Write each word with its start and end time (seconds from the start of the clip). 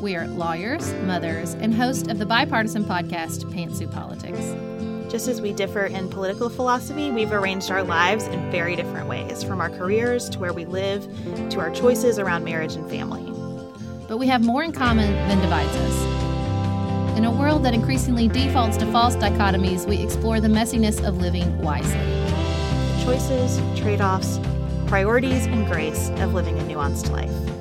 We 0.00 0.16
are 0.16 0.26
lawyers, 0.26 0.94
mothers, 1.04 1.52
and 1.52 1.74
host 1.74 2.08
of 2.08 2.18
the 2.18 2.24
bipartisan 2.24 2.86
podcast 2.86 3.44
Pantsuit 3.52 3.92
Politics. 3.92 5.12
Just 5.12 5.28
as 5.28 5.42
we 5.42 5.52
differ 5.52 5.84
in 5.84 6.08
political 6.08 6.48
philosophy, 6.48 7.10
we've 7.10 7.32
arranged 7.32 7.70
our 7.70 7.82
lives 7.82 8.26
in 8.28 8.50
very 8.50 8.76
different 8.76 9.08
ways, 9.08 9.42
from 9.42 9.60
our 9.60 9.68
careers 9.68 10.30
to 10.30 10.38
where 10.38 10.54
we 10.54 10.64
live 10.64 11.06
to 11.50 11.60
our 11.60 11.70
choices 11.70 12.18
around 12.18 12.44
marriage 12.44 12.76
and 12.76 12.88
family. 12.88 13.30
But 14.08 14.16
we 14.16 14.26
have 14.28 14.42
more 14.42 14.62
in 14.62 14.72
common 14.72 15.12
than 15.28 15.38
divides 15.42 15.76
us. 15.76 17.18
In 17.18 17.26
a 17.26 17.30
world 17.30 17.62
that 17.66 17.74
increasingly 17.74 18.26
defaults 18.26 18.78
to 18.78 18.90
false 18.90 19.16
dichotomies, 19.16 19.86
we 19.86 19.98
explore 19.98 20.40
the 20.40 20.48
messiness 20.48 21.06
of 21.06 21.18
living 21.18 21.58
wisely. 21.58 21.92
The 21.92 23.02
choices, 23.04 23.78
trade 23.78 24.00
offs, 24.00 24.40
priorities, 24.86 25.44
and 25.44 25.66
grace 25.66 26.08
of 26.20 26.32
living 26.32 26.58
a 26.58 26.62
nuanced 26.62 27.10
life. 27.10 27.59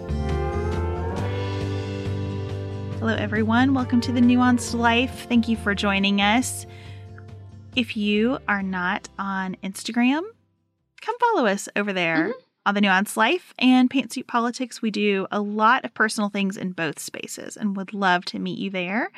Hello, 2.99 3.15
everyone. 3.15 3.73
Welcome 3.73 4.01
to 4.01 4.11
the 4.11 4.19
Nuanced 4.19 4.77
Life. 4.77 5.25
Thank 5.29 5.47
you 5.47 5.55
for 5.55 5.73
joining 5.73 6.19
us. 6.19 6.65
If 7.73 7.95
you 7.95 8.39
are 8.45 8.61
not 8.61 9.07
on 9.17 9.55
Instagram, 9.63 10.23
come 10.99 11.15
follow 11.17 11.47
us 11.47 11.69
over 11.77 11.93
there 11.93 12.17
mm-hmm. 12.17 12.39
on 12.65 12.75
the 12.75 12.81
Nuanced 12.81 13.15
Life 13.15 13.53
and 13.57 13.89
Pantsuit 13.89 14.27
Politics. 14.27 14.81
We 14.81 14.91
do 14.91 15.27
a 15.31 15.39
lot 15.39 15.85
of 15.85 15.93
personal 15.93 16.27
things 16.27 16.57
in 16.57 16.73
both 16.73 16.99
spaces 16.99 17.55
and 17.55 17.77
would 17.77 17.93
love 17.93 18.25
to 18.25 18.37
meet 18.37 18.59
you 18.59 18.69
there. 18.69 19.11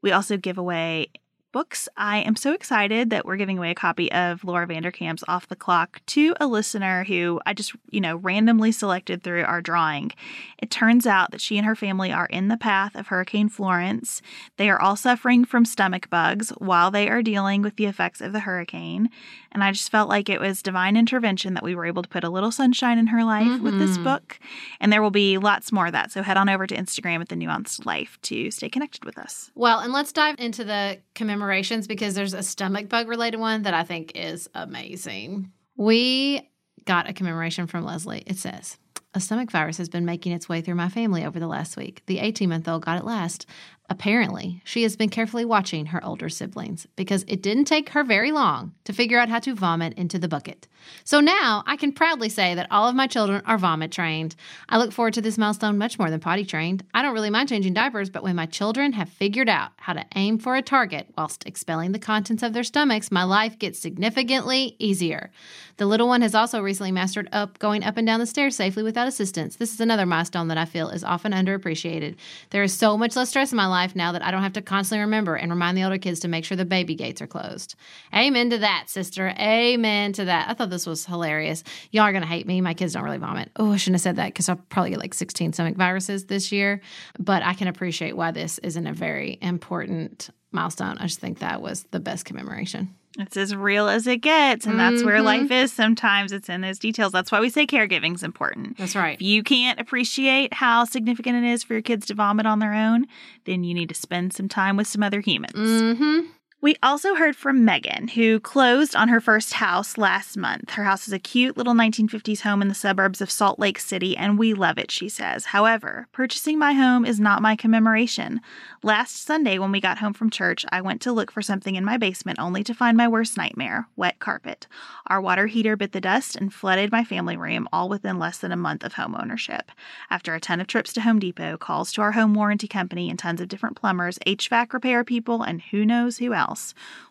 We 0.00 0.12
also 0.12 0.36
give 0.36 0.56
away 0.56 1.08
books. 1.52 1.88
I 1.96 2.18
am 2.18 2.36
so 2.36 2.52
excited 2.52 3.10
that 3.10 3.24
we're 3.24 3.36
giving 3.36 3.58
away 3.58 3.70
a 3.70 3.74
copy 3.74 4.10
of 4.12 4.44
Laura 4.44 4.66
Vanderkam's 4.66 5.24
Off 5.28 5.48
the 5.48 5.56
Clock 5.56 6.00
to 6.06 6.34
a 6.40 6.46
listener 6.46 7.04
who 7.04 7.40
I 7.46 7.54
just, 7.54 7.72
you 7.90 8.00
know, 8.00 8.16
randomly 8.16 8.72
selected 8.72 9.22
through 9.22 9.44
our 9.44 9.60
drawing. 9.60 10.12
It 10.58 10.70
turns 10.70 11.06
out 11.06 11.30
that 11.30 11.40
she 11.40 11.56
and 11.56 11.66
her 11.66 11.76
family 11.76 12.12
are 12.12 12.26
in 12.26 12.48
the 12.48 12.56
path 12.56 12.94
of 12.94 13.08
Hurricane 13.08 13.48
Florence. 13.48 14.22
They 14.56 14.68
are 14.70 14.80
all 14.80 14.96
suffering 14.96 15.44
from 15.44 15.64
stomach 15.64 16.10
bugs 16.10 16.50
while 16.58 16.90
they 16.90 17.08
are 17.08 17.22
dealing 17.22 17.62
with 17.62 17.76
the 17.76 17.86
effects 17.86 18.20
of 18.20 18.32
the 18.32 18.40
hurricane. 18.40 19.08
And 19.52 19.64
I 19.64 19.72
just 19.72 19.90
felt 19.90 20.08
like 20.08 20.28
it 20.28 20.40
was 20.40 20.62
divine 20.62 20.96
intervention 20.96 21.54
that 21.54 21.62
we 21.62 21.74
were 21.74 21.86
able 21.86 22.02
to 22.02 22.08
put 22.08 22.24
a 22.24 22.30
little 22.30 22.52
sunshine 22.52 22.98
in 22.98 23.08
her 23.08 23.24
life 23.24 23.46
mm-hmm. 23.46 23.64
with 23.64 23.78
this 23.78 23.92
mm-hmm. 23.92 24.04
book. 24.04 24.38
And 24.80 24.92
there 24.92 25.02
will 25.02 25.10
be 25.10 25.38
lots 25.38 25.72
more 25.72 25.86
of 25.86 25.92
that. 25.92 26.12
So 26.12 26.22
head 26.22 26.36
on 26.36 26.48
over 26.48 26.66
to 26.66 26.76
Instagram 26.76 27.20
at 27.20 27.28
the 27.28 27.36
Nuanced 27.36 27.86
Life 27.86 28.18
to 28.22 28.50
stay 28.50 28.68
connected 28.68 29.04
with 29.04 29.18
us. 29.18 29.50
Well, 29.54 29.78
and 29.78 29.92
let's 29.92 30.12
dive 30.12 30.36
into 30.38 30.64
the 30.64 30.98
commemorations 31.38 31.86
because 31.86 32.14
there's 32.14 32.34
a 32.34 32.42
stomach 32.42 32.88
bug 32.88 33.06
related 33.06 33.38
one 33.38 33.62
that 33.62 33.72
I 33.72 33.84
think 33.84 34.12
is 34.16 34.48
amazing. 34.54 35.52
We 35.76 36.50
got 36.84 37.08
a 37.08 37.12
commemoration 37.12 37.68
from 37.68 37.84
Leslie. 37.84 38.24
It 38.26 38.38
says, 38.38 38.76
a 39.14 39.20
stomach 39.20 39.52
virus 39.52 39.78
has 39.78 39.88
been 39.88 40.04
making 40.04 40.32
its 40.32 40.48
way 40.48 40.60
through 40.60 40.74
my 40.74 40.88
family 40.88 41.24
over 41.24 41.38
the 41.38 41.46
last 41.46 41.76
week. 41.76 42.02
The 42.06 42.18
18 42.18 42.48
month 42.48 42.66
old 42.66 42.84
got 42.84 42.98
it 42.98 43.04
last. 43.04 43.46
Apparently, 43.90 44.60
she 44.64 44.82
has 44.82 44.96
been 44.96 45.08
carefully 45.08 45.46
watching 45.46 45.86
her 45.86 46.04
older 46.04 46.28
siblings 46.28 46.86
because 46.94 47.24
it 47.26 47.42
didn't 47.42 47.64
take 47.64 47.90
her 47.90 48.04
very 48.04 48.30
long 48.30 48.74
to 48.84 48.92
figure 48.92 49.18
out 49.18 49.30
how 49.30 49.38
to 49.38 49.54
vomit 49.54 49.94
into 49.94 50.18
the 50.18 50.28
bucket. 50.28 50.68
So 51.04 51.20
now 51.20 51.62
I 51.66 51.76
can 51.76 51.92
proudly 51.92 52.28
say 52.28 52.54
that 52.54 52.68
all 52.70 52.88
of 52.88 52.94
my 52.94 53.06
children 53.06 53.42
are 53.46 53.58
vomit 53.58 53.90
trained. 53.90 54.36
I 54.68 54.78
look 54.78 54.92
forward 54.92 55.14
to 55.14 55.20
this 55.20 55.38
milestone 55.38 55.78
much 55.78 55.98
more 55.98 56.10
than 56.10 56.20
potty 56.20 56.44
trained. 56.44 56.84
I 56.94 57.02
don't 57.02 57.14
really 57.14 57.30
mind 57.30 57.48
changing 57.48 57.74
diapers, 57.74 58.10
but 58.10 58.22
when 58.22 58.36
my 58.36 58.46
children 58.46 58.92
have 58.92 59.08
figured 59.08 59.48
out 59.48 59.72
how 59.76 59.94
to 59.94 60.04
aim 60.14 60.38
for 60.38 60.56
a 60.56 60.62
target 60.62 61.08
whilst 61.16 61.46
expelling 61.46 61.92
the 61.92 61.98
contents 61.98 62.42
of 62.42 62.52
their 62.52 62.64
stomachs, 62.64 63.10
my 63.10 63.24
life 63.24 63.58
gets 63.58 63.78
significantly 63.78 64.76
easier. 64.78 65.30
The 65.78 65.86
little 65.86 66.08
one 66.08 66.22
has 66.22 66.34
also 66.34 66.60
recently 66.60 66.92
mastered 66.92 67.28
up 67.32 67.58
going 67.58 67.84
up 67.84 67.96
and 67.96 68.06
down 68.06 68.20
the 68.20 68.26
stairs 68.26 68.56
safely 68.56 68.82
without 68.82 69.08
assistance. 69.08 69.56
This 69.56 69.72
is 69.72 69.80
another 69.80 70.06
milestone 70.06 70.48
that 70.48 70.58
I 70.58 70.64
feel 70.64 70.88
is 70.88 71.04
often 71.04 71.32
underappreciated. 71.32 72.16
There 72.50 72.62
is 72.62 72.74
so 72.74 72.98
much 72.98 73.16
less 73.16 73.30
stress 73.30 73.52
in 73.52 73.56
my 73.56 73.66
life 73.66 73.77
life 73.78 73.94
now 73.94 74.12
that 74.12 74.24
I 74.24 74.30
don't 74.30 74.42
have 74.42 74.54
to 74.54 74.62
constantly 74.62 75.02
remember 75.02 75.36
and 75.36 75.50
remind 75.50 75.76
the 75.78 75.84
older 75.84 75.98
kids 75.98 76.20
to 76.20 76.28
make 76.28 76.44
sure 76.44 76.56
the 76.56 76.64
baby 76.64 76.94
gates 76.94 77.22
are 77.22 77.26
closed. 77.26 77.76
Amen 78.14 78.50
to 78.50 78.58
that, 78.58 78.84
sister. 78.88 79.28
Amen 79.38 80.12
to 80.14 80.24
that. 80.24 80.48
I 80.48 80.54
thought 80.54 80.70
this 80.70 80.86
was 80.86 81.06
hilarious. 81.06 81.62
Y'all 81.92 82.02
are 82.02 82.12
going 82.12 82.22
to 82.22 82.28
hate 82.28 82.46
me. 82.46 82.60
My 82.60 82.74
kids 82.74 82.94
don't 82.94 83.04
really 83.04 83.18
vomit. 83.18 83.50
Oh, 83.56 83.72
I 83.72 83.76
shouldn't 83.76 83.94
have 83.94 84.02
said 84.02 84.16
that 84.16 84.26
because 84.26 84.48
I'll 84.48 84.56
probably 84.68 84.90
get 84.90 84.98
like 84.98 85.14
16 85.14 85.52
stomach 85.52 85.76
viruses 85.76 86.26
this 86.26 86.50
year. 86.50 86.80
But 87.18 87.42
I 87.42 87.54
can 87.54 87.68
appreciate 87.68 88.16
why 88.16 88.32
this 88.32 88.58
isn't 88.58 88.86
a 88.86 88.92
very 88.92 89.38
important 89.40 90.30
milestone. 90.50 90.98
I 90.98 91.06
just 91.06 91.20
think 91.20 91.38
that 91.38 91.62
was 91.62 91.84
the 91.90 92.00
best 92.00 92.24
commemoration. 92.24 92.94
It's 93.18 93.36
as 93.36 93.54
real 93.54 93.88
as 93.88 94.06
it 94.06 94.18
gets. 94.18 94.64
And 94.64 94.78
that's 94.78 94.98
mm-hmm. 94.98 95.06
where 95.06 95.22
life 95.22 95.50
is. 95.50 95.72
Sometimes 95.72 96.32
it's 96.32 96.48
in 96.48 96.60
those 96.60 96.78
details. 96.78 97.12
That's 97.12 97.32
why 97.32 97.40
we 97.40 97.50
say 97.50 97.66
caregiving 97.66 98.14
is 98.14 98.22
important. 98.22 98.78
That's 98.78 98.94
right. 98.94 99.14
If 99.14 99.22
you 99.22 99.42
can't 99.42 99.80
appreciate 99.80 100.54
how 100.54 100.84
significant 100.84 101.44
it 101.44 101.50
is 101.50 101.64
for 101.64 101.72
your 101.74 101.82
kids 101.82 102.06
to 102.06 102.14
vomit 102.14 102.46
on 102.46 102.60
their 102.60 102.74
own, 102.74 103.06
then 103.44 103.64
you 103.64 103.74
need 103.74 103.88
to 103.88 103.94
spend 103.94 104.32
some 104.32 104.48
time 104.48 104.76
with 104.76 104.86
some 104.86 105.02
other 105.02 105.20
humans. 105.20 105.54
Mm-hmm. 105.54 106.26
We 106.60 106.74
also 106.82 107.14
heard 107.14 107.36
from 107.36 107.64
Megan, 107.64 108.08
who 108.08 108.40
closed 108.40 108.96
on 108.96 109.06
her 109.10 109.20
first 109.20 109.52
house 109.54 109.96
last 109.96 110.36
month. 110.36 110.72
Her 110.72 110.82
house 110.82 111.06
is 111.06 111.12
a 111.12 111.20
cute 111.20 111.56
little 111.56 111.72
1950s 111.72 112.40
home 112.40 112.62
in 112.62 112.66
the 112.66 112.74
suburbs 112.74 113.20
of 113.20 113.30
Salt 113.30 113.60
Lake 113.60 113.78
City, 113.78 114.16
and 114.16 114.36
we 114.36 114.54
love 114.54 114.76
it, 114.76 114.90
she 114.90 115.08
says. 115.08 115.44
However, 115.44 116.08
purchasing 116.10 116.58
my 116.58 116.72
home 116.72 117.04
is 117.06 117.20
not 117.20 117.42
my 117.42 117.54
commemoration. 117.54 118.40
Last 118.82 119.22
Sunday, 119.22 119.60
when 119.60 119.70
we 119.70 119.80
got 119.80 119.98
home 119.98 120.14
from 120.14 120.30
church, 120.30 120.66
I 120.72 120.80
went 120.80 121.00
to 121.02 121.12
look 121.12 121.30
for 121.30 121.42
something 121.42 121.76
in 121.76 121.84
my 121.84 121.96
basement 121.96 122.40
only 122.40 122.64
to 122.64 122.74
find 122.74 122.96
my 122.96 123.06
worst 123.06 123.36
nightmare 123.36 123.86
wet 123.94 124.18
carpet. 124.18 124.66
Our 125.06 125.20
water 125.20 125.46
heater 125.46 125.76
bit 125.76 125.92
the 125.92 126.00
dust 126.00 126.34
and 126.34 126.52
flooded 126.52 126.90
my 126.90 127.04
family 127.04 127.36
room, 127.36 127.68
all 127.72 127.88
within 127.88 128.18
less 128.18 128.38
than 128.38 128.50
a 128.50 128.56
month 128.56 128.82
of 128.82 128.94
home 128.94 129.14
ownership. 129.14 129.70
After 130.10 130.34
a 130.34 130.40
ton 130.40 130.60
of 130.60 130.66
trips 130.66 130.92
to 130.94 131.02
Home 131.02 131.20
Depot, 131.20 131.56
calls 131.56 131.92
to 131.92 132.02
our 132.02 132.12
home 132.12 132.34
warranty 132.34 132.66
company, 132.66 133.08
and 133.08 133.16
tons 133.16 133.40
of 133.40 133.46
different 133.46 133.76
plumbers, 133.76 134.18
HVAC 134.26 134.72
repair 134.72 135.04
people, 135.04 135.42
and 135.42 135.62
who 135.62 135.86
knows 135.86 136.18
who 136.18 136.34
else 136.34 136.47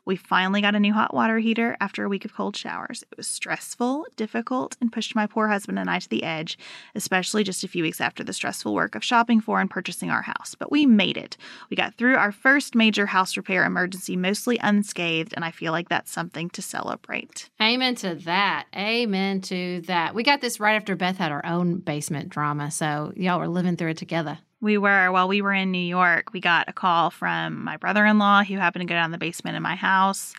We 0.06 0.16
finally 0.16 0.62
got 0.62 0.76
a 0.76 0.80
new 0.80 0.94
hot 0.94 1.14
water 1.14 1.38
heater 1.40 1.76
after 1.82 2.04
a 2.04 2.10
week 2.10 2.24
of 2.24 2.34
cold 2.34 2.56
showers. 2.56 3.04
It 3.12 3.18
was 3.18 3.28
stressful, 3.28 4.06
difficult, 4.16 4.78
and 4.80 4.92
pushed 4.92 5.16
my 5.16 5.28
poor 5.28 5.50
husband 5.50 5.78
and 5.78 5.90
I 5.90 6.00
to 6.00 6.10
the 6.10 6.24
edge, 6.24 6.58
especially 6.96 7.44
just 7.44 7.64
a 7.64 7.68
few 7.68 7.84
weeks 7.84 8.00
after 8.00 8.24
the 8.24 8.32
stressful 8.34 8.74
work 8.74 8.96
of 8.96 9.04
shopping 9.04 9.42
for 9.42 9.60
and 9.60 9.70
purchasing 9.70 10.10
our 10.10 10.22
house. 10.22 10.56
But 10.58 10.72
we 10.72 10.86
made 10.86 11.18
it. 11.18 11.36
We 11.70 11.76
got 11.76 11.96
through 11.96 12.16
our 12.16 12.32
first 12.32 12.74
major 12.74 13.08
house 13.08 13.36
repair 13.36 13.66
emergency 13.66 14.16
mostly 14.16 14.58
unscathed, 14.60 15.34
and 15.36 15.44
I 15.44 15.52
feel 15.52 15.72
like 15.72 15.90
that's 15.90 16.12
something 16.12 16.50
to 16.52 16.62
celebrate. 16.62 17.50
Amen 17.62 17.96
to 17.96 18.16
that. 18.16 18.68
Amen 18.76 19.42
to 19.42 19.82
that. 19.82 20.16
We 20.16 20.24
got 20.24 20.42
this 20.42 20.60
right 20.60 20.76
after 20.76 20.96
Beth 20.96 21.18
had 21.18 21.32
her 21.32 21.46
own 21.46 21.80
basement 21.80 22.30
drama, 22.30 22.72
so 22.72 23.12
y'all 23.16 23.40
were 23.40 23.48
living 23.48 23.76
through 23.76 23.92
it 23.92 23.98
together. 23.98 24.40
We 24.60 24.78
were, 24.78 25.12
while 25.12 25.28
we 25.28 25.42
were 25.42 25.54
in 25.54 25.72
New 25.72 25.78
York, 25.78 26.34
we 26.34 26.40
got 26.40 26.68
a 26.68 26.74
call 26.74 27.12
from 27.12 27.64
my 27.64 27.78
brother 27.78 28.06
in 28.06 28.18
law 28.18 28.44
who 28.44 28.58
happened 28.58 28.82
to 28.82 28.92
go 28.92 28.96
down 28.96 29.12
the 29.12 29.18
basement 29.20 29.56
in 29.56 29.62
my 29.62 29.76
house. 29.76 30.34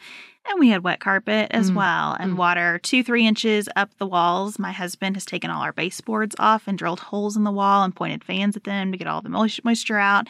And 0.49 0.59
we 0.59 0.71
had 0.71 0.83
wet 0.83 0.99
carpet 1.01 1.49
as 1.51 1.71
mm. 1.71 1.75
well 1.75 2.17
and 2.19 2.33
mm. 2.33 2.37
water 2.37 2.81
two, 2.83 3.05
three 3.05 3.27
inches 3.27 3.69
up 3.77 3.91
the 3.99 4.07
walls. 4.07 4.59
My 4.59 4.73
husband 4.73 5.17
has 5.17 5.27
taken 5.27 5.51
all 5.51 5.63
our 5.63 5.75
baseboards 5.75 6.35
off 6.39 6.67
and 6.67 6.79
drilled 6.79 7.01
holes 7.01 7.37
in 7.37 7.45
the 7.45 7.53
wall 7.53 7.85
and 7.85 7.95
pointed 7.95 8.25
fans 8.25 8.57
at 8.57 8.65
them 8.65 8.91
to 8.91 8.99
get 8.99 9.07
all 9.07 9.21
the 9.21 9.29
moisture 9.29 9.99
out. 9.99 10.27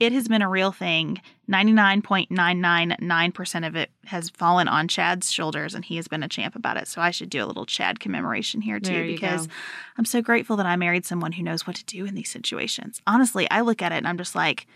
It 0.00 0.10
has 0.12 0.26
been 0.26 0.42
a 0.42 0.48
real 0.48 0.72
thing. 0.72 1.20
99.999% 1.48 3.66
of 3.66 3.76
it 3.76 3.90
has 4.06 4.30
fallen 4.30 4.66
on 4.68 4.88
Chad's 4.88 5.32
shoulders 5.32 5.74
and 5.74 5.84
he 5.84 5.96
has 5.96 6.08
been 6.08 6.22
a 6.22 6.28
champ 6.28 6.56
about 6.56 6.76
it. 6.76 6.86
So 6.88 7.00
I 7.00 7.10
should 7.10 7.30
do 7.30 7.44
a 7.44 7.46
little 7.46 7.66
Chad 7.66 8.00
commemoration 8.00 8.60
here 8.60 8.80
too 8.80 9.06
because 9.06 9.46
go. 9.46 9.52
I'm 9.98 10.04
so 10.04 10.22
grateful 10.22 10.56
that 10.56 10.66
I 10.66 10.76
married 10.76 11.06
someone 11.06 11.32
who 11.32 11.42
knows 11.42 11.66
what 11.66 11.76
to 11.76 11.84
do 11.84 12.06
in 12.06 12.14
these 12.14 12.30
situations. 12.30 13.00
Honestly, 13.06 13.48
I 13.50 13.60
look 13.60 13.82
at 13.82 13.92
it 13.92 13.96
and 13.96 14.08
I'm 14.08 14.18
just 14.18 14.34
like, 14.34 14.66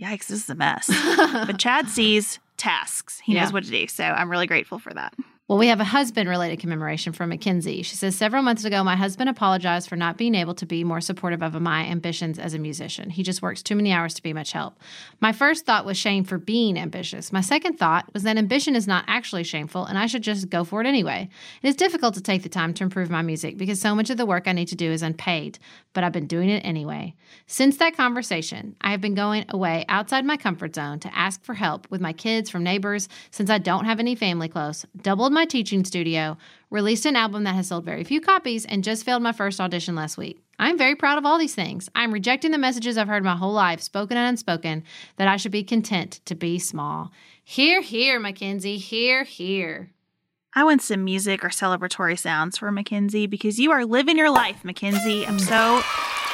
yikes, 0.00 0.26
this 0.26 0.42
is 0.42 0.50
a 0.50 0.54
mess. 0.54 0.88
but 1.16 1.58
Chad 1.58 1.88
sees 1.88 2.38
tasks. 2.64 3.20
He 3.20 3.34
yeah. 3.34 3.42
knows 3.42 3.52
what 3.52 3.64
to 3.64 3.70
do. 3.70 3.86
So 3.88 4.04
I'm 4.04 4.30
really 4.30 4.46
grateful 4.46 4.78
for 4.78 4.92
that. 4.94 5.14
Well, 5.46 5.58
we 5.58 5.66
have 5.66 5.80
a 5.80 5.84
husband 5.84 6.26
related 6.26 6.58
commemoration 6.58 7.12
from 7.12 7.28
Mackenzie. 7.28 7.82
She 7.82 7.96
says, 7.96 8.16
Several 8.16 8.42
months 8.42 8.64
ago, 8.64 8.82
my 8.82 8.96
husband 8.96 9.28
apologized 9.28 9.90
for 9.90 9.96
not 9.96 10.16
being 10.16 10.34
able 10.34 10.54
to 10.54 10.64
be 10.64 10.84
more 10.84 11.02
supportive 11.02 11.42
of 11.42 11.60
my 11.60 11.84
ambitions 11.84 12.38
as 12.38 12.54
a 12.54 12.58
musician. 12.58 13.10
He 13.10 13.22
just 13.22 13.42
works 13.42 13.62
too 13.62 13.76
many 13.76 13.92
hours 13.92 14.14
to 14.14 14.22
be 14.22 14.32
much 14.32 14.52
help. 14.52 14.80
My 15.20 15.32
first 15.32 15.66
thought 15.66 15.84
was 15.84 15.98
shame 15.98 16.24
for 16.24 16.38
being 16.38 16.78
ambitious. 16.78 17.30
My 17.30 17.42
second 17.42 17.78
thought 17.78 18.10
was 18.14 18.22
that 18.22 18.38
ambition 18.38 18.74
is 18.74 18.86
not 18.86 19.04
actually 19.06 19.44
shameful 19.44 19.84
and 19.84 19.98
I 19.98 20.06
should 20.06 20.22
just 20.22 20.48
go 20.48 20.64
for 20.64 20.80
it 20.80 20.86
anyway. 20.86 21.28
It 21.62 21.68
is 21.68 21.76
difficult 21.76 22.14
to 22.14 22.22
take 22.22 22.42
the 22.42 22.48
time 22.48 22.72
to 22.72 22.84
improve 22.84 23.10
my 23.10 23.20
music 23.20 23.58
because 23.58 23.78
so 23.78 23.94
much 23.94 24.08
of 24.08 24.16
the 24.16 24.24
work 24.24 24.48
I 24.48 24.52
need 24.52 24.68
to 24.68 24.76
do 24.76 24.90
is 24.90 25.02
unpaid, 25.02 25.58
but 25.94 26.04
I've 26.04 26.12
been 26.12 26.26
doing 26.26 26.50
it 26.50 26.64
anyway. 26.64 27.14
Since 27.46 27.78
that 27.78 27.96
conversation, 27.96 28.76
I 28.82 28.90
have 28.90 29.00
been 29.00 29.14
going 29.14 29.46
away 29.48 29.86
outside 29.88 30.26
my 30.26 30.36
comfort 30.36 30.74
zone 30.74 31.00
to 31.00 31.16
ask 31.16 31.42
for 31.42 31.54
help 31.54 31.90
with 31.90 32.00
my 32.00 32.12
kids 32.12 32.50
from 32.50 32.62
neighbors 32.62 33.08
since 33.30 33.48
I 33.48 33.58
don't 33.58 33.86
have 33.86 34.00
any 34.00 34.14
family 34.14 34.48
close, 34.48 34.84
doubled 35.00 35.32
my 35.32 35.46
teaching 35.46 35.84
studio, 35.84 36.36
released 36.70 37.06
an 37.06 37.16
album 37.16 37.44
that 37.44 37.54
has 37.54 37.68
sold 37.68 37.84
very 37.84 38.04
few 38.04 38.20
copies, 38.20 38.66
and 38.66 38.84
just 38.84 39.04
failed 39.04 39.22
my 39.22 39.32
first 39.32 39.60
audition 39.60 39.94
last 39.94 40.18
week. 40.18 40.42
I'm 40.58 40.76
very 40.76 40.94
proud 40.94 41.18
of 41.18 41.24
all 41.24 41.38
these 41.38 41.54
things. 41.54 41.88
I'm 41.94 42.12
rejecting 42.12 42.50
the 42.50 42.58
messages 42.58 42.98
I've 42.98 43.08
heard 43.08 43.24
my 43.24 43.36
whole 43.36 43.52
life, 43.52 43.80
spoken 43.80 44.16
and 44.16 44.28
unspoken, 44.28 44.84
that 45.16 45.28
I 45.28 45.36
should 45.36 45.52
be 45.52 45.64
content 45.64 46.20
to 46.26 46.34
be 46.34 46.58
small. 46.58 47.12
Here, 47.42 47.80
here, 47.80 48.18
Mackenzie, 48.18 48.78
here, 48.78 49.24
here. 49.24 49.90
I 50.54 50.64
want 50.64 50.82
some 50.82 51.04
music 51.04 51.44
or 51.44 51.48
celebratory 51.48 52.18
sounds 52.18 52.58
for 52.58 52.70
Mackenzie 52.70 53.26
because 53.26 53.58
you 53.58 53.72
are 53.72 53.84
living 53.84 54.16
your 54.16 54.30
life, 54.30 54.64
Mackenzie. 54.64 55.26
I'm 55.26 55.38
so 55.38 55.80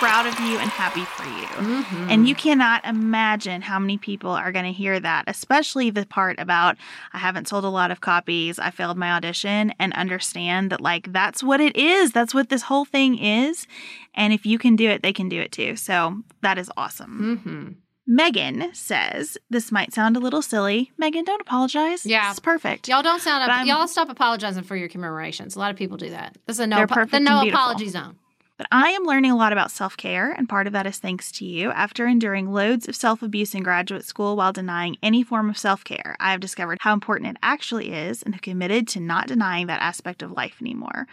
proud 0.01 0.27
of 0.27 0.39
you 0.41 0.59
and 0.59 0.71
happy 0.71 1.05
for 1.05 1.25
you. 1.25 1.47
Mm-hmm. 1.81 2.11
And 2.11 2.27
you 2.27 2.35
cannot 2.35 2.85
imagine 2.87 3.61
how 3.61 3.79
many 3.79 3.99
people 3.99 4.31
are 4.31 4.51
going 4.51 4.65
to 4.65 4.73
hear 4.73 4.99
that, 4.99 5.25
especially 5.27 5.91
the 5.91 6.07
part 6.07 6.39
about 6.39 6.79
I 7.13 7.19
haven't 7.19 7.49
sold 7.49 7.65
a 7.65 7.69
lot 7.69 7.91
of 7.91 8.01
copies, 8.01 8.59
I 8.59 8.71
failed 8.71 8.97
my 8.97 9.13
audition, 9.13 9.75
and 9.79 9.93
understand 9.93 10.71
that, 10.71 10.81
like, 10.81 11.13
that's 11.13 11.43
what 11.43 11.61
it 11.61 11.77
is. 11.77 12.13
That's 12.13 12.33
what 12.33 12.49
this 12.49 12.63
whole 12.63 12.87
thing 12.87 13.19
is. 13.19 13.67
And 14.15 14.33
if 14.33 14.47
you 14.47 14.59
can 14.59 14.75
do 14.75 14.89
it, 14.89 15.03
they 15.03 15.13
can 15.13 15.29
do 15.29 15.39
it 15.39 15.53
too. 15.53 15.77
So 15.77 16.23
that 16.41 16.57
is 16.57 16.71
awesome. 16.79 17.43
Mm-hmm. 17.45 17.69
Megan 18.07 18.71
says, 18.75 19.39
This 19.51 19.71
might 19.71 19.93
sound 19.93 20.17
a 20.17 20.21
little 20.21 20.43
silly. 20.43 20.93
Megan, 20.99 21.25
don't 21.25 21.41
apologize. 21.41 22.05
Yeah. 22.05 22.31
It's 22.31 22.41
perfect. 22.41 22.89
Y'all 22.89 23.03
don't 23.03 23.23
sound 23.23 23.49
up. 23.49 23.67
Y'all 23.67 23.87
stop 23.87 24.09
apologizing 24.09 24.65
for 24.65 24.77
your 24.77 24.89
commemorations. 24.89 25.57
A 25.57 25.59
lot 25.59 25.71
of 25.71 25.77
people 25.77 25.97
do 25.97 26.11
that. 26.11 26.37
This 26.47 26.57
is 26.57 26.61
a 26.61 26.67
no. 26.67 26.87
Perfect 26.87 27.13
the 27.13 27.21
no 27.21 27.47
apology 27.47 27.89
zone. 27.89 28.17
But 28.61 28.69
I 28.71 28.91
am 28.91 29.05
learning 29.05 29.31
a 29.31 29.37
lot 29.37 29.53
about 29.55 29.71
self 29.71 29.97
care, 29.97 30.33
and 30.33 30.47
part 30.47 30.67
of 30.67 30.75
that 30.75 30.87
is 30.87 30.99
thanks 30.99 31.33
to 31.33 31.47
you. 31.47 31.71
After 31.71 32.07
enduring 32.07 32.53
loads 32.53 32.87
of 32.89 32.95
self 32.95 33.23
abuse 33.23 33.55
in 33.55 33.63
graduate 33.63 34.05
school 34.05 34.37
while 34.37 34.53
denying 34.53 34.99
any 35.03 35.23
form 35.23 35.49
of 35.49 35.57
self 35.57 35.83
care, 35.83 36.15
I 36.21 36.33
have 36.33 36.41
discovered 36.41 36.77
how 36.83 36.93
important 36.93 37.31
it 37.31 37.37
actually 37.43 37.91
is 37.91 38.23
and 38.23 38.35
have 38.35 38.43
committed 38.43 38.87
to 38.89 39.01
not 39.01 39.29
denying 39.29 39.67
that 39.69 39.81
aspect 39.81 40.23
of 40.23 40.33
life 40.33 40.57
anymore. 40.61 41.07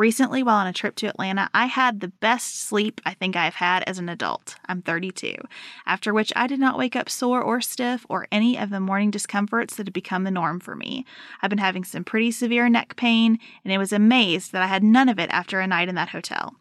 Recently, 0.00 0.42
while 0.42 0.56
on 0.56 0.66
a 0.66 0.72
trip 0.72 0.96
to 0.96 1.08
Atlanta, 1.08 1.50
I 1.52 1.66
had 1.66 2.00
the 2.00 2.08
best 2.08 2.58
sleep 2.58 3.02
I 3.04 3.12
think 3.12 3.36
I've 3.36 3.56
had 3.56 3.82
as 3.82 3.98
an 3.98 4.08
adult. 4.08 4.56
I'm 4.64 4.80
32, 4.80 5.34
after 5.84 6.14
which 6.14 6.32
I 6.34 6.46
did 6.46 6.58
not 6.58 6.78
wake 6.78 6.96
up 6.96 7.10
sore 7.10 7.42
or 7.42 7.60
stiff 7.60 8.06
or 8.08 8.26
any 8.32 8.56
of 8.56 8.70
the 8.70 8.80
morning 8.80 9.10
discomforts 9.10 9.76
that 9.76 9.86
had 9.86 9.92
become 9.92 10.24
the 10.24 10.30
norm 10.30 10.58
for 10.58 10.74
me. 10.74 11.04
I've 11.42 11.50
been 11.50 11.58
having 11.58 11.84
some 11.84 12.02
pretty 12.02 12.30
severe 12.30 12.70
neck 12.70 12.96
pain, 12.96 13.38
and 13.62 13.74
I 13.74 13.76
was 13.76 13.92
amazed 13.92 14.52
that 14.52 14.62
I 14.62 14.68
had 14.68 14.82
none 14.82 15.10
of 15.10 15.18
it 15.18 15.28
after 15.28 15.60
a 15.60 15.66
night 15.66 15.90
in 15.90 15.96
that 15.96 16.08
hotel. 16.08 16.54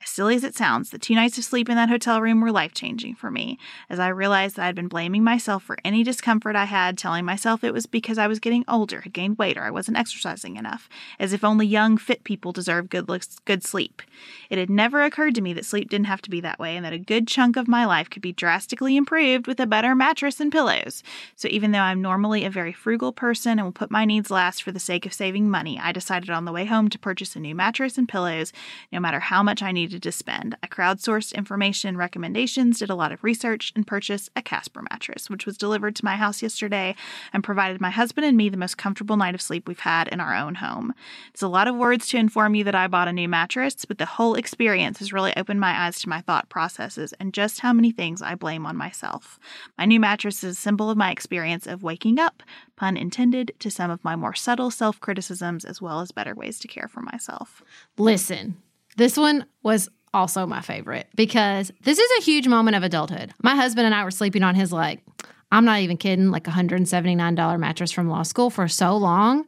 As 0.00 0.10
silly 0.10 0.36
as 0.36 0.44
it 0.44 0.54
sounds, 0.54 0.90
the 0.90 0.98
two 0.98 1.14
nights 1.14 1.38
of 1.38 1.44
sleep 1.44 1.68
in 1.68 1.74
that 1.74 1.88
hotel 1.88 2.22
room 2.22 2.40
were 2.40 2.52
life 2.52 2.72
changing 2.72 3.16
for 3.16 3.32
me, 3.32 3.58
as 3.90 3.98
I 3.98 4.08
realized 4.08 4.54
that 4.56 4.62
I 4.62 4.66
had 4.66 4.76
been 4.76 4.86
blaming 4.86 5.24
myself 5.24 5.64
for 5.64 5.76
any 5.84 6.04
discomfort 6.04 6.54
I 6.54 6.66
had, 6.66 6.96
telling 6.96 7.24
myself 7.24 7.64
it 7.64 7.74
was 7.74 7.86
because 7.86 8.16
I 8.16 8.28
was 8.28 8.38
getting 8.38 8.64
older, 8.68 9.00
had 9.00 9.12
gained 9.12 9.38
weight, 9.38 9.58
or 9.58 9.64
I 9.64 9.72
wasn't 9.72 9.98
exercising 9.98 10.56
enough, 10.56 10.88
as 11.18 11.32
if 11.32 11.42
only 11.42 11.66
young, 11.66 11.98
fit 11.98 12.22
people 12.22 12.52
deserve 12.52 12.90
good 12.90 13.08
looks, 13.08 13.40
good 13.44 13.64
sleep. 13.64 14.02
It 14.50 14.58
had 14.58 14.70
never 14.70 15.02
occurred 15.02 15.34
to 15.34 15.40
me 15.40 15.52
that 15.54 15.66
sleep 15.66 15.90
didn't 15.90 16.06
have 16.06 16.22
to 16.22 16.30
be 16.30 16.40
that 16.42 16.60
way, 16.60 16.76
and 16.76 16.84
that 16.84 16.92
a 16.92 16.98
good 16.98 17.26
chunk 17.26 17.56
of 17.56 17.66
my 17.66 17.84
life 17.84 18.08
could 18.08 18.22
be 18.22 18.32
drastically 18.32 18.96
improved 18.96 19.48
with 19.48 19.58
a 19.58 19.66
better 19.66 19.96
mattress 19.96 20.38
and 20.38 20.52
pillows. 20.52 21.02
So 21.34 21.48
even 21.48 21.72
though 21.72 21.80
I'm 21.80 22.00
normally 22.00 22.44
a 22.44 22.50
very 22.50 22.72
frugal 22.72 23.12
person 23.12 23.58
and 23.58 23.64
will 23.64 23.72
put 23.72 23.90
my 23.90 24.04
needs 24.04 24.30
last 24.30 24.62
for 24.62 24.70
the 24.70 24.78
sake 24.80 25.06
of 25.06 25.12
saving 25.12 25.50
money, 25.50 25.78
I 25.82 25.90
decided 25.90 26.30
on 26.30 26.44
the 26.44 26.52
way 26.52 26.66
home 26.66 26.88
to 26.90 26.98
purchase 26.98 27.34
a 27.34 27.40
new 27.40 27.54
mattress 27.54 27.98
and 27.98 28.08
pillows, 28.08 28.52
no 28.92 29.00
matter 29.00 29.18
how 29.18 29.42
much 29.42 29.60
I 29.60 29.72
needed 29.72 29.87
to 29.88 30.12
spend. 30.12 30.56
I 30.62 30.66
crowdsourced 30.66 31.34
information 31.34 31.96
recommendations, 31.96 32.78
did 32.78 32.90
a 32.90 32.94
lot 32.94 33.12
of 33.12 33.22
research, 33.22 33.72
and 33.74 33.86
purchased 33.86 34.30
a 34.34 34.42
Casper 34.42 34.82
mattress, 34.90 35.30
which 35.30 35.46
was 35.46 35.56
delivered 35.56 35.96
to 35.96 36.04
my 36.04 36.16
house 36.16 36.42
yesterday 36.42 36.94
and 37.32 37.44
provided 37.44 37.80
my 37.80 37.90
husband 37.90 38.26
and 38.26 38.36
me 38.36 38.48
the 38.48 38.56
most 38.56 38.76
comfortable 38.76 39.16
night 39.16 39.34
of 39.34 39.42
sleep 39.42 39.68
we've 39.68 39.80
had 39.80 40.08
in 40.08 40.20
our 40.20 40.34
own 40.34 40.56
home. 40.56 40.92
It's 41.30 41.42
a 41.42 41.48
lot 41.48 41.68
of 41.68 41.76
words 41.76 42.08
to 42.08 42.18
inform 42.18 42.54
you 42.54 42.64
that 42.64 42.74
I 42.74 42.86
bought 42.86 43.08
a 43.08 43.12
new 43.12 43.28
mattress, 43.28 43.84
but 43.84 43.98
the 43.98 44.06
whole 44.06 44.34
experience 44.34 44.98
has 44.98 45.12
really 45.12 45.36
opened 45.36 45.60
my 45.60 45.86
eyes 45.86 46.00
to 46.00 46.08
my 46.08 46.20
thought 46.20 46.48
processes 46.48 47.14
and 47.18 47.32
just 47.32 47.60
how 47.60 47.72
many 47.72 47.90
things 47.90 48.22
I 48.22 48.34
blame 48.34 48.66
on 48.66 48.76
myself. 48.76 49.38
My 49.76 49.84
new 49.84 50.00
mattress 50.00 50.44
is 50.44 50.56
a 50.56 50.60
symbol 50.60 50.90
of 50.90 50.98
my 50.98 51.10
experience 51.10 51.66
of 51.66 51.82
waking 51.82 52.18
up, 52.18 52.42
pun 52.76 52.96
intended, 52.96 53.52
to 53.60 53.70
some 53.70 53.90
of 53.90 54.02
my 54.04 54.16
more 54.16 54.34
subtle 54.34 54.70
self 54.70 55.00
criticisms 55.00 55.64
as 55.64 55.80
well 55.80 56.00
as 56.00 56.12
better 56.12 56.34
ways 56.34 56.58
to 56.60 56.68
care 56.68 56.88
for 56.88 57.00
myself. 57.00 57.62
Listen, 57.96 58.56
this 58.98 59.16
one 59.16 59.46
was 59.62 59.88
also 60.12 60.46
my 60.46 60.60
favorite 60.60 61.06
because 61.14 61.70
this 61.82 61.98
is 61.98 62.10
a 62.18 62.22
huge 62.22 62.48
moment 62.48 62.76
of 62.76 62.82
adulthood. 62.82 63.32
My 63.42 63.54
husband 63.54 63.86
and 63.86 63.94
I 63.94 64.04
were 64.04 64.10
sleeping 64.10 64.42
on 64.42 64.54
his 64.54 64.72
like, 64.72 65.02
I'm 65.50 65.64
not 65.64 65.80
even 65.80 65.96
kidding, 65.96 66.30
like 66.30 66.44
$179 66.44 67.60
mattress 67.60 67.92
from 67.92 68.08
law 68.08 68.22
school 68.22 68.50
for 68.50 68.68
so 68.68 68.96
long. 68.96 69.46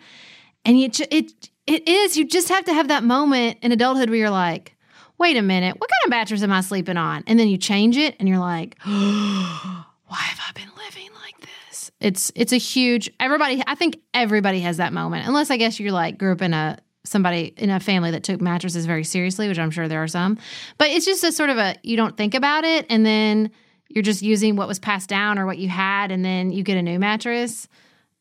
And 0.64 0.76
it, 0.76 1.00
it, 1.12 1.50
it 1.66 1.88
is, 1.88 2.16
you 2.16 2.26
just 2.26 2.48
have 2.48 2.64
to 2.66 2.74
have 2.74 2.88
that 2.88 3.04
moment 3.04 3.58
in 3.62 3.72
adulthood 3.72 4.08
where 4.08 4.18
you're 4.18 4.30
like, 4.30 4.76
wait 5.18 5.36
a 5.36 5.42
minute, 5.42 5.78
what 5.78 5.90
kind 5.90 6.06
of 6.06 6.10
mattress 6.10 6.42
am 6.42 6.52
I 6.52 6.60
sleeping 6.60 6.96
on? 6.96 7.24
And 7.26 7.38
then 7.38 7.48
you 7.48 7.58
change 7.58 7.96
it 7.96 8.16
and 8.18 8.28
you're 8.28 8.38
like, 8.38 8.76
why 8.84 9.84
have 10.16 10.40
I 10.48 10.52
been 10.54 10.70
living 10.76 11.10
like 11.22 11.40
this? 11.40 11.90
It's 12.00 12.32
it's 12.34 12.52
a 12.52 12.56
huge 12.56 13.10
everybody 13.20 13.62
I 13.66 13.74
think 13.74 14.00
everybody 14.14 14.60
has 14.60 14.78
that 14.78 14.92
moment. 14.92 15.26
Unless 15.26 15.50
I 15.50 15.58
guess 15.58 15.78
you're 15.78 15.92
like 15.92 16.18
grew 16.18 16.32
up 16.32 16.40
in 16.40 16.54
a 16.54 16.78
somebody 17.04 17.54
in 17.56 17.70
a 17.70 17.80
family 17.80 18.10
that 18.10 18.22
took 18.22 18.40
mattresses 18.40 18.86
very 18.86 19.04
seriously, 19.04 19.48
which 19.48 19.58
I'm 19.58 19.70
sure 19.70 19.88
there 19.88 20.02
are 20.02 20.08
some. 20.08 20.38
But 20.78 20.90
it's 20.90 21.06
just 21.06 21.24
a 21.24 21.32
sort 21.32 21.50
of 21.50 21.58
a 21.58 21.76
you 21.82 21.96
don't 21.96 22.16
think 22.16 22.34
about 22.34 22.64
it 22.64 22.86
and 22.90 23.04
then 23.04 23.50
you're 23.88 24.02
just 24.02 24.22
using 24.22 24.56
what 24.56 24.68
was 24.68 24.78
passed 24.78 25.08
down 25.08 25.38
or 25.38 25.46
what 25.46 25.58
you 25.58 25.68
had 25.68 26.10
and 26.10 26.24
then 26.24 26.50
you 26.50 26.62
get 26.62 26.76
a 26.76 26.82
new 26.82 26.98
mattress 26.98 27.68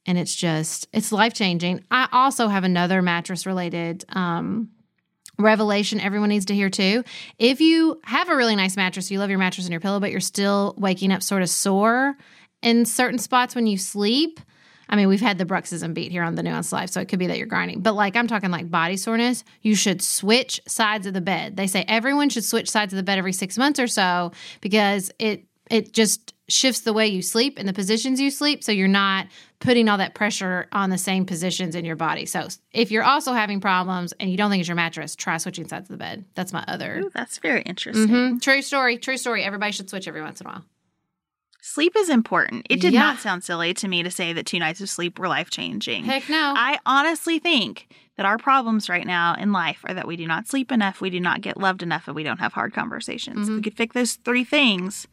and 0.05 0.17
it's 0.17 0.33
just 0.33 0.87
it's 0.93 1.11
life 1.11 1.33
changing. 1.33 1.83
I 1.91 2.07
also 2.11 2.47
have 2.47 2.63
another 2.63 3.01
mattress 3.01 3.45
related 3.45 4.05
um 4.09 4.69
revelation 5.37 6.01
everyone 6.01 6.29
needs 6.29 6.45
to 6.45 6.55
hear 6.55 6.69
too. 6.69 7.03
If 7.37 7.61
you 7.61 7.99
have 8.03 8.29
a 8.29 8.35
really 8.35 8.55
nice 8.55 8.75
mattress, 8.75 9.09
you 9.09 9.19
love 9.19 9.29
your 9.29 9.39
mattress 9.39 9.65
and 9.65 9.71
your 9.71 9.79
pillow, 9.79 9.99
but 9.99 10.11
you're 10.11 10.19
still 10.19 10.75
waking 10.77 11.11
up 11.11 11.23
sort 11.23 11.41
of 11.41 11.49
sore 11.49 12.15
in 12.61 12.85
certain 12.85 13.19
spots 13.19 13.55
when 13.55 13.67
you 13.67 13.77
sleep. 13.77 14.39
I 14.89 14.95
mean, 14.95 15.07
we've 15.07 15.21
had 15.21 15.37
the 15.37 15.45
bruxism 15.45 15.93
beat 15.93 16.11
here 16.11 16.23
on 16.23 16.35
the 16.35 16.41
Nuance 16.43 16.71
Life, 16.71 16.89
so 16.89 16.99
it 16.99 17.07
could 17.07 17.19
be 17.19 17.27
that 17.27 17.37
you're 17.37 17.45
grinding. 17.47 17.81
But 17.81 17.93
like 17.93 18.15
I'm 18.15 18.27
talking 18.27 18.49
like 18.49 18.69
body 18.71 18.97
soreness, 18.97 19.43
you 19.61 19.75
should 19.75 20.01
switch 20.01 20.59
sides 20.67 21.05
of 21.05 21.13
the 21.13 21.21
bed. 21.21 21.55
They 21.57 21.67
say 21.67 21.85
everyone 21.87 22.29
should 22.29 22.43
switch 22.43 22.69
sides 22.69 22.91
of 22.91 22.97
the 22.97 23.03
bed 23.03 23.17
every 23.19 23.33
six 23.33 23.57
months 23.57 23.79
or 23.79 23.87
so 23.87 24.31
because 24.61 25.11
it 25.19 25.45
it 25.69 25.93
just 25.93 26.33
shifts 26.47 26.81
the 26.81 26.93
way 26.93 27.05
you 27.07 27.21
sleep 27.21 27.59
and 27.59 27.69
the 27.69 27.73
positions 27.73 28.19
you 28.19 28.31
sleep 28.31 28.63
so 28.63 28.71
you're 28.71 28.87
not 28.87 29.27
putting 29.59 29.87
all 29.87 29.99
that 29.99 30.15
pressure 30.15 30.65
on 30.71 30.89
the 30.89 30.97
same 30.97 31.23
positions 31.27 31.75
in 31.75 31.85
your 31.85 31.95
body 31.95 32.25
so 32.25 32.47
if 32.71 32.89
you're 32.89 33.03
also 33.03 33.33
having 33.33 33.61
problems 33.61 34.11
and 34.19 34.31
you 34.31 34.37
don't 34.37 34.49
think 34.49 34.59
it's 34.59 34.67
your 34.67 34.75
mattress 34.75 35.15
try 35.15 35.37
switching 35.37 35.67
sides 35.67 35.87
of 35.87 35.93
the 35.93 35.97
bed 36.03 36.25
that's 36.33 36.51
my 36.51 36.63
other 36.67 37.01
Ooh, 37.01 37.11
that's 37.13 37.37
very 37.37 37.61
interesting. 37.61 38.07
Mhm. 38.07 38.41
true 38.41 38.63
story 38.63 38.97
true 38.97 39.15
story 39.17 39.43
everybody 39.43 39.71
should 39.71 39.87
switch 39.91 40.07
every 40.07 40.23
once 40.23 40.41
in 40.41 40.47
a 40.47 40.49
while 40.49 40.65
Sleep 41.61 41.93
is 41.97 42.09
important. 42.09 42.65
It 42.69 42.79
did 42.79 42.93
Yeah. 42.93 43.01
not 43.01 43.19
sound 43.19 43.43
silly 43.43 43.73
to 43.75 43.87
me 43.87 44.01
to 44.03 44.09
say 44.11 44.31
that 44.33 44.45
two 44.45 44.59
nights 44.59 44.79
of 44.81 44.89
sleep 44.89 45.19
were 45.19 45.27
life 45.27 45.49
changing. 45.49 46.05
heck 46.05 46.29
no 46.29 46.53
I 46.57 46.79
honestly 46.85 47.37
think 47.39 47.87
that 48.17 48.25
our 48.25 48.37
problems 48.37 48.89
right 48.89 49.05
now 49.05 49.35
in 49.35 49.51
life 49.51 49.79
are 49.85 49.93
that 49.93 50.07
we 50.07 50.15
do 50.15 50.25
not 50.27 50.47
sleep 50.47 50.71
enough, 50.71 51.01
we 51.01 51.09
do 51.09 51.19
not 51.19 51.41
get 51.41 51.57
loved 51.57 51.83
enough, 51.83 52.07
and 52.07 52.15
we 52.15 52.23
don't 52.23 52.39
have 52.39 52.53
hard 52.53 52.73
conversations. 52.73 53.47
If 53.49 53.55
we 53.55 53.61
could 53.61 53.75
fix 53.77 53.93
those 53.93 54.13
three 54.15 54.43
things, 54.43 55.07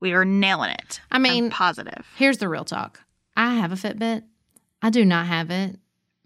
we 0.00 0.12
are 0.12 0.24
nailing 0.24 0.70
it. 0.70 1.00
I 1.10 1.18
mean- 1.18 1.44
I'm 1.44 1.50
positive. 1.50 2.06
Here's 2.16 2.38
the 2.38 2.48
real 2.48 2.64
talk. 2.64 3.00
I 3.36 3.54
have 3.54 3.72
a 3.72 3.76
Fitbit. 3.76 4.22
I 4.82 4.90
do 4.90 5.04
not 5.04 5.26
have 5.26 5.50
it 5.50 5.78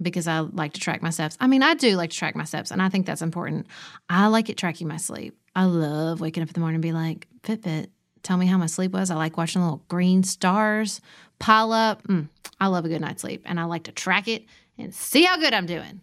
because 0.03 0.27
I 0.29 0.41
like 0.41 0.73
to 0.75 0.81
track 0.81 1.03
my 1.03 1.11
steps. 1.11 1.37
I 1.41 1.47
mean, 1.47 1.63
I 1.63 1.75
do 1.75 1.97
like 1.97 2.11
to 2.11 2.17
track 2.17 2.35
my 2.37 2.45
steps, 2.45 2.71
and 2.71 2.81
I 2.83 2.89
think 2.89 3.07
that's 3.07 3.23
important. 3.23 3.67
I 4.09 4.27
like 4.29 4.49
it 4.49 4.57
tracking 4.57 4.89
my 4.89 4.97
sleep. 4.97 5.37
I 5.55 5.65
love 5.65 6.21
waking 6.21 6.43
up 6.43 6.49
in 6.49 6.53
the 6.55 6.61
morning 6.61 6.77
and 6.77 6.83
be 6.83 6.93
like, 6.93 7.27
Fitbit, 7.43 7.89
tell 8.23 8.37
me 8.37 8.47
how 8.47 8.59
my 8.59 8.67
sleep 8.67 8.93
was. 8.93 9.11
I 9.11 9.17
like 9.17 9.37
watching 9.37 9.63
little 9.63 9.83
green 9.89 10.23
stars 10.23 11.01
pile 11.39 11.73
up. 11.73 12.03
Mm, 12.05 12.29
I 12.61 12.67
love 12.67 12.85
a 12.85 12.89
good 12.89 13.01
night's 13.01 13.23
sleep, 13.23 13.43
and 13.47 13.59
I 13.59 13.65
like 13.65 13.85
to 13.85 13.93
track 13.93 14.29
it 14.29 14.45
and 14.79 14.95
see 14.95 15.25
how 15.25 15.37
good 15.37 15.55
I'm 15.55 15.67
doing. 15.67 16.01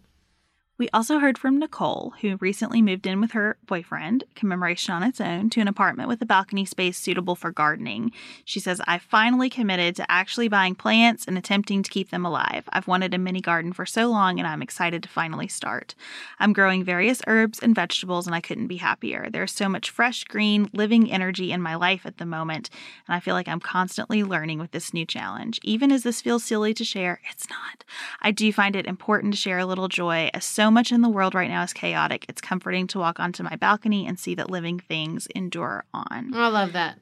We 0.78 0.88
also 0.90 1.18
heard 1.18 1.38
from 1.38 1.58
Nicole, 1.58 2.14
who 2.20 2.36
recently 2.36 2.80
moved 2.80 3.04
in 3.04 3.20
with 3.20 3.32
her 3.32 3.56
boyfriend, 3.66 4.22
commemoration 4.36 4.94
on 4.94 5.02
its 5.02 5.20
own, 5.20 5.50
to 5.50 5.60
an 5.60 5.66
apartment 5.66 6.08
with 6.08 6.22
a 6.22 6.26
balcony 6.26 6.64
space 6.64 6.96
suitable 6.96 7.34
for 7.34 7.50
gardening. 7.50 8.12
She 8.44 8.60
says, 8.60 8.80
I 8.86 8.98
finally 8.98 9.50
committed 9.50 9.96
to 9.96 10.08
actually 10.08 10.46
buying 10.46 10.76
plants 10.76 11.26
and 11.26 11.36
attempting 11.36 11.82
to 11.82 11.90
keep 11.90 12.10
them 12.10 12.24
alive. 12.24 12.62
I've 12.68 12.86
wanted 12.86 13.12
a 13.12 13.18
mini 13.18 13.40
garden 13.40 13.72
for 13.72 13.84
so 13.84 14.06
long 14.06 14.38
and 14.38 14.46
I'm 14.46 14.62
excited 14.62 15.02
to 15.02 15.08
finally 15.08 15.48
start. 15.48 15.96
I'm 16.38 16.52
growing 16.52 16.84
various 16.84 17.22
herbs 17.26 17.58
and 17.58 17.74
vegetables 17.74 18.28
and 18.28 18.36
I 18.36 18.40
couldn't 18.40 18.68
be 18.68 18.76
happier. 18.76 19.28
There's 19.28 19.50
so 19.50 19.68
much 19.68 19.90
fresh, 19.90 20.22
green, 20.22 20.70
living 20.72 21.10
energy 21.10 21.50
in 21.50 21.60
my 21.60 21.74
life 21.74 22.06
at 22.06 22.18
the 22.18 22.26
moment, 22.26 22.70
and 23.08 23.16
I 23.16 23.20
feel 23.20 23.34
like 23.34 23.48
I'm 23.48 23.58
constantly 23.58 24.22
learning 24.22 24.60
with 24.60 24.70
this 24.70 24.94
new 24.94 25.04
challenge. 25.04 25.58
Even 25.64 25.90
as 25.90 26.04
this 26.04 26.20
feels 26.20 26.44
silly 26.44 26.72
to 26.74 26.84
share, 26.84 27.20
it's 27.32 27.50
not. 27.50 27.82
I 28.22 28.30
do 28.30 28.52
find 28.52 28.76
it 28.76 28.86
important 28.86 29.34
to 29.34 29.40
share 29.40 29.58
a 29.58 29.66
little 29.66 29.88
joy 29.88 30.30
as 30.32 30.44
so 30.44 30.67
much 30.70 30.92
in 30.92 31.02
the 31.02 31.08
world 31.08 31.34
right 31.34 31.50
now 31.50 31.62
is 31.62 31.72
chaotic. 31.72 32.24
It's 32.28 32.40
comforting 32.40 32.86
to 32.88 32.98
walk 32.98 33.20
onto 33.20 33.42
my 33.42 33.56
balcony 33.56 34.06
and 34.06 34.18
see 34.18 34.34
that 34.36 34.50
living 34.50 34.78
things 34.78 35.26
endure 35.34 35.84
on. 35.92 36.32
I 36.34 36.48
love 36.48 36.72
that. 36.72 36.98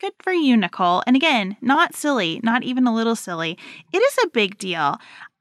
Good 0.00 0.12
for 0.22 0.32
you, 0.32 0.56
Nicole. 0.56 1.02
And 1.06 1.16
again, 1.16 1.56
not 1.60 1.94
silly, 1.94 2.40
not 2.44 2.62
even 2.62 2.86
a 2.86 2.94
little 2.94 3.16
silly. 3.16 3.58
It 3.92 3.98
is 3.98 4.16
a 4.24 4.28
big 4.28 4.56
deal. 4.56 4.98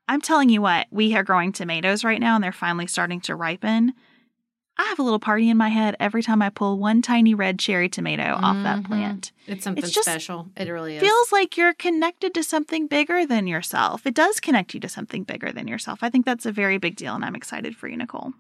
I'm 0.08 0.22
telling 0.22 0.50
you 0.50 0.62
what, 0.62 0.88
we 0.90 1.16
are 1.16 1.24
growing 1.24 1.52
tomatoes 1.52 2.04
right 2.04 2.20
now 2.20 2.36
and 2.36 2.44
they're 2.44 2.52
finally 2.52 2.88
starting 2.88 3.22
to 3.22 3.36
ripen. 3.36 3.94
I 4.79 4.84
have 4.84 5.00
a 5.00 5.03
little 5.03 5.19
party 5.19 5.50
in 5.50 5.57
my 5.57 5.69
head 5.69 5.96
every 6.00 6.22
time 6.22 6.41
I 6.41 6.50
pull 6.50 6.77
one 6.77 7.01
tiny 7.01 7.34
red 7.34 7.57
cherry 7.57 7.89
tomato 7.89 8.34
off 8.36 8.62
that 8.63 8.79
Mhm. 8.79 8.86
plant. 8.86 9.31
It's 9.48 9.63
something 9.63 9.84
It's 9.84 9.91
just- 9.93 10.07
special. 10.07 10.50
It 10.55 10.69
really 10.69 10.98
is. 10.98 11.01
Feels 11.01 11.31
like 11.31 11.57
you're 11.57 11.74
connected 11.74 12.34
to 12.36 12.43
something 12.43 12.86
bigger 12.88 13.25
than 13.25 13.48
yourself. 13.48 14.05
It 14.05 14.13
does 14.13 14.39
connect 14.39 14.74
you 14.74 14.79
to 14.81 14.89
something 14.89 15.24
bigger 15.24 15.51
than 15.51 15.67
yourself. 15.67 16.03
I 16.03 16.10
think 16.10 16.25
that's 16.25 16.46
a 16.46 16.51
very 16.51 16.77
big 16.77 16.96
deal, 16.96 17.15
and 17.15 17.25
I'm 17.25 17.36
excited 17.36 17.75
for 17.75 17.88
you, 17.88 17.98
Nicole. 17.98 18.34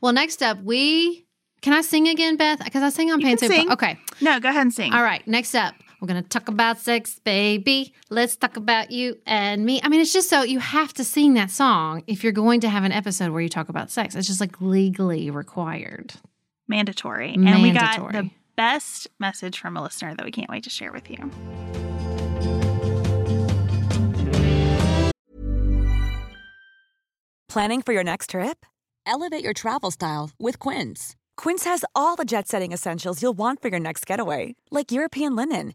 well, 0.00 0.12
next 0.12 0.42
up, 0.42 0.62
we 0.62 1.26
can 1.60 1.72
I 1.74 1.80
sing 1.82 2.08
again, 2.08 2.36
Beth? 2.36 2.64
Because 2.64 2.82
I 2.82 2.88
sing 2.88 3.12
on 3.12 3.20
Pain 3.20 3.38
sing. 3.38 3.70
Okay. 3.70 3.96
No, 4.20 4.40
go 4.40 4.48
ahead 4.48 4.62
and 4.62 4.74
sing. 4.74 4.92
All 4.92 5.02
right. 5.02 5.24
Next 5.28 5.54
up, 5.54 5.74
we're 6.02 6.08
gonna 6.08 6.22
talk 6.22 6.48
about 6.48 6.78
sex, 6.78 7.20
baby. 7.20 7.94
Let's 8.10 8.34
talk 8.34 8.56
about 8.56 8.90
you 8.90 9.18
and 9.24 9.64
me. 9.64 9.80
I 9.84 9.88
mean, 9.88 10.00
it's 10.00 10.12
just 10.12 10.28
so 10.28 10.42
you 10.42 10.58
have 10.58 10.92
to 10.94 11.04
sing 11.04 11.34
that 11.34 11.48
song 11.48 12.02
if 12.08 12.24
you're 12.24 12.32
going 12.32 12.60
to 12.62 12.68
have 12.68 12.82
an 12.82 12.90
episode 12.90 13.30
where 13.30 13.40
you 13.40 13.48
talk 13.48 13.68
about 13.68 13.88
sex. 13.88 14.16
It's 14.16 14.26
just 14.26 14.40
like 14.40 14.60
legally 14.60 15.30
required. 15.30 16.14
Mandatory. 16.66 17.34
And 17.34 17.62
we 17.62 17.70
got 17.70 18.12
the 18.12 18.30
best 18.56 19.06
message 19.20 19.60
from 19.60 19.76
a 19.76 19.82
listener 19.82 20.12
that 20.16 20.24
we 20.24 20.32
can't 20.32 20.50
wait 20.50 20.64
to 20.64 20.70
share 20.70 20.90
with 20.90 21.08
you. 21.08 21.30
Planning 27.48 27.80
for 27.82 27.92
your 27.92 28.02
next 28.02 28.30
trip? 28.30 28.66
Elevate 29.06 29.44
your 29.44 29.52
travel 29.52 29.92
style 29.92 30.30
with 30.40 30.58
Quince. 30.58 31.14
Quince 31.36 31.64
has 31.64 31.84
all 31.94 32.16
the 32.16 32.24
jet 32.24 32.48
setting 32.48 32.72
essentials 32.72 33.22
you'll 33.22 33.32
want 33.32 33.60
for 33.62 33.68
your 33.68 33.80
next 33.80 34.06
getaway, 34.06 34.54
like 34.70 34.92
European 34.92 35.34
linen, 35.34 35.74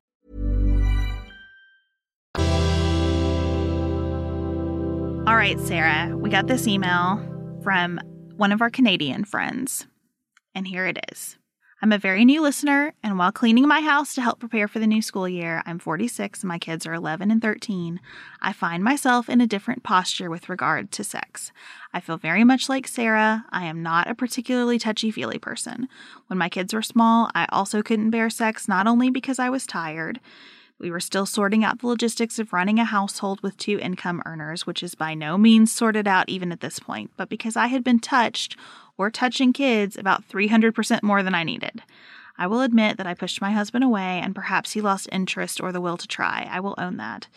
All 5.31 5.37
right, 5.37 5.57
Sarah, 5.61 6.17
we 6.17 6.29
got 6.29 6.47
this 6.47 6.67
email 6.67 7.17
from 7.63 8.01
one 8.35 8.51
of 8.51 8.61
our 8.61 8.69
Canadian 8.69 9.23
friends, 9.23 9.87
and 10.53 10.67
here 10.67 10.85
it 10.85 10.99
is. 11.09 11.37
I'm 11.81 11.93
a 11.93 11.97
very 11.97 12.25
new 12.25 12.41
listener, 12.41 12.93
and 13.01 13.17
while 13.17 13.31
cleaning 13.31 13.65
my 13.65 13.79
house 13.79 14.13
to 14.15 14.21
help 14.21 14.41
prepare 14.41 14.67
for 14.67 14.79
the 14.79 14.87
new 14.87 15.01
school 15.01 15.29
year, 15.29 15.63
I'm 15.65 15.79
46 15.79 16.41
and 16.41 16.49
my 16.49 16.59
kids 16.59 16.85
are 16.85 16.93
11 16.93 17.31
and 17.31 17.41
13. 17.41 18.01
I 18.41 18.51
find 18.51 18.83
myself 18.83 19.29
in 19.29 19.39
a 19.39 19.47
different 19.47 19.83
posture 19.83 20.29
with 20.29 20.49
regard 20.49 20.91
to 20.91 21.03
sex. 21.05 21.53
I 21.93 22.01
feel 22.01 22.17
very 22.17 22.43
much 22.43 22.67
like 22.67 22.85
Sarah. 22.85 23.45
I 23.51 23.63
am 23.63 23.81
not 23.81 24.09
a 24.09 24.15
particularly 24.15 24.79
touchy 24.79 25.11
feely 25.11 25.39
person. 25.39 25.87
When 26.27 26.39
my 26.39 26.49
kids 26.49 26.73
were 26.73 26.81
small, 26.81 27.31
I 27.33 27.45
also 27.53 27.81
couldn't 27.81 28.11
bear 28.11 28.29
sex, 28.29 28.67
not 28.67 28.85
only 28.85 29.09
because 29.09 29.39
I 29.39 29.49
was 29.49 29.65
tired. 29.65 30.19
We 30.81 30.89
were 30.89 30.99
still 30.99 31.27
sorting 31.27 31.63
out 31.63 31.79
the 31.79 31.87
logistics 31.87 32.39
of 32.39 32.53
running 32.53 32.79
a 32.79 32.85
household 32.85 33.41
with 33.41 33.55
two 33.55 33.77
income 33.77 34.23
earners, 34.25 34.65
which 34.65 34.81
is 34.81 34.95
by 34.95 35.13
no 35.13 35.37
means 35.37 35.71
sorted 35.71 36.07
out 36.07 36.27
even 36.27 36.51
at 36.51 36.61
this 36.61 36.79
point, 36.79 37.11
but 37.15 37.29
because 37.29 37.55
I 37.55 37.67
had 37.67 37.83
been 37.83 37.99
touched 37.99 38.57
or 38.97 39.11
touching 39.11 39.53
kids 39.53 39.95
about 39.95 40.27
300% 40.27 41.03
more 41.03 41.21
than 41.21 41.35
I 41.35 41.43
needed. 41.43 41.83
I 42.35 42.47
will 42.47 42.61
admit 42.61 42.97
that 42.97 43.05
I 43.05 43.13
pushed 43.13 43.41
my 43.41 43.51
husband 43.51 43.83
away 43.83 44.19
and 44.23 44.33
perhaps 44.33 44.71
he 44.71 44.81
lost 44.81 45.07
interest 45.11 45.61
or 45.61 45.71
the 45.71 45.81
will 45.81 45.97
to 45.97 46.07
try. 46.07 46.47
I 46.49 46.59
will 46.59 46.73
own 46.79 46.97
that. 46.97 47.27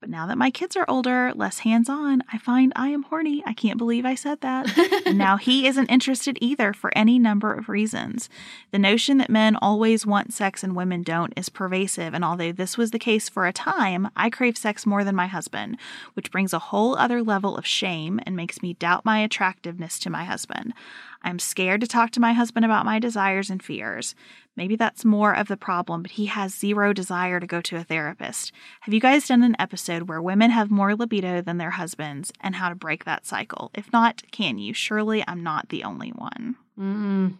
But 0.00 0.10
now 0.10 0.28
that 0.28 0.38
my 0.38 0.52
kids 0.52 0.76
are 0.76 0.84
older, 0.86 1.32
less 1.34 1.60
hands 1.60 1.88
on, 1.88 2.22
I 2.32 2.38
find 2.38 2.72
I 2.76 2.88
am 2.90 3.02
horny. 3.02 3.42
I 3.44 3.52
can't 3.52 3.78
believe 3.78 4.06
I 4.06 4.14
said 4.14 4.40
that. 4.42 4.78
and 5.04 5.18
now 5.18 5.36
he 5.38 5.66
isn't 5.66 5.90
interested 5.90 6.38
either 6.40 6.72
for 6.72 6.96
any 6.96 7.18
number 7.18 7.52
of 7.52 7.68
reasons. 7.68 8.28
The 8.70 8.78
notion 8.78 9.18
that 9.18 9.28
men 9.28 9.56
always 9.56 10.06
want 10.06 10.32
sex 10.32 10.62
and 10.62 10.76
women 10.76 11.02
don't 11.02 11.32
is 11.36 11.48
pervasive, 11.48 12.14
and 12.14 12.24
although 12.24 12.52
this 12.52 12.78
was 12.78 12.92
the 12.92 12.98
case 13.00 13.28
for 13.28 13.46
a 13.46 13.52
time, 13.52 14.08
I 14.14 14.30
crave 14.30 14.56
sex 14.56 14.86
more 14.86 15.02
than 15.02 15.16
my 15.16 15.26
husband, 15.26 15.78
which 16.14 16.30
brings 16.30 16.52
a 16.52 16.60
whole 16.60 16.94
other 16.96 17.20
level 17.20 17.56
of 17.56 17.66
shame 17.66 18.20
and 18.24 18.36
makes 18.36 18.62
me 18.62 18.74
doubt 18.74 19.04
my 19.04 19.18
attractiveness 19.18 19.98
to 20.00 20.10
my 20.10 20.22
husband. 20.24 20.74
I'm 21.22 21.40
scared 21.40 21.80
to 21.80 21.88
talk 21.88 22.12
to 22.12 22.20
my 22.20 22.32
husband 22.32 22.64
about 22.64 22.84
my 22.84 23.00
desires 23.00 23.50
and 23.50 23.60
fears. 23.60 24.14
Maybe 24.58 24.74
that's 24.74 25.04
more 25.04 25.32
of 25.32 25.46
the 25.46 25.56
problem, 25.56 26.02
but 26.02 26.10
he 26.10 26.26
has 26.26 26.52
zero 26.52 26.92
desire 26.92 27.38
to 27.38 27.46
go 27.46 27.60
to 27.60 27.76
a 27.76 27.84
therapist. 27.84 28.50
Have 28.80 28.92
you 28.92 28.98
guys 28.98 29.28
done 29.28 29.44
an 29.44 29.54
episode 29.60 30.08
where 30.08 30.20
women 30.20 30.50
have 30.50 30.68
more 30.68 30.96
libido 30.96 31.40
than 31.40 31.58
their 31.58 31.70
husbands 31.70 32.32
and 32.40 32.56
how 32.56 32.68
to 32.68 32.74
break 32.74 33.04
that 33.04 33.24
cycle? 33.24 33.70
If 33.72 33.92
not, 33.92 34.20
can 34.32 34.58
you? 34.58 34.74
Surely 34.74 35.22
I'm 35.28 35.44
not 35.44 35.68
the 35.68 35.84
only 35.84 36.08
one. 36.10 36.56
Mm. 36.76 37.36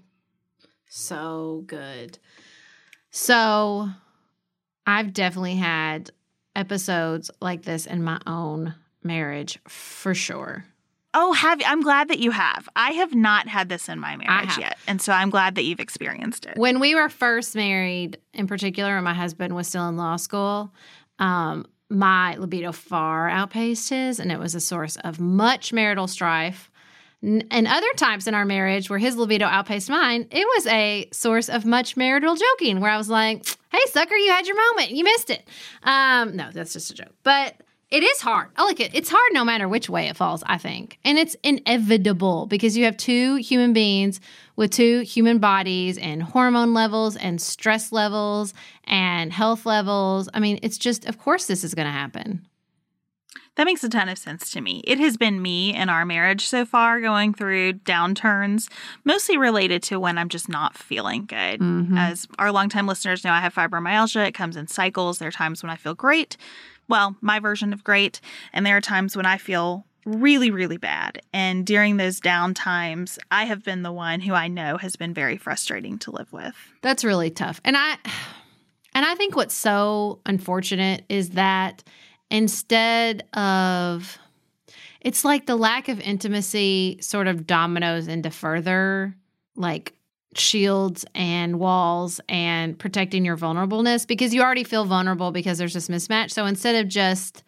So 0.86 1.64
good. 1.66 2.20
So 3.10 3.88
I've 4.86 5.12
definitely 5.12 5.56
had 5.56 6.12
episodes 6.54 7.32
like 7.40 7.62
this 7.62 7.84
in 7.84 8.04
my 8.04 8.20
own 8.28 8.76
marriage 9.02 9.58
for 9.66 10.14
sure. 10.14 10.66
Oh, 11.14 11.32
have 11.32 11.60
I'm 11.64 11.80
glad 11.80 12.08
that 12.08 12.18
you 12.18 12.30
have. 12.32 12.68
I 12.76 12.90
have 12.92 13.14
not 13.14 13.48
had 13.48 13.68
this 13.68 13.88
in 13.88 13.98
my 13.98 14.16
marriage 14.16 14.58
yet, 14.58 14.76
and 14.86 15.00
so 15.00 15.12
I'm 15.12 15.30
glad 15.30 15.54
that 15.54 15.64
you've 15.64 15.80
experienced 15.80 16.44
it. 16.44 16.56
When 16.58 16.80
we 16.80 16.94
were 16.94 17.08
first 17.08 17.54
married, 17.54 18.18
in 18.34 18.46
particular, 18.46 18.94
and 18.96 19.04
my 19.04 19.14
husband 19.14 19.54
was 19.54 19.66
still 19.66 19.88
in 19.88 19.96
law 19.96 20.16
school, 20.16 20.70
um, 21.18 21.66
my 21.88 22.36
libido 22.36 22.72
far 22.72 23.28
outpaced 23.28 23.88
his, 23.88 24.20
and 24.20 24.30
it 24.30 24.38
was 24.38 24.54
a 24.54 24.60
source 24.60 24.96
of 24.96 25.18
much 25.18 25.72
marital 25.72 26.06
strife. 26.06 26.70
And 27.20 27.66
other 27.66 27.92
times 27.96 28.28
in 28.28 28.34
our 28.34 28.44
marriage 28.44 28.88
where 28.88 28.98
his 28.98 29.16
libido 29.16 29.46
outpaced 29.46 29.90
mine, 29.90 30.28
it 30.30 30.46
was 30.56 30.66
a 30.68 31.08
source 31.12 31.48
of 31.48 31.64
much 31.64 31.96
marital 31.96 32.36
joking 32.36 32.80
where 32.80 32.92
I 32.92 32.96
was 32.96 33.08
like, 33.08 33.44
hey, 33.72 33.80
sucker, 33.86 34.14
you 34.14 34.30
had 34.30 34.46
your 34.46 34.54
moment. 34.54 34.92
You 34.92 35.02
missed 35.02 35.30
it. 35.30 35.48
Um, 35.82 36.36
no, 36.36 36.50
that's 36.52 36.72
just 36.72 36.92
a 36.92 36.94
joke. 36.94 37.14
But 37.24 37.60
it 37.90 38.02
is 38.02 38.20
hard. 38.20 38.48
I 38.56 38.64
like 38.64 38.80
it. 38.80 38.94
It's 38.94 39.08
hard 39.08 39.32
no 39.32 39.44
matter 39.44 39.66
which 39.68 39.88
way 39.88 40.08
it 40.08 40.16
falls, 40.16 40.42
I 40.46 40.58
think. 40.58 40.98
And 41.04 41.16
it's 41.18 41.36
inevitable 41.42 42.46
because 42.46 42.76
you 42.76 42.84
have 42.84 42.96
two 42.96 43.36
human 43.36 43.72
beings 43.72 44.20
with 44.56 44.72
two 44.72 45.00
human 45.00 45.38
bodies 45.38 45.96
and 45.96 46.22
hormone 46.22 46.74
levels 46.74 47.16
and 47.16 47.40
stress 47.40 47.90
levels 47.90 48.52
and 48.84 49.32
health 49.32 49.64
levels. 49.64 50.28
I 50.34 50.40
mean, 50.40 50.58
it's 50.62 50.76
just, 50.76 51.06
of 51.06 51.18
course, 51.18 51.46
this 51.46 51.64
is 51.64 51.74
going 51.74 51.86
to 51.86 51.92
happen. 51.92 52.46
That 53.58 53.64
makes 53.64 53.82
a 53.82 53.88
ton 53.88 54.08
of 54.08 54.18
sense 54.18 54.52
to 54.52 54.60
me. 54.60 54.82
It 54.84 55.00
has 55.00 55.16
been 55.16 55.42
me 55.42 55.74
and 55.74 55.90
our 55.90 56.04
marriage 56.04 56.46
so 56.46 56.64
far 56.64 57.00
going 57.00 57.34
through 57.34 57.72
downturns, 57.72 58.68
mostly 59.04 59.36
related 59.36 59.82
to 59.84 59.98
when 59.98 60.16
I'm 60.16 60.28
just 60.28 60.48
not 60.48 60.76
feeling 60.76 61.26
good. 61.26 61.58
Mm-hmm. 61.58 61.98
As 61.98 62.28
our 62.38 62.52
longtime 62.52 62.86
listeners 62.86 63.24
know, 63.24 63.32
I 63.32 63.40
have 63.40 63.54
fibromyalgia. 63.54 64.28
It 64.28 64.34
comes 64.34 64.56
in 64.56 64.68
cycles. 64.68 65.18
There 65.18 65.26
are 65.26 65.32
times 65.32 65.60
when 65.60 65.70
I 65.70 65.76
feel 65.76 65.94
great. 65.94 66.36
Well, 66.88 67.16
my 67.20 67.38
version 67.38 67.72
of 67.72 67.84
great. 67.84 68.20
And 68.52 68.64
there 68.64 68.76
are 68.76 68.80
times 68.80 69.16
when 69.16 69.26
I 69.26 69.38
feel 69.38 69.84
really, 70.04 70.50
really 70.50 70.78
bad. 70.78 71.20
And 71.32 71.66
during 71.66 71.96
those 71.96 72.20
down 72.20 72.54
times, 72.54 73.18
I 73.30 73.44
have 73.44 73.62
been 73.62 73.82
the 73.82 73.92
one 73.92 74.20
who 74.20 74.32
I 74.32 74.48
know 74.48 74.78
has 74.78 74.96
been 74.96 75.12
very 75.12 75.36
frustrating 75.36 75.98
to 76.00 76.10
live 76.10 76.32
with. 76.32 76.54
That's 76.82 77.04
really 77.04 77.30
tough. 77.30 77.60
And 77.64 77.76
I 77.76 77.96
and 78.94 79.04
I 79.04 79.14
think 79.14 79.36
what's 79.36 79.54
so 79.54 80.20
unfortunate 80.26 81.04
is 81.08 81.30
that 81.30 81.84
instead 82.30 83.24
of 83.34 84.18
it's 85.00 85.24
like 85.24 85.46
the 85.46 85.56
lack 85.56 85.88
of 85.88 86.00
intimacy 86.00 86.98
sort 87.00 87.26
of 87.26 87.46
dominoes 87.46 88.08
into 88.08 88.30
further 88.30 89.14
like 89.54 89.94
shields 90.34 91.04
and 91.14 91.58
walls 91.58 92.20
and 92.28 92.78
protecting 92.78 93.24
your 93.24 93.36
vulnerableness 93.36 94.06
because 94.06 94.34
you 94.34 94.42
already 94.42 94.64
feel 94.64 94.84
vulnerable 94.84 95.32
because 95.32 95.58
there's 95.58 95.74
this 95.74 95.88
mismatch. 95.88 96.30
So 96.30 96.46
instead 96.46 96.76
of 96.76 96.88
just 96.88 97.42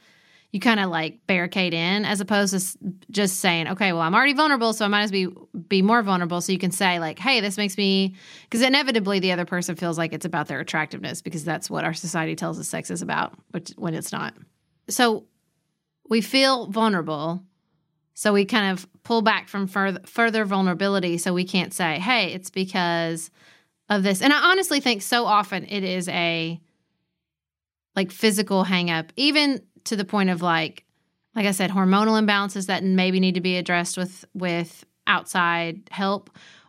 you 0.52 0.58
kind 0.58 0.80
of 0.80 0.90
like 0.90 1.26
barricade 1.26 1.74
in 1.74 2.04
as 2.04 2.20
opposed 2.20 2.52
to 2.52 2.78
just 3.10 3.36
saying, 3.36 3.68
okay, 3.68 3.92
well, 3.92 4.02
I'm 4.02 4.14
already 4.14 4.32
vulnerable, 4.32 4.72
so 4.72 4.84
I 4.84 4.88
might 4.88 5.02
as 5.02 5.12
be 5.12 5.28
be 5.68 5.80
more 5.82 6.02
vulnerable. 6.02 6.40
So 6.40 6.52
you 6.52 6.58
can 6.58 6.72
say 6.72 6.98
like, 6.98 7.18
hey, 7.18 7.40
this 7.40 7.56
makes 7.56 7.76
me 7.76 8.16
because 8.44 8.62
inevitably 8.62 9.20
the 9.20 9.32
other 9.32 9.44
person 9.44 9.76
feels 9.76 9.96
like 9.96 10.12
it's 10.12 10.24
about 10.24 10.48
their 10.48 10.60
attractiveness 10.60 11.22
because 11.22 11.44
that's 11.44 11.70
what 11.70 11.84
our 11.84 11.94
society 11.94 12.34
tells 12.34 12.58
us 12.58 12.68
sex 12.68 12.90
is 12.90 13.02
about, 13.02 13.34
which 13.50 13.70
when 13.76 13.94
it's 13.94 14.12
not. 14.12 14.34
So 14.88 15.26
we 16.08 16.20
feel 16.20 16.66
vulnerable. 16.66 17.44
So 18.20 18.34
we 18.34 18.44
kind 18.44 18.70
of 18.70 18.86
pull 19.02 19.22
back 19.22 19.48
from 19.48 19.66
further 19.66 20.00
further 20.04 20.44
vulnerability 20.44 21.16
so 21.16 21.32
we 21.32 21.44
can't 21.44 21.72
say, 21.72 21.98
hey, 21.98 22.34
it's 22.34 22.50
because 22.50 23.30
of 23.88 24.02
this. 24.02 24.20
And 24.20 24.30
I 24.30 24.50
honestly 24.50 24.78
think 24.78 25.00
so 25.00 25.24
often 25.24 25.64
it 25.64 25.84
is 25.84 26.06
a 26.10 26.60
like 27.96 28.12
physical 28.12 28.62
hang 28.62 28.90
up. 28.90 29.10
Even 29.16 29.62
to 29.84 29.96
the 29.96 30.04
point 30.04 30.28
of 30.28 30.42
like 30.42 30.84
like 31.34 31.46
I 31.46 31.52
said, 31.52 31.70
hormonal 31.70 32.22
imbalances 32.22 32.66
that 32.66 32.84
maybe 32.84 33.20
need 33.20 33.36
to 33.36 33.40
be 33.40 33.56
addressed 33.56 33.96
with 33.96 34.26
with 34.34 34.84
outside 35.06 35.88
help 35.90 36.28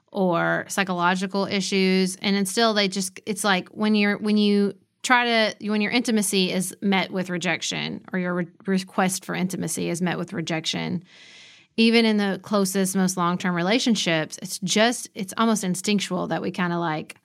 or 0.10 0.64
psychological 0.70 1.48
issues. 1.48 2.16
And 2.22 2.34
then 2.34 2.46
still 2.46 2.74
they 2.74 2.88
just 2.88 3.20
it's 3.26 3.44
like 3.44 3.68
when 3.72 3.94
you're 3.94 4.18
when 4.18 4.38
you 4.38 4.74
try 5.04 5.26
to 5.26 5.70
when 5.70 5.82
your 5.82 5.92
intimacy 5.92 6.50
is 6.50 6.74
met 6.82 7.12
with 7.12 7.30
rejection 7.30 8.06
or 8.14 8.20
your 8.20 8.36
re- 8.36 8.48
request 8.66 9.26
for 9.26 9.36
intimacy 9.36 9.90
is 9.90 10.02
met 10.02 10.18
with 10.18 10.32
rejection 10.32 11.04
even 11.78 12.06
in 12.06 12.18
the 12.18 12.40
closest 12.44 12.96
most 12.96 13.18
long-term 13.18 13.56
relationships 13.56 14.38
it's 14.42 14.60
just 14.60 15.10
it's 15.16 15.34
almost 15.38 15.64
instinctual 15.64 16.28
that 16.28 16.42
we 16.42 16.52
kind 16.52 16.74
of 16.74 16.80
like 16.80 17.16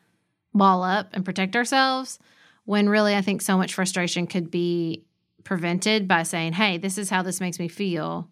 ball 0.55 0.83
up 0.83 1.09
and 1.13 1.25
protect 1.25 1.57
ourselves 1.57 2.19
when 2.65 2.89
really 2.89 3.15
i 3.15 3.21
think 3.21 3.43
so 3.43 3.57
much 3.57 3.75
frustration 3.75 4.27
could 4.27 4.51
be 4.51 5.07
prevented 5.47 6.07
by 6.09 6.25
saying, 6.25 6.53
hey, 6.53 6.77
this 6.77 6.99
is 6.99 7.09
how 7.09 7.23
this 7.23 7.41
makes 7.41 7.59
me 7.59 7.69
feel. 7.69 8.29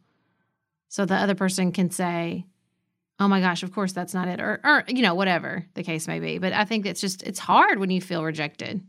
So 0.88 1.06
the 1.06 1.14
other 1.14 1.34
person 1.34 1.72
can 1.72 1.90
say, 1.90 2.44
oh 3.18 3.28
my 3.28 3.40
gosh, 3.40 3.62
of 3.62 3.72
course 3.72 3.92
that's 3.92 4.12
not 4.12 4.28
it. 4.28 4.40
Or, 4.40 4.60
or, 4.62 4.84
you 4.88 5.00
know, 5.00 5.14
whatever 5.14 5.64
the 5.74 5.84
case 5.84 6.06
may 6.06 6.18
be. 6.18 6.38
But 6.38 6.52
I 6.52 6.64
think 6.64 6.84
it's 6.84 7.00
just, 7.00 7.22
it's 7.22 7.38
hard 7.38 7.78
when 7.78 7.90
you 7.90 8.00
feel 8.00 8.24
rejected. 8.24 8.82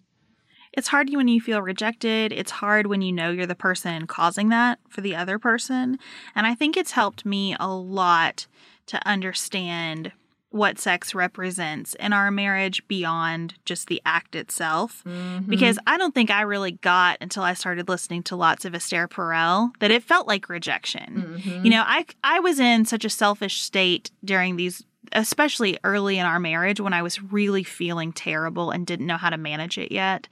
It's 0.76 0.90
hard 0.90 1.10
when 1.14 1.28
you 1.28 1.42
feel 1.42 1.62
rejected. 1.62 2.32
It's 2.32 2.52
hard 2.52 2.88
when 2.88 3.02
you 3.02 3.12
know 3.12 3.32
you're 3.32 3.46
the 3.46 3.56
person 3.56 4.08
causing 4.08 4.50
that 4.50 4.80
for 4.90 5.02
the 5.02 5.16
other 5.16 5.40
person. 5.40 5.98
And 6.36 6.46
I 6.46 6.56
think 6.56 6.76
it's 6.76 6.92
helped 6.92 7.26
me 7.26 7.56
a 7.60 7.68
lot 7.70 8.48
to 8.88 9.08
understand 9.08 10.12
what 10.56 10.80
sex 10.80 11.14
represents 11.14 11.96
in 11.96 12.14
our 12.14 12.32
marriage 12.32 12.88
beyond 12.88 13.56
just 13.66 13.88
the 13.88 14.02
act 14.06 14.36
itself. 14.36 15.04
Mm-hmm. 15.06 15.50
Because 15.50 15.78
I 15.86 15.98
don't 15.98 16.16
think 16.16 16.32
I 16.32 16.42
really 16.42 16.72
got 16.72 17.18
until 17.20 17.44
I 17.44 17.54
started 17.54 17.90
listening 17.90 18.24
to 18.24 18.38
lots 18.38 18.64
of 18.64 18.74
Esther 18.74 19.08
Perel 19.10 19.72
that 19.80 19.92
it 19.92 20.02
felt 20.02 20.28
like 20.28 20.48
rejection. 20.48 21.42
Mm-hmm. 21.44 21.66
You 21.66 21.72
know, 21.72 21.84
I 21.86 22.06
I 22.24 22.40
was 22.40 22.62
in 22.62 22.86
such 22.86 23.04
a 23.04 23.10
selfish 23.10 23.62
state 23.62 24.12
during 24.24 24.56
these 24.56 24.86
especially 25.14 25.78
early 25.84 26.18
in 26.18 26.26
our 26.26 26.40
marriage 26.40 26.80
when 26.80 26.94
I 26.94 27.02
was 27.02 27.22
really 27.22 27.64
feeling 27.64 28.14
terrible 28.14 28.72
and 28.72 28.86
didn't 28.86 29.08
know 29.08 29.18
how 29.18 29.30
to 29.30 29.38
manage 29.38 29.78
it 29.78 29.92
yet 29.92 30.28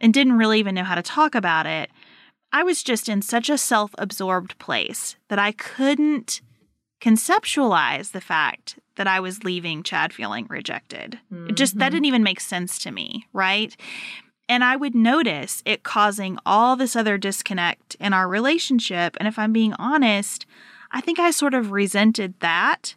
and 0.00 0.12
didn't 0.12 0.38
really 0.38 0.58
even 0.58 0.74
know 0.74 0.84
how 0.84 0.94
to 0.94 1.02
talk 1.02 1.34
about 1.34 1.66
it. 1.66 1.90
I 2.52 2.62
was 2.62 2.82
just 2.82 3.08
in 3.08 3.22
such 3.22 3.50
a 3.50 3.58
self-absorbed 3.58 4.58
place 4.58 5.16
that 5.28 5.38
I 5.38 5.52
couldn't 5.52 6.40
conceptualize 7.00 8.12
the 8.12 8.20
fact 8.20 8.78
that 8.96 9.06
I 9.06 9.20
was 9.20 9.44
leaving 9.44 9.82
Chad 9.82 10.12
feeling 10.12 10.46
rejected. 10.48 11.18
Mm-hmm. 11.32 11.50
It 11.50 11.56
just 11.56 11.78
that 11.78 11.86
mm-hmm. 11.86 11.94
didn't 11.94 12.06
even 12.06 12.22
make 12.22 12.40
sense 12.40 12.78
to 12.80 12.90
me, 12.90 13.26
right? 13.32 13.76
And 14.48 14.64
I 14.64 14.76
would 14.76 14.94
notice 14.94 15.62
it 15.66 15.82
causing 15.82 16.38
all 16.46 16.76
this 16.76 16.96
other 16.96 17.18
disconnect 17.18 17.96
in 18.00 18.12
our 18.12 18.28
relationship. 18.28 19.16
And 19.18 19.26
if 19.26 19.38
I'm 19.38 19.52
being 19.52 19.74
honest, 19.74 20.46
I 20.92 21.00
think 21.00 21.18
I 21.18 21.30
sort 21.30 21.52
of 21.52 21.72
resented 21.72 22.34
that 22.40 22.94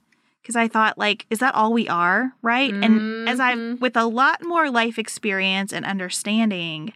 because 0.49 0.59
I 0.59 0.67
thought, 0.67 0.97
like, 0.97 1.27
is 1.29 1.37
that 1.39 1.53
all 1.53 1.71
we 1.71 1.87
are? 1.87 2.33
Right. 2.41 2.73
Mm-hmm. 2.73 2.83
And 2.83 3.29
as 3.29 3.39
I've, 3.39 3.79
with 3.79 3.95
a 3.95 4.05
lot 4.05 4.41
more 4.41 4.71
life 4.71 4.97
experience 4.97 5.71
and 5.71 5.85
understanding, 5.85 6.91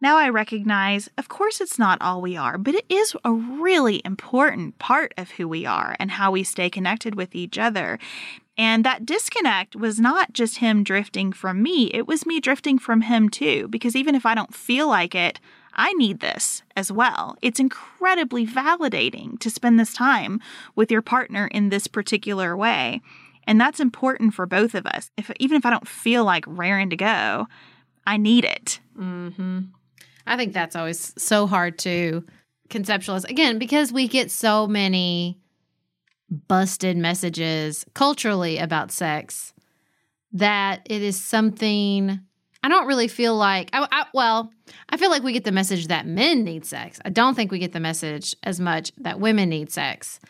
now 0.00 0.16
I 0.16 0.28
recognize, 0.28 1.10
of 1.18 1.28
course, 1.28 1.60
it's 1.60 1.80
not 1.80 2.00
all 2.00 2.22
we 2.22 2.36
are, 2.36 2.56
but 2.56 2.76
it 2.76 2.84
is 2.88 3.16
a 3.24 3.32
really 3.32 4.02
important 4.04 4.78
part 4.78 5.14
of 5.18 5.32
who 5.32 5.48
we 5.48 5.66
are 5.66 5.96
and 5.98 6.12
how 6.12 6.30
we 6.30 6.44
stay 6.44 6.70
connected 6.70 7.16
with 7.16 7.34
each 7.34 7.58
other. 7.58 7.98
And 8.56 8.84
that 8.84 9.04
disconnect 9.04 9.74
was 9.74 9.98
not 9.98 10.32
just 10.32 10.58
him 10.58 10.84
drifting 10.84 11.32
from 11.32 11.64
me, 11.64 11.86
it 11.92 12.06
was 12.06 12.24
me 12.24 12.38
drifting 12.38 12.78
from 12.78 13.00
him 13.00 13.28
too. 13.30 13.66
Because 13.66 13.96
even 13.96 14.14
if 14.14 14.24
I 14.24 14.36
don't 14.36 14.54
feel 14.54 14.86
like 14.86 15.16
it, 15.16 15.40
I 15.76 15.92
need 15.92 16.20
this 16.20 16.62
as 16.74 16.90
well. 16.90 17.36
It's 17.42 17.60
incredibly 17.60 18.46
validating 18.46 19.38
to 19.40 19.50
spend 19.50 19.78
this 19.78 19.92
time 19.92 20.40
with 20.74 20.90
your 20.90 21.02
partner 21.02 21.46
in 21.48 21.68
this 21.68 21.86
particular 21.86 22.56
way. 22.56 23.02
And 23.46 23.60
that's 23.60 23.78
important 23.78 24.34
for 24.34 24.46
both 24.46 24.74
of 24.74 24.86
us. 24.86 25.10
If 25.16 25.30
even 25.38 25.56
if 25.56 25.66
I 25.66 25.70
don't 25.70 25.86
feel 25.86 26.24
like 26.24 26.44
raring 26.48 26.90
to 26.90 26.96
go, 26.96 27.46
I 28.06 28.16
need 28.16 28.44
it. 28.44 28.80
Mm-hmm. 28.98 29.60
I 30.26 30.36
think 30.36 30.52
that's 30.52 30.74
always 30.74 31.12
so 31.16 31.46
hard 31.46 31.78
to 31.80 32.24
conceptualize. 32.68 33.28
Again, 33.28 33.58
because 33.58 33.92
we 33.92 34.08
get 34.08 34.30
so 34.30 34.66
many 34.66 35.38
busted 36.48 36.96
messages 36.96 37.84
culturally 37.94 38.58
about 38.58 38.90
sex 38.90 39.52
that 40.32 40.82
it 40.86 41.02
is 41.02 41.22
something 41.22 42.20
I 42.62 42.68
don't 42.68 42.86
really 42.86 43.08
feel 43.08 43.36
like 43.36 43.70
I, 43.72 43.86
I, 43.90 44.06
well, 44.12 44.52
I 44.88 44.96
feel 44.96 45.10
like 45.10 45.22
we 45.22 45.32
get 45.32 45.44
the 45.44 45.52
message 45.52 45.88
that 45.88 46.06
men 46.06 46.44
need 46.44 46.64
sex. 46.64 46.98
I 47.04 47.10
don't 47.10 47.34
think 47.34 47.50
we 47.50 47.58
get 47.58 47.72
the 47.72 47.80
message 47.80 48.34
as 48.42 48.58
much 48.58 48.92
that 48.98 49.20
women 49.20 49.48
need 49.48 49.70
sex. 49.70 50.20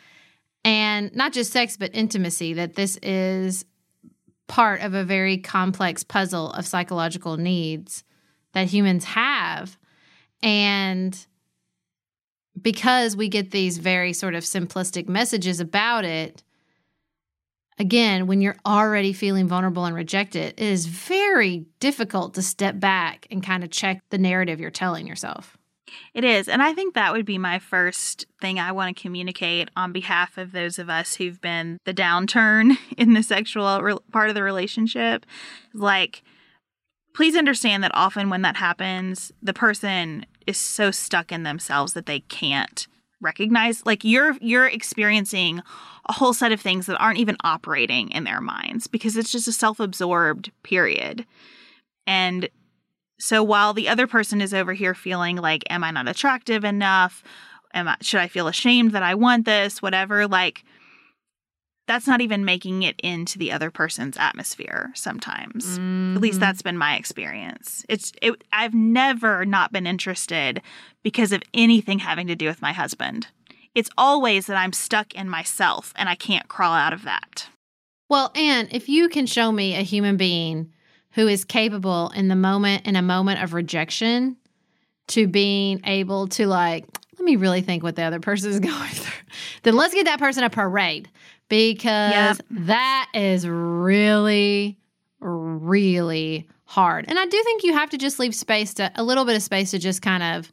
And 0.65 1.15
not 1.15 1.33
just 1.33 1.53
sex 1.53 1.77
but 1.77 1.95
intimacy 1.95 2.55
that 2.55 2.75
this 2.75 2.99
is 3.03 3.65
part 4.49 4.83
of 4.83 4.95
a 4.95 5.05
very 5.05 5.39
complex 5.39 6.05
puzzle 6.05 6.51
of 6.53 6.67
psychological 6.67 7.37
needs 7.37 8.05
that 8.53 8.67
humans 8.69 9.05
have 9.05 9.77
and 10.43 11.27
because 12.61 13.17
we 13.17 13.29
get 13.29 13.51
these 13.51 13.79
very 13.79 14.13
sort 14.13 14.35
of 14.35 14.45
simplistic 14.45 15.09
messages 15.09 15.61
about 15.61 16.05
it, 16.05 16.43
again, 17.79 18.27
when 18.27 18.41
you're 18.41 18.57
already 18.65 19.13
feeling 19.13 19.49
vulnerable 19.49 19.85
and 19.85 19.95
rejected, 19.95 20.55
it 20.57 20.65
is 20.65 20.87
very 20.87 21.67
difficult 21.81 22.35
to 22.35 22.43
step 22.43 22.81
back 22.81 23.27
and 23.31 23.43
kind 23.43 23.65
of 23.65 23.71
check 23.71 24.01
the 24.11 24.19
narrative 24.19 24.61
you're 24.61 24.71
telling 24.71 25.07
yourself. 25.07 25.57
It 26.15 26.25
is. 26.25 26.49
And 26.49 26.63
I 26.63 26.73
think 26.73 26.95
that 26.95 27.13
would 27.13 27.25
be 27.25 27.39
my 27.39 27.59
first 27.59 28.27
thing 28.41 28.59
I 28.59 28.73
want 28.73 28.97
to 28.97 29.01
communicate 29.01 29.71
on 29.77 29.93
behalf 29.93 30.37
of 30.37 30.53
those 30.53 30.79
of 30.79 30.91
us 30.91 31.15
who've 31.15 31.41
been 31.41 31.79
the 31.85 31.95
downturn 31.95 32.77
in 32.97 33.13
the 33.13 33.23
sexual 33.23 33.81
re- 33.83 33.99
part 34.13 34.29
of 34.29 34.35
the 34.35 34.43
relationship. 34.43 35.25
Like, 35.73 36.23
please 37.15 37.37
understand 37.37 37.85
that 37.85 37.95
often 37.95 38.31
when 38.31 38.43
that 38.43 38.57
happens, 38.57 39.33
the 39.43 39.55
person 39.55 40.27
is 40.47 40.57
so 40.57 40.91
stuck 40.91 41.33
in 41.33 41.43
themselves 41.43 41.93
that 41.93 42.07
they 42.07 42.21
can't 42.21 42.87
recognize 43.21 43.85
like 43.87 44.05
you're 44.05 44.37
you're 44.41 44.67
experiencing 44.67 45.63
a 46.09 46.13
whole 46.13 46.35
set 46.35 46.53
of 46.53 46.61
things 46.61 46.87
that 46.87 46.99
aren't 46.99 47.19
even 47.19 47.37
operating 47.43 48.11
in 48.11 48.25
their 48.25 48.41
minds 48.41 48.87
because 48.87 49.17
it's 49.17 49.33
just 49.33 49.49
a 49.49 49.53
self-absorbed 49.53 50.53
period. 50.63 51.27
And 52.07 52.49
so 53.19 53.43
while 53.43 53.73
the 53.73 53.89
other 53.89 54.07
person 54.07 54.41
is 54.41 54.55
over 54.55 54.73
here 54.73 54.95
feeling 54.95 55.37
like 55.37 55.65
am 55.71 55.83
I 55.83 55.91
not 55.91 56.09
attractive 56.09 56.65
enough? 56.65 57.25
Am 57.75 57.89
I 57.89 57.97
should 58.01 58.21
I 58.21 58.29
feel 58.29 58.49
ashamed 58.49 58.93
that 58.93 59.03
I 59.03 59.15
want 59.15 59.45
this? 59.45 59.83
Whatever, 59.83 60.27
like 60.27 60.65
that's 61.87 62.07
not 62.07 62.21
even 62.21 62.45
making 62.45 62.83
it 62.83 62.99
into 63.01 63.39
the 63.39 63.53
other 63.53 63.71
person's 63.71 64.17
atmosphere 64.17 64.91
sometimes. 64.95 65.79
Mm-hmm. 65.79 66.17
At 66.17 66.23
least 66.23 66.35
mm-hmm. 66.35 66.41
that's 66.41 66.63
been 66.63 66.79
my 66.79 66.97
experience. 66.97 67.85
It's 67.89 68.13
it, 68.21 68.43
I've 68.53 68.75
never 68.75 69.45
not 69.45 69.73
been 69.73 69.87
interested 69.87 70.61
because 71.03 71.33
of 71.33 71.43
anything 71.55 72.01
having 72.01 72.27
to 72.27 72.35
do 72.35 72.47
with 72.47 72.63
my 72.63 72.73
husband. 72.73 73.29
It's 73.75 73.91
always 73.97 74.47
that 74.47 74.57
I'm 74.57 74.73
stuck 74.73 75.15
in 75.15 75.29
myself 75.29 75.93
and 75.97 76.09
I 76.09 76.15
can't 76.15 76.49
crawl 76.49 76.73
out 76.73 76.93
of 76.93 77.05
that. 77.05 77.49
Well, 78.09 78.33
and 78.35 78.69
if 78.73 78.89
you 78.89 79.09
can 79.09 79.27
show 79.27 79.53
me 79.53 79.75
a 79.75 79.83
human 79.83 80.17
being 80.17 80.73
who 81.13 81.29
is 81.29 81.45
capable 81.45 82.11
in 82.15 82.29
the 82.29 82.37
moment 82.37 82.87
in 82.87 82.97
a 82.97 83.03
moment 83.03 83.43
of 83.43 83.55
rejection 83.55 84.37
to 85.09 85.27
being 85.27 85.81
able 85.85 86.27
to 86.29 86.47
like 86.47 86.85
let 87.19 87.25
me 87.25 87.37
really 87.37 87.63
think 87.63 87.83
what 87.83 87.97
the 87.97 88.03
other 88.03 88.21
person 88.21 88.51
is 88.51 88.61
going 88.61 88.91
through. 88.91 89.25
Then 89.63 89.77
let's 89.77 89.95
get 89.95 90.05
that 90.05 90.19
person 90.19 90.45
a 90.45 90.51
parade 90.51 91.09
because 91.49 92.13
yep. 92.13 92.39
that 92.51 93.11
is 93.15 93.47
really, 93.47 94.79
really 95.21 96.49
hard. 96.65 97.05
And 97.09 97.19
I 97.19 97.27
do 97.27 97.43
think 97.43 97.63
you 97.63 97.73
have 97.73 97.91
to 97.91 97.99
just 97.99 98.19
leave 98.19 98.35
space 98.35 98.75
to 98.75 98.91
a 98.97 99.03
little 99.03 99.25
bit 99.25 99.37
of 99.37 99.43
space 99.43 99.71
to 99.71 99.79
just 99.79 100.03
kind 100.03 100.23
of 100.23 100.53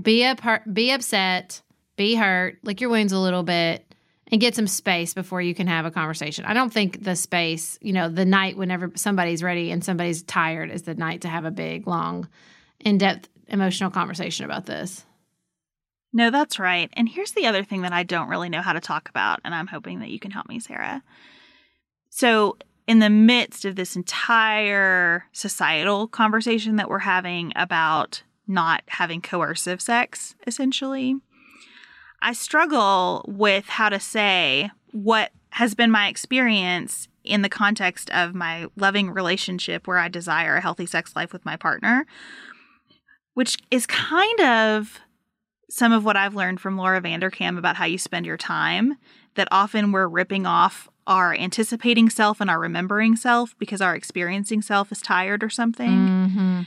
be 0.00 0.24
up, 0.24 0.40
be 0.72 0.90
upset, 0.92 1.62
be 1.96 2.14
hurt, 2.14 2.58
lick 2.62 2.80
your 2.80 2.90
wounds 2.90 3.12
a 3.12 3.18
little 3.18 3.42
bit, 3.42 3.84
and 4.30 4.40
get 4.40 4.54
some 4.54 4.66
space 4.66 5.14
before 5.14 5.40
you 5.40 5.54
can 5.54 5.66
have 5.66 5.86
a 5.86 5.90
conversation. 5.90 6.44
I 6.44 6.54
don't 6.54 6.72
think 6.72 7.02
the 7.02 7.16
space, 7.16 7.78
you 7.80 7.92
know, 7.92 8.08
the 8.08 8.26
night 8.26 8.56
whenever 8.56 8.92
somebody's 8.94 9.42
ready 9.42 9.70
and 9.70 9.82
somebody's 9.82 10.22
tired 10.22 10.70
is 10.70 10.82
the 10.82 10.94
night 10.94 11.22
to 11.22 11.28
have 11.28 11.44
a 11.44 11.50
big, 11.50 11.86
long, 11.86 12.28
in 12.80 12.98
depth 12.98 13.28
emotional 13.48 13.90
conversation 13.90 14.44
about 14.44 14.66
this. 14.66 15.04
No, 16.12 16.30
that's 16.30 16.58
right. 16.58 16.90
And 16.94 17.08
here's 17.08 17.32
the 17.32 17.46
other 17.46 17.62
thing 17.62 17.82
that 17.82 17.92
I 17.92 18.02
don't 18.02 18.28
really 18.28 18.48
know 18.48 18.62
how 18.62 18.72
to 18.72 18.80
talk 18.80 19.08
about, 19.08 19.40
and 19.44 19.54
I'm 19.54 19.66
hoping 19.66 20.00
that 20.00 20.10
you 20.10 20.18
can 20.18 20.30
help 20.30 20.48
me, 20.48 20.58
Sarah. 20.58 21.02
So, 22.10 22.56
in 22.86 23.00
the 23.00 23.10
midst 23.10 23.66
of 23.66 23.76
this 23.76 23.96
entire 23.96 25.26
societal 25.32 26.08
conversation 26.08 26.76
that 26.76 26.88
we're 26.88 27.00
having 27.00 27.52
about 27.54 28.22
not 28.46 28.82
having 28.86 29.20
coercive 29.20 29.82
sex, 29.82 30.34
essentially, 30.46 31.16
I 32.22 32.32
struggle 32.32 33.26
with 33.28 33.66
how 33.66 33.90
to 33.90 34.00
say 34.00 34.70
what 34.92 35.32
has 35.50 35.74
been 35.74 35.90
my 35.90 36.08
experience 36.08 37.08
in 37.24 37.42
the 37.42 37.48
context 37.50 38.08
of 38.10 38.34
my 38.34 38.66
loving 38.76 39.10
relationship 39.10 39.86
where 39.86 39.98
I 39.98 40.08
desire 40.08 40.56
a 40.56 40.60
healthy 40.62 40.86
sex 40.86 41.14
life 41.14 41.32
with 41.32 41.44
my 41.44 41.56
partner, 41.56 42.06
which 43.34 43.58
is 43.70 43.86
kind 43.86 44.40
of 44.40 45.00
some 45.70 45.92
of 45.92 46.04
what 46.04 46.16
I've 46.16 46.34
learned 46.34 46.60
from 46.60 46.76
Laura 46.76 47.00
Vanderkam 47.00 47.58
about 47.58 47.76
how 47.76 47.84
you 47.84 47.98
spend 47.98 48.26
your 48.26 48.36
time, 48.36 48.96
that 49.34 49.48
often 49.50 49.92
we're 49.92 50.08
ripping 50.08 50.46
off 50.46 50.88
our 51.06 51.34
anticipating 51.34 52.10
self 52.10 52.40
and 52.40 52.50
our 52.50 52.58
remembering 52.58 53.16
self 53.16 53.56
because 53.58 53.80
our 53.80 53.94
experiencing 53.94 54.62
self 54.62 54.92
is 54.92 55.00
tired 55.00 55.42
or 55.42 55.50
something. 55.50 55.90
Mm-hmm. 55.90 56.60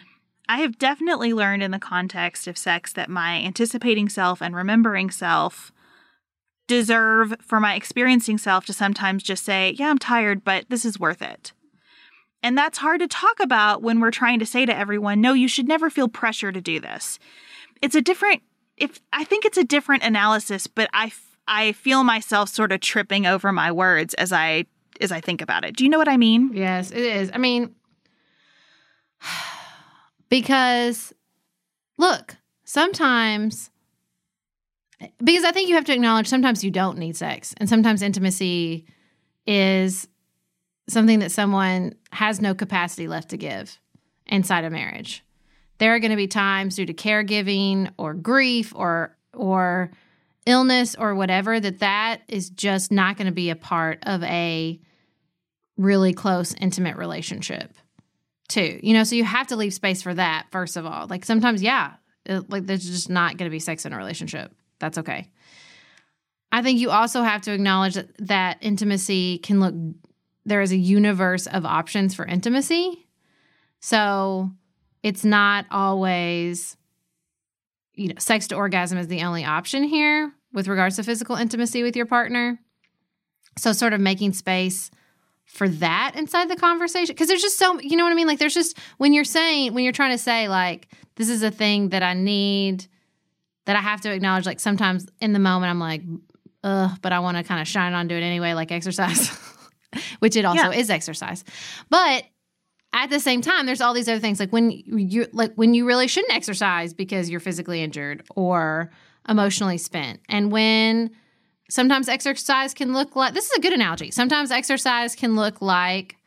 I 0.49 0.57
have 0.57 0.77
definitely 0.77 1.33
learned 1.33 1.63
in 1.63 1.71
the 1.71 1.79
context 1.79 2.47
of 2.47 2.57
sex 2.57 2.91
that 2.93 3.09
my 3.09 3.37
anticipating 3.37 4.09
self 4.09 4.41
and 4.41 4.55
remembering 4.55 5.09
self 5.09 5.71
deserve 6.67 7.35
for 7.41 7.59
my 7.59 7.75
experiencing 7.75 8.37
self 8.37 8.65
to 8.65 8.73
sometimes 8.73 9.23
just 9.23 9.43
say, 9.43 9.75
Yeah, 9.77 9.89
I'm 9.89 9.97
tired, 9.97 10.43
but 10.43 10.65
this 10.69 10.85
is 10.85 10.99
worth 10.99 11.21
it. 11.21 11.53
And 12.43 12.57
that's 12.57 12.79
hard 12.79 13.01
to 13.01 13.07
talk 13.07 13.39
about 13.39 13.83
when 13.83 13.99
we're 13.99 14.11
trying 14.11 14.39
to 14.39 14.45
say 14.45 14.65
to 14.65 14.75
everyone, 14.75 15.21
No, 15.21 15.33
you 15.33 15.47
should 15.47 15.67
never 15.67 15.89
feel 15.89 16.07
pressure 16.07 16.51
to 16.51 16.61
do 16.61 16.79
this. 16.79 17.19
It's 17.81 17.95
a 17.95 18.01
different, 18.01 18.41
if 18.77 18.99
I 19.13 19.23
think 19.23 19.45
it's 19.45 19.57
a 19.57 19.63
different 19.63 20.03
analysis, 20.03 20.67
but 20.67 20.89
I, 20.93 21.12
I 21.47 21.73
feel 21.73 22.03
myself 22.03 22.49
sort 22.49 22.71
of 22.71 22.81
tripping 22.81 23.25
over 23.25 23.51
my 23.51 23.71
words 23.71 24.13
as 24.15 24.31
I 24.31 24.65
as 24.99 25.12
I 25.12 25.19
think 25.19 25.41
about 25.41 25.65
it. 25.65 25.75
Do 25.75 25.84
you 25.84 25.89
know 25.89 25.97
what 25.97 26.07
I 26.07 26.17
mean? 26.17 26.51
Yes, 26.53 26.91
it 26.91 26.99
is. 26.99 27.31
I 27.34 27.38
mean, 27.38 27.75
because 30.29 31.13
look, 31.97 32.38
sometimes 32.63 33.69
because 35.23 35.43
I 35.43 35.51
think 35.51 35.69
you 35.69 35.75
have 35.75 35.86
to 35.86 35.93
acknowledge 35.93 36.27
sometimes 36.27 36.63
you 36.63 36.71
don't 36.71 36.97
need 36.97 37.15
sex 37.15 37.55
and 37.57 37.67
sometimes 37.67 38.01
intimacy 38.01 38.86
is 39.47 40.07
something 40.88 41.19
that 41.19 41.31
someone 41.31 41.95
has 42.12 42.39
no 42.39 42.53
capacity 42.53 43.07
left 43.07 43.29
to 43.29 43.38
give 43.38 43.79
inside 44.27 44.63
a 44.63 44.69
marriage. 44.69 45.23
There 45.81 45.95
are 45.95 45.99
going 45.99 46.11
to 46.11 46.15
be 46.15 46.27
times 46.27 46.75
due 46.75 46.85
to 46.85 46.93
caregiving 46.93 47.91
or 47.97 48.13
grief 48.13 48.71
or 48.75 49.17
or 49.33 49.89
illness 50.45 50.93
or 50.93 51.15
whatever 51.15 51.59
that 51.59 51.79
that 51.79 52.21
is 52.27 52.51
just 52.51 52.91
not 52.91 53.17
going 53.17 53.25
to 53.25 53.33
be 53.33 53.49
a 53.49 53.55
part 53.55 53.97
of 54.03 54.21
a 54.21 54.79
really 55.77 56.13
close 56.13 56.53
intimate 56.53 56.97
relationship 56.97 57.73
too. 58.47 58.79
You 58.83 58.93
know 58.93 59.03
so 59.03 59.15
you 59.15 59.23
have 59.23 59.47
to 59.47 59.55
leave 59.55 59.73
space 59.73 60.03
for 60.03 60.13
that 60.13 60.45
first 60.51 60.77
of 60.77 60.85
all. 60.85 61.07
Like 61.07 61.25
sometimes 61.25 61.63
yeah 61.63 61.93
it, 62.27 62.47
like 62.47 62.67
there's 62.67 62.85
just 62.85 63.09
not 63.09 63.37
going 63.37 63.49
to 63.49 63.51
be 63.51 63.57
sex 63.57 63.83
in 63.83 63.91
a 63.91 63.97
relationship. 63.97 64.53
That's 64.77 64.99
okay. 64.99 65.31
I 66.51 66.61
think 66.61 66.79
you 66.79 66.91
also 66.91 67.23
have 67.23 67.41
to 67.43 67.53
acknowledge 67.53 67.95
that, 67.95 68.09
that 68.27 68.57
intimacy 68.61 69.39
can 69.39 69.59
look 69.59 69.73
there 70.45 70.61
is 70.61 70.71
a 70.71 70.77
universe 70.77 71.47
of 71.47 71.65
options 71.65 72.13
for 72.13 72.23
intimacy. 72.23 73.07
So 73.79 74.51
it's 75.03 75.23
not 75.25 75.65
always 75.71 76.77
you 77.95 78.07
know 78.07 78.15
sex 78.19 78.47
to 78.47 78.55
orgasm 78.55 78.97
is 78.97 79.07
the 79.07 79.21
only 79.23 79.43
option 79.45 79.83
here 79.83 80.31
with 80.53 80.67
regards 80.67 80.95
to 80.97 81.03
physical 81.03 81.35
intimacy 81.35 81.83
with 81.83 81.95
your 81.95 82.05
partner. 82.05 82.59
So 83.57 83.73
sort 83.73 83.93
of 83.93 83.99
making 83.99 84.33
space 84.33 84.89
for 85.45 85.67
that 85.67 86.13
inside 86.15 86.49
the 86.49 86.55
conversation. 86.55 87.13
Because 87.13 87.27
there's 87.27 87.41
just 87.41 87.57
so 87.57 87.79
you 87.81 87.97
know 87.97 88.03
what 88.05 88.11
i 88.11 88.15
mean? 88.15 88.27
Like 88.27 88.39
there's 88.39 88.53
just 88.53 88.77
when 88.97 89.11
you're 89.13 89.23
saying 89.25 89.73
when 89.73 89.83
you're 89.83 89.93
trying 89.93 90.11
to 90.11 90.17
say 90.17 90.47
like 90.47 90.87
this 91.15 91.27
is 91.29 91.43
a 91.43 91.51
thing 91.51 91.89
that 91.89 92.01
i 92.03 92.13
need 92.13 92.87
that 93.65 93.75
i 93.75 93.79
have 93.81 94.01
to 94.01 94.11
acknowledge 94.11 94.45
like 94.45 94.59
sometimes 94.59 95.05
in 95.19 95.33
the 95.33 95.39
moment 95.39 95.69
i'm 95.69 95.79
like 95.79 96.01
ugh 96.63 96.97
but 97.01 97.11
i 97.11 97.19
want 97.19 97.37
to 97.37 97.43
kind 97.43 97.61
of 97.61 97.67
shine 97.67 97.93
on 97.93 98.07
do 98.07 98.15
it 98.15 98.21
anyway 98.21 98.53
like 98.53 98.71
exercise 98.71 99.29
which 100.19 100.35
it 100.37 100.45
also 100.45 100.71
Yeah. 100.71 100.79
is 100.79 100.89
exercise. 100.89 101.43
But 101.89 102.23
at 102.93 103.10
the 103.10 103.19
same 103.19 103.41
time 103.41 103.65
there's 103.65 103.82
all 103.82 103.93
these 103.93 104.10
other 104.10 104.19
things 104.19 104.39
like 104.39 104.51
when 104.51 104.71
you 104.71 105.27
like 105.32 105.54
when 105.56 105.73
you 105.73 105.86
really 105.86 106.08
shouldn't 106.08 106.34
exercise 106.34 106.93
because 106.93 107.30
you're 107.30 107.39
physically 107.39 107.82
injured 107.82 108.23
or 108.36 108.91
emotionally 109.27 109.77
spent 109.77 110.19
and 110.30 110.51
when 110.51 111.12
sometimes 111.71 112.10
exercise 112.10 112.73
can 112.73 112.93
look 112.93 113.15
like 113.15 113.34
this 113.34 113.45
is 113.45 113.58
a 113.58 113.62
good 113.62 113.73
analogy. 113.73 114.12
Sometimes 114.12 114.51
exercise 114.51 115.15
can 115.15 115.36
look 115.36 115.62
like 115.62 116.17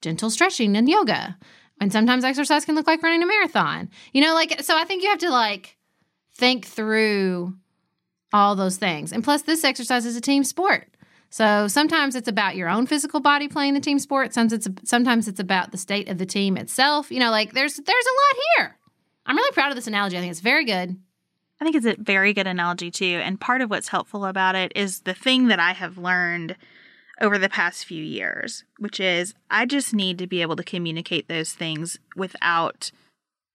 gentle 0.00 0.30
stretching 0.30 0.76
and 0.76 0.88
yoga. 0.88 1.36
And 1.80 1.92
sometimes 1.92 2.24
exercise 2.24 2.64
can 2.64 2.74
look 2.74 2.86
like 2.86 3.02
running 3.02 3.22
a 3.22 3.26
marathon. 3.26 3.90
You 4.12 4.22
know, 4.22 4.34
like 4.34 4.62
so 4.62 4.76
I 4.76 4.84
think 4.84 5.02
you 5.02 5.10
have 5.10 5.18
to 5.18 5.30
like 5.30 5.76
think 6.34 6.64
through 6.64 7.54
all 8.32 8.54
those 8.54 8.76
things. 8.76 9.12
And 9.12 9.24
plus 9.24 9.42
this 9.42 9.64
exercise 9.64 10.06
is 10.06 10.16
a 10.16 10.20
team 10.20 10.44
sport. 10.44 10.88
So 11.30 11.68
sometimes 11.68 12.16
it's 12.16 12.28
about 12.28 12.56
your 12.56 12.68
own 12.68 12.86
physical 12.86 13.20
body 13.20 13.48
playing 13.48 13.74
the 13.74 13.80
team 13.80 13.98
sport. 13.98 14.32
Sometimes 14.32 14.66
it's 14.66 14.88
sometimes 14.88 15.28
it's 15.28 15.40
about 15.40 15.72
the 15.72 15.78
state 15.78 16.08
of 16.08 16.18
the 16.18 16.26
team 16.26 16.56
itself. 16.56 17.10
You 17.10 17.20
know, 17.20 17.30
like 17.30 17.52
there's 17.52 17.76
there's 17.76 17.86
a 17.86 17.86
lot 17.86 18.44
here. 18.56 18.76
I'm 19.26 19.36
really 19.36 19.52
proud 19.52 19.70
of 19.70 19.76
this 19.76 19.86
analogy. 19.86 20.16
I 20.16 20.20
think 20.20 20.30
it's 20.30 20.40
very 20.40 20.64
good. 20.64 20.96
I 21.60 21.64
think 21.64 21.76
it's 21.76 21.86
a 21.86 21.96
very 21.98 22.32
good 22.32 22.46
analogy 22.46 22.90
too. 22.90 23.20
And 23.22 23.40
part 23.40 23.60
of 23.60 23.70
what's 23.70 23.88
helpful 23.88 24.24
about 24.24 24.54
it 24.54 24.72
is 24.74 25.00
the 25.00 25.14
thing 25.14 25.48
that 25.48 25.58
I 25.58 25.72
have 25.72 25.98
learned 25.98 26.56
over 27.20 27.36
the 27.36 27.48
past 27.48 27.84
few 27.84 28.02
years, 28.02 28.64
which 28.78 29.00
is 29.00 29.34
I 29.50 29.66
just 29.66 29.92
need 29.92 30.18
to 30.18 30.26
be 30.26 30.40
able 30.40 30.56
to 30.56 30.62
communicate 30.62 31.28
those 31.28 31.52
things 31.52 31.98
without 32.16 32.90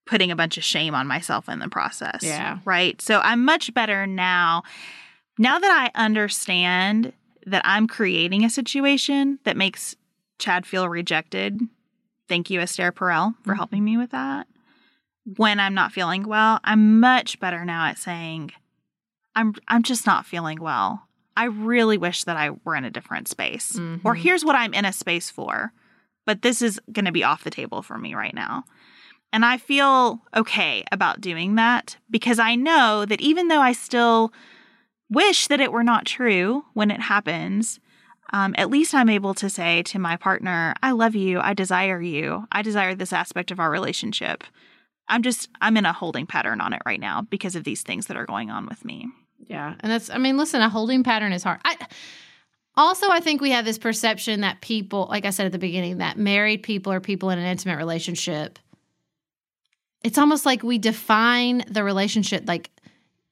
putting 0.06 0.30
a 0.30 0.36
bunch 0.36 0.58
of 0.58 0.64
shame 0.64 0.94
on 0.94 1.06
myself 1.06 1.48
in 1.48 1.60
the 1.60 1.68
process. 1.68 2.22
Yeah. 2.22 2.58
Right. 2.64 3.00
So 3.00 3.20
I'm 3.20 3.44
much 3.44 3.72
better 3.72 4.06
now. 4.06 4.62
Now 5.38 5.58
that 5.58 5.90
I 5.94 5.98
understand 5.98 7.14
that 7.46 7.62
I'm 7.64 7.86
creating 7.86 8.44
a 8.44 8.50
situation 8.50 9.38
that 9.44 9.56
makes 9.56 9.96
Chad 10.38 10.66
feel 10.66 10.88
rejected. 10.88 11.60
Thank 12.28 12.50
you, 12.50 12.60
Esther 12.60 12.90
Perel, 12.92 13.34
for 13.42 13.50
mm-hmm. 13.50 13.56
helping 13.56 13.84
me 13.84 13.96
with 13.96 14.10
that 14.10 14.46
when 15.36 15.58
I'm 15.58 15.74
not 15.74 15.92
feeling 15.92 16.26
well, 16.28 16.60
I'm 16.64 17.00
much 17.00 17.40
better 17.40 17.64
now 17.64 17.86
at 17.86 17.98
saying, 17.98 18.52
I'm 19.34 19.54
I'm 19.68 19.82
just 19.82 20.06
not 20.06 20.26
feeling 20.26 20.60
well. 20.60 21.02
I 21.36 21.44
really 21.44 21.98
wish 21.98 22.24
that 22.24 22.36
I 22.36 22.50
were 22.64 22.76
in 22.76 22.84
a 22.84 22.90
different 22.90 23.26
space. 23.26 23.76
Or 23.76 23.80
mm-hmm. 23.80 24.12
here's 24.12 24.44
what 24.44 24.54
I'm 24.54 24.72
in 24.72 24.84
a 24.84 24.92
space 24.92 25.30
for, 25.30 25.72
but 26.26 26.42
this 26.42 26.62
is 26.62 26.80
going 26.92 27.06
to 27.06 27.12
be 27.12 27.24
off 27.24 27.42
the 27.42 27.50
table 27.50 27.82
for 27.82 27.98
me 27.98 28.14
right 28.14 28.34
now. 28.34 28.64
And 29.32 29.44
I 29.44 29.56
feel 29.56 30.20
okay 30.36 30.84
about 30.92 31.20
doing 31.20 31.56
that 31.56 31.96
because 32.08 32.38
I 32.38 32.54
know 32.54 33.04
that 33.04 33.20
even 33.20 33.48
though 33.48 33.60
I 33.60 33.72
still 33.72 34.32
wish 35.10 35.46
that 35.48 35.60
it 35.60 35.72
were 35.72 35.84
not 35.84 36.06
true 36.06 36.64
when 36.74 36.90
it 36.90 37.00
happens, 37.00 37.80
um, 38.32 38.54
at 38.58 38.70
least 38.70 38.94
I'm 38.94 39.08
able 39.08 39.34
to 39.34 39.50
say 39.50 39.82
to 39.84 39.98
my 39.98 40.16
partner, 40.16 40.74
I 40.82 40.92
love 40.92 41.14
you. 41.14 41.40
I 41.40 41.54
desire 41.54 42.00
you. 42.00 42.46
I 42.50 42.62
desire 42.62 42.94
this 42.94 43.12
aspect 43.12 43.50
of 43.50 43.60
our 43.60 43.70
relationship. 43.70 44.44
I'm 45.08 45.22
just, 45.22 45.48
I'm 45.60 45.76
in 45.76 45.86
a 45.86 45.92
holding 45.92 46.26
pattern 46.26 46.60
on 46.60 46.72
it 46.72 46.82
right 46.86 47.00
now 47.00 47.22
because 47.22 47.54
of 47.56 47.64
these 47.64 47.82
things 47.82 48.06
that 48.06 48.16
are 48.16 48.26
going 48.26 48.50
on 48.50 48.66
with 48.66 48.84
me. 48.84 49.08
Yeah. 49.46 49.74
And 49.80 49.92
that's, 49.92 50.08
I 50.08 50.18
mean, 50.18 50.36
listen, 50.36 50.62
a 50.62 50.68
holding 50.68 51.02
pattern 51.04 51.32
is 51.32 51.42
hard. 51.42 51.60
I, 51.64 51.76
also, 52.76 53.08
I 53.10 53.20
think 53.20 53.40
we 53.40 53.50
have 53.50 53.64
this 53.64 53.78
perception 53.78 54.40
that 54.40 54.60
people, 54.60 55.06
like 55.10 55.24
I 55.26 55.30
said 55.30 55.46
at 55.46 55.52
the 55.52 55.58
beginning, 55.58 55.98
that 55.98 56.18
married 56.18 56.62
people 56.62 56.92
or 56.92 57.00
people 57.00 57.30
in 57.30 57.38
an 57.38 57.44
intimate 57.44 57.76
relationship, 57.76 58.58
it's 60.02 60.18
almost 60.18 60.44
like 60.44 60.62
we 60.62 60.78
define 60.78 61.64
the 61.68 61.84
relationship 61.84 62.44
like 62.48 62.70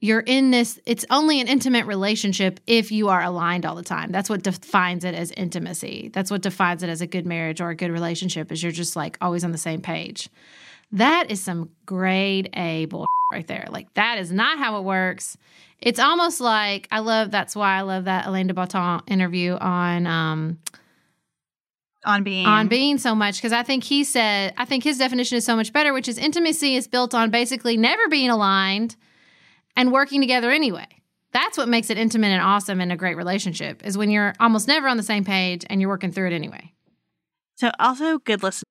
you're 0.02 0.20
in 0.20 0.50
this, 0.50 0.80
it's 0.84 1.06
only 1.10 1.40
an 1.40 1.46
intimate 1.46 1.86
relationship 1.86 2.58
if 2.66 2.90
you 2.90 3.08
are 3.08 3.22
aligned 3.22 3.64
all 3.64 3.76
the 3.76 3.84
time. 3.84 4.10
That's 4.10 4.28
what 4.28 4.42
defines 4.42 5.04
it 5.04 5.14
as 5.14 5.30
intimacy. 5.30 6.10
That's 6.12 6.28
what 6.28 6.42
defines 6.42 6.82
it 6.82 6.88
as 6.88 7.00
a 7.00 7.06
good 7.06 7.24
marriage 7.24 7.60
or 7.60 7.70
a 7.70 7.76
good 7.76 7.92
relationship, 7.92 8.50
is 8.50 8.64
you're 8.64 8.72
just 8.72 8.96
like 8.96 9.16
always 9.20 9.44
on 9.44 9.52
the 9.52 9.58
same 9.58 9.80
page. 9.80 10.28
That 10.90 11.30
is 11.30 11.40
some 11.40 11.70
grade 11.86 12.50
A 12.54 12.86
bull 12.86 13.06
right 13.32 13.46
there. 13.46 13.68
Like 13.70 13.94
that 13.94 14.18
is 14.18 14.32
not 14.32 14.58
how 14.58 14.76
it 14.80 14.82
works. 14.82 15.38
It's 15.78 16.00
almost 16.00 16.40
like 16.40 16.88
I 16.90 16.98
love. 16.98 17.30
That's 17.30 17.54
why 17.54 17.76
I 17.76 17.82
love 17.82 18.06
that 18.06 18.26
Alain 18.26 18.48
de 18.48 18.54
Botton 18.54 19.02
interview 19.06 19.52
on 19.54 20.08
um, 20.08 20.58
On 22.04 22.24
being, 22.24 22.46
on 22.46 22.66
being 22.66 22.98
so 22.98 23.14
much 23.14 23.36
because 23.36 23.52
I 23.52 23.62
think 23.62 23.84
he 23.84 24.02
said 24.02 24.52
I 24.56 24.64
think 24.64 24.82
his 24.82 24.98
definition 24.98 25.38
is 25.38 25.44
so 25.44 25.54
much 25.54 25.72
better, 25.72 25.92
which 25.92 26.08
is 26.08 26.18
intimacy 26.18 26.74
is 26.74 26.88
built 26.88 27.14
on 27.14 27.30
basically 27.30 27.76
never 27.76 28.08
being 28.08 28.30
aligned 28.30 28.96
and 29.76 29.92
working 29.92 30.20
together 30.20 30.50
anyway. 30.50 30.86
That's 31.32 31.56
what 31.56 31.68
makes 31.68 31.88
it 31.88 31.98
intimate 31.98 32.28
and 32.28 32.42
awesome 32.42 32.80
in 32.80 32.90
a 32.90 32.96
great 32.96 33.16
relationship 33.16 33.84
is 33.84 33.96
when 33.96 34.10
you're 34.10 34.34
almost 34.38 34.68
never 34.68 34.86
on 34.86 34.98
the 34.98 35.02
same 35.02 35.24
page 35.24 35.64
and 35.70 35.80
you're 35.80 35.90
working 35.90 36.12
through 36.12 36.28
it 36.28 36.34
anyway. 36.34 36.72
So, 37.56 37.70
also 37.78 38.18
good 38.18 38.42
listen. 38.42 38.64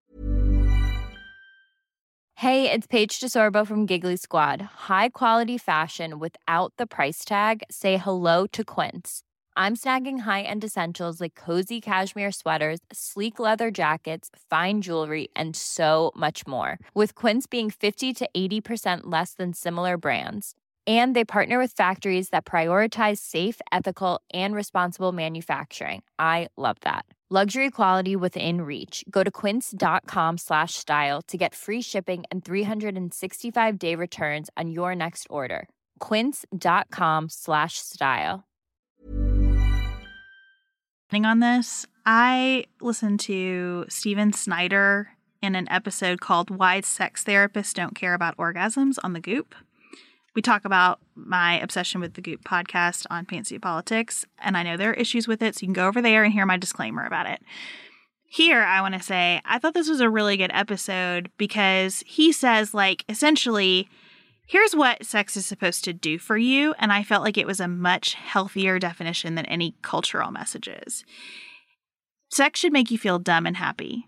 Hey, 2.36 2.72
it's 2.72 2.88
Paige 2.88 3.20
DeSorbo 3.20 3.68
from 3.68 3.86
Giggly 3.86 4.16
Squad. 4.16 4.62
High 4.90 5.10
quality 5.10 5.60
fashion 5.60 6.18
without 6.18 6.74
the 6.78 6.88
price 6.88 7.24
tag? 7.24 7.62
Say 7.70 7.98
hello 7.98 8.48
to 8.48 8.64
Quince. 8.64 9.22
I'm 9.56 9.76
snagging 9.76 10.20
high 10.22 10.42
end 10.42 10.64
essentials 10.64 11.22
like 11.22 11.36
cozy 11.36 11.80
cashmere 11.80 12.32
sweaters, 12.32 12.80
sleek 12.92 13.38
leather 13.38 13.70
jackets, 13.70 14.30
fine 14.50 14.82
jewelry, 14.82 15.30
and 15.36 15.56
so 15.56 16.12
much 16.16 16.48
more. 16.48 16.80
With 16.96 17.14
Quince 17.14 17.46
being 17.46 17.70
50 17.70 18.12
to 18.14 18.30
80% 18.36 19.02
less 19.04 19.34
than 19.36 19.54
similar 19.54 19.98
brands 19.98 20.56
and 20.88 21.16
they 21.16 21.24
partner 21.24 21.60
with 21.60 21.74
factories 21.74 22.30
that 22.30 22.44
prioritize 22.44 23.20
safe 23.20 23.62
ethical 23.72 24.20
and 24.34 24.56
responsible 24.56 25.12
manufacturing. 25.12 26.02
I 26.18 26.48
love 26.58 26.78
that. 26.82 27.06
Luxury 27.30 27.70
quality 27.70 28.18
within 28.18 28.64
reach. 28.64 29.06
Go 29.10 29.24
to 29.24 29.32
quince.com 29.32 30.38
slash 30.38 30.74
style 30.74 31.22
to 31.30 31.38
get 31.38 31.56
free 31.56 31.82
shipping 31.82 32.26
and 32.30 32.44
365 32.44 33.80
day 33.80 33.96
returns 33.96 34.50
on 34.58 34.70
your 34.70 34.94
next 34.96 35.28
order. 35.30 35.70
quince.com 36.00 37.30
slash 37.30 37.78
style. 37.78 38.44
On 41.14 41.40
this 41.40 41.86
i 42.06 42.66
listened 42.80 43.20
to 43.20 43.86
Stephen 43.88 44.34
Snyder 44.34 45.10
in 45.42 45.56
an 45.56 45.68
episode 45.70 46.20
called 46.20 46.50
why 46.50 46.82
sex 46.82 47.24
therapists 47.24 47.74
don't 47.74 47.96
care 47.96 48.14
about 48.14 48.38
orgasms 48.38 48.98
on 49.04 49.14
the 49.14 49.20
goop 49.20 49.54
we 50.36 50.42
talk 50.42 50.66
about 50.66 51.00
my 51.16 51.60
obsession 51.60 52.02
with 52.02 52.14
the 52.14 52.22
Goop 52.22 52.44
podcast 52.44 53.06
on 53.10 53.26
Pantsuit 53.26 53.62
Politics, 53.62 54.26
and 54.40 54.56
I 54.56 54.64
know 54.64 54.78
there 54.78 54.92
are 54.92 54.96
issues 54.96 55.28
with 55.28 55.42
it, 55.42 55.56
so 55.56 55.62
you 55.62 55.68
can 55.68 55.74
go 55.74 55.88
over 55.88 56.02
there 56.02 56.24
and 56.24 56.34
hear 56.34 56.46
my 56.46 56.58
disclaimer 56.58 57.06
about 57.06 57.28
it. 57.28 57.42
Here, 58.30 58.62
I 58.62 58.80
want 58.80 58.94
to 58.94 59.02
say, 59.02 59.42
I 59.44 59.60
thought 59.60 59.74
this 59.74 59.90
was 59.90 60.00
a 60.00 60.10
really 60.10 60.38
good 60.38 60.52
episode 60.54 61.30
because 61.38 62.02
he 62.08 62.32
says, 62.32 62.74
like, 62.74 63.04
essentially, 63.10 63.90
here's 64.48 64.74
what 64.74 65.06
sex 65.06 65.36
is 65.36 65.46
supposed 65.46 65.84
to 65.84 65.92
do 65.92 66.18
for 66.18 66.38
you. 66.38 66.74
And 66.80 66.94
I 66.94 67.04
felt 67.04 67.24
like 67.24 67.38
it 67.38 67.46
was 67.46 67.60
a 67.60 67.68
much 67.68 68.14
healthier 68.14 68.80
definition 68.80 69.36
than 69.36 69.46
any 69.48 69.76
cultural 69.82 70.32
messages. 70.32 71.04
Sex 72.30 72.62
should 72.62 72.72
make 72.72 72.90
you 72.90 72.98
feel 72.98 73.20
dumb 73.20 73.46
and 73.46 73.58
happy. 73.58 74.08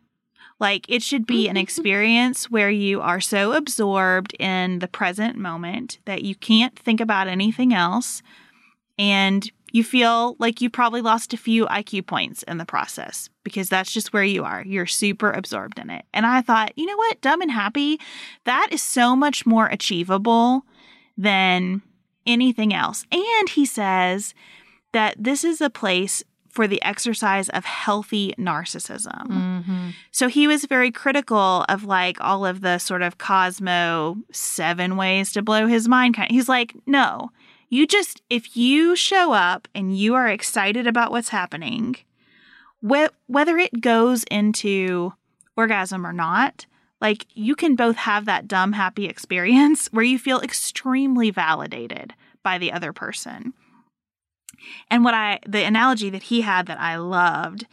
Like 0.64 0.86
it 0.88 1.04
should 1.04 1.28
be 1.28 1.50
an 1.50 1.58
experience 1.66 2.50
where 2.50 2.70
you 2.70 3.02
are 3.02 3.20
so 3.20 3.52
absorbed 3.52 4.34
in 4.40 4.80
the 4.80 4.88
present 4.88 5.36
moment 5.38 6.00
that 6.06 6.24
you 6.24 6.36
can't 6.36 6.80
think 6.80 7.02
about 7.02 7.28
anything 7.28 7.74
else 7.74 8.24
and 8.98 9.52
you 9.74 9.84
feel 9.84 10.38
like 10.40 10.62
you 10.62 10.70
probably 10.70 11.02
lost 11.02 11.34
a 11.34 11.38
few 11.38 11.66
IQ 11.66 12.08
points 12.08 12.44
in 12.44 12.60
the 12.60 12.66
process 12.66 13.30
because 13.44 13.68
that's 13.68 13.92
just 13.92 14.14
where 14.14 14.24
you 14.24 14.46
are. 14.46 14.64
You're 14.66 14.86
super 14.86 15.32
absorbed 15.32 15.80
in 15.80 15.90
it. 15.90 16.06
And 16.14 16.26
I 16.26 16.42
thought, 16.42 16.72
you 16.78 16.86
know 16.86 16.96
what? 16.96 17.20
Dumb 17.20 17.42
and 17.42 17.52
happy, 17.52 18.00
that 18.46 18.70
is 18.72 18.82
so 18.82 19.18
much 19.18 19.46
more 19.46 19.68
achievable 19.68 20.64
than 21.18 21.82
anything 22.26 22.74
else. 22.74 23.04
And 23.12 23.50
he 23.50 23.66
says 23.66 24.34
that 24.94 25.16
this 25.18 25.44
is 25.44 25.60
a 25.60 25.70
place 25.70 26.24
for 26.54 26.68
the 26.68 26.82
exercise 26.84 27.50
of 27.50 27.66
healthy 27.66 28.36
narcissism. 28.38 29.28
Mm-hmm. 29.28 29.90
So 30.12 30.28
he 30.28 30.48
was 30.48 30.66
very 30.66 30.92
critical 30.92 31.66
of 31.68 31.84
like 31.84 32.18
all 32.22 32.46
of 32.46 32.62
the 32.62 32.78
sort 32.78 33.02
of 33.02 33.18
Cosmo 33.18 34.18
seven 34.32 34.96
ways 34.96 35.34
to 35.34 35.42
blow 35.42 35.66
his 35.66 35.88
mind 35.88 36.16
kind. 36.16 36.30
He's 36.30 36.48
like, 36.48 36.76
no, 36.86 37.32
you 37.70 37.88
just, 37.88 38.22
if 38.30 38.56
you 38.56 38.96
show 38.96 39.34
up 39.34 39.68
and 39.74 39.98
you 39.98 40.14
are 40.14 40.28
excited 40.28 40.86
about 40.86 41.10
what's 41.10 41.30
happening, 41.30 41.96
wh- 42.88 43.10
whether 43.26 43.58
it 43.58 43.82
goes 43.82 44.24
into 44.30 45.12
orgasm 45.58 46.06
or 46.06 46.14
not, 46.14 46.68
like 47.02 47.26
you 47.34 47.56
can 47.56 47.76
both 47.76 47.96
have 47.96 48.26
that 48.26 48.48
dumb, 48.48 48.74
happy 48.74 49.06
experience 49.06 49.88
where 49.92 50.06
you 50.06 50.20
feel 50.20 50.40
extremely 50.42 51.32
validated 51.32 52.14
by 52.44 52.60
the 52.60 52.72
other 52.72 52.94
person. 52.94 53.54
And 54.90 55.04
what 55.04 55.14
I 55.14 55.40
the 55.48 55.64
analogy 55.64 56.10
that 56.10 56.24
he 56.24 56.42
had 56.42 56.68
that 56.68 56.80
I 56.80 56.98
loved 56.98 57.66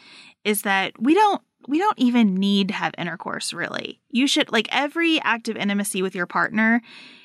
is 0.45 0.63
that 0.63 1.01
we 1.01 1.15
don't 1.15 1.43
we 1.69 1.79
don't 1.79 1.99
even 1.99 2.35
need 2.35 2.69
to 2.69 2.75
have 2.75 2.95
intercourse 2.97 3.53
really. 3.53 4.01
You 4.11 4.27
should 4.27 4.51
like 4.51 4.69
every 4.71 5.21
act 5.21 5.49
of 5.49 5.57
intimacy 5.57 6.03
with 6.03 6.15
your 6.15 6.27
partner, 6.27 6.83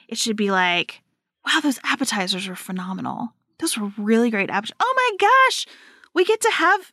it 0.07 0.17
should 0.17 0.35
be 0.35 0.51
like, 0.51 1.01
wow, 1.45 1.59
those 1.61 1.79
appetizers 1.83 2.47
are 2.47 2.55
phenomenal. 2.55 3.33
Those 3.59 3.77
were 3.77 3.91
really 3.97 4.29
great 4.29 4.49
appetizers. 4.49 4.77
Oh 4.79 4.93
my 4.95 5.27
gosh, 5.27 5.65
we 6.13 6.25
get 6.25 6.41
to 6.41 6.51
have 6.51 6.91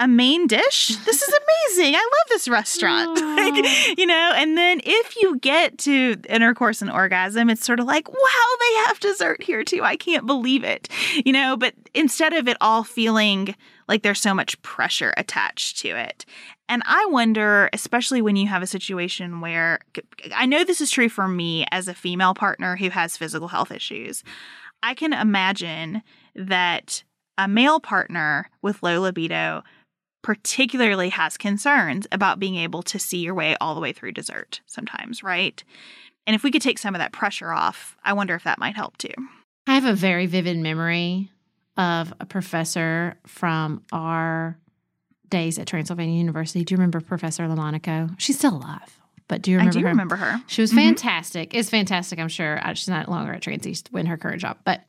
a 0.00 0.06
main 0.06 0.46
dish. 0.46 0.96
This 1.04 1.22
is 1.22 1.28
amazing. 1.28 1.94
I 1.94 1.98
love 1.98 2.28
this 2.28 2.48
restaurant. 2.48 3.20
like, 3.36 3.98
you 3.98 4.06
know, 4.06 4.32
and 4.36 4.56
then 4.56 4.80
if 4.84 5.16
you 5.16 5.38
get 5.38 5.78
to 5.78 6.16
intercourse 6.28 6.80
and 6.80 6.90
orgasm, 6.90 7.50
it's 7.50 7.64
sort 7.64 7.80
of 7.80 7.86
like, 7.86 8.08
wow, 8.08 8.56
they 8.60 8.74
have 8.86 9.00
dessert 9.00 9.42
here 9.42 9.64
too. 9.64 9.82
I 9.82 9.96
can't 9.96 10.26
believe 10.26 10.62
it. 10.62 10.88
You 11.24 11.32
know, 11.32 11.56
but 11.56 11.74
instead 11.94 12.32
of 12.32 12.46
it 12.46 12.56
all 12.60 12.84
feeling 12.84 13.54
like 13.88 14.02
there's 14.02 14.20
so 14.20 14.34
much 14.34 14.60
pressure 14.62 15.14
attached 15.16 15.78
to 15.78 15.88
it. 15.88 16.24
And 16.68 16.82
I 16.84 17.06
wonder, 17.06 17.70
especially 17.72 18.22
when 18.22 18.36
you 18.36 18.46
have 18.46 18.62
a 18.62 18.66
situation 18.66 19.40
where 19.40 19.80
I 20.34 20.46
know 20.46 20.64
this 20.64 20.80
is 20.80 20.90
true 20.90 21.08
for 21.08 21.26
me 21.26 21.64
as 21.72 21.88
a 21.88 21.94
female 21.94 22.34
partner 22.34 22.76
who 22.76 22.90
has 22.90 23.16
physical 23.16 23.48
health 23.48 23.72
issues. 23.72 24.22
I 24.82 24.94
can 24.94 25.12
imagine 25.12 26.02
that 26.36 27.02
a 27.38 27.48
male 27.48 27.80
partner 27.80 28.50
with 28.62 28.82
low 28.82 29.00
libido 29.00 29.62
particularly 30.22 31.10
has 31.10 31.36
concerns 31.36 32.06
about 32.12 32.38
being 32.38 32.56
able 32.56 32.82
to 32.82 32.98
see 32.98 33.18
your 33.18 33.34
way 33.34 33.56
all 33.60 33.74
the 33.74 33.80
way 33.80 33.92
through 33.92 34.12
dessert 34.12 34.60
sometimes, 34.66 35.22
right? 35.22 35.62
And 36.26 36.34
if 36.34 36.42
we 36.42 36.50
could 36.50 36.62
take 36.62 36.78
some 36.78 36.94
of 36.94 36.98
that 36.98 37.12
pressure 37.12 37.52
off, 37.52 37.96
I 38.04 38.12
wonder 38.12 38.34
if 38.34 38.44
that 38.44 38.58
might 38.58 38.76
help 38.76 38.98
too. 38.98 39.14
I 39.66 39.74
have 39.74 39.84
a 39.84 39.94
very 39.94 40.26
vivid 40.26 40.58
memory 40.58 41.30
of 41.76 42.12
a 42.20 42.26
professor 42.26 43.16
from 43.26 43.82
our 43.92 44.58
days 45.28 45.58
at 45.58 45.66
Transylvania 45.66 46.18
University. 46.18 46.64
Do 46.64 46.72
you 46.72 46.76
remember 46.76 47.00
Professor 47.00 47.44
Lamonaco? 47.44 48.14
She's 48.18 48.38
still 48.38 48.56
alive. 48.56 48.98
But 49.28 49.42
do 49.42 49.50
you 49.50 49.58
remember 49.58 49.78
I 49.78 49.80
do 49.80 49.84
her? 49.84 49.90
remember 49.90 50.16
her. 50.16 50.42
She 50.46 50.62
was 50.62 50.70
mm-hmm. 50.70 50.80
fantastic. 50.80 51.50
Mm-hmm. 51.50 51.58
Is 51.58 51.70
fantastic, 51.70 52.18
I'm 52.18 52.28
sure. 52.28 52.60
She's 52.74 52.88
not 52.88 53.10
longer 53.10 53.34
at 53.34 53.42
Transy 53.42 53.82
to 53.82 53.92
win 53.92 54.06
her 54.06 54.16
current 54.16 54.40
job, 54.40 54.56
but 54.64 54.82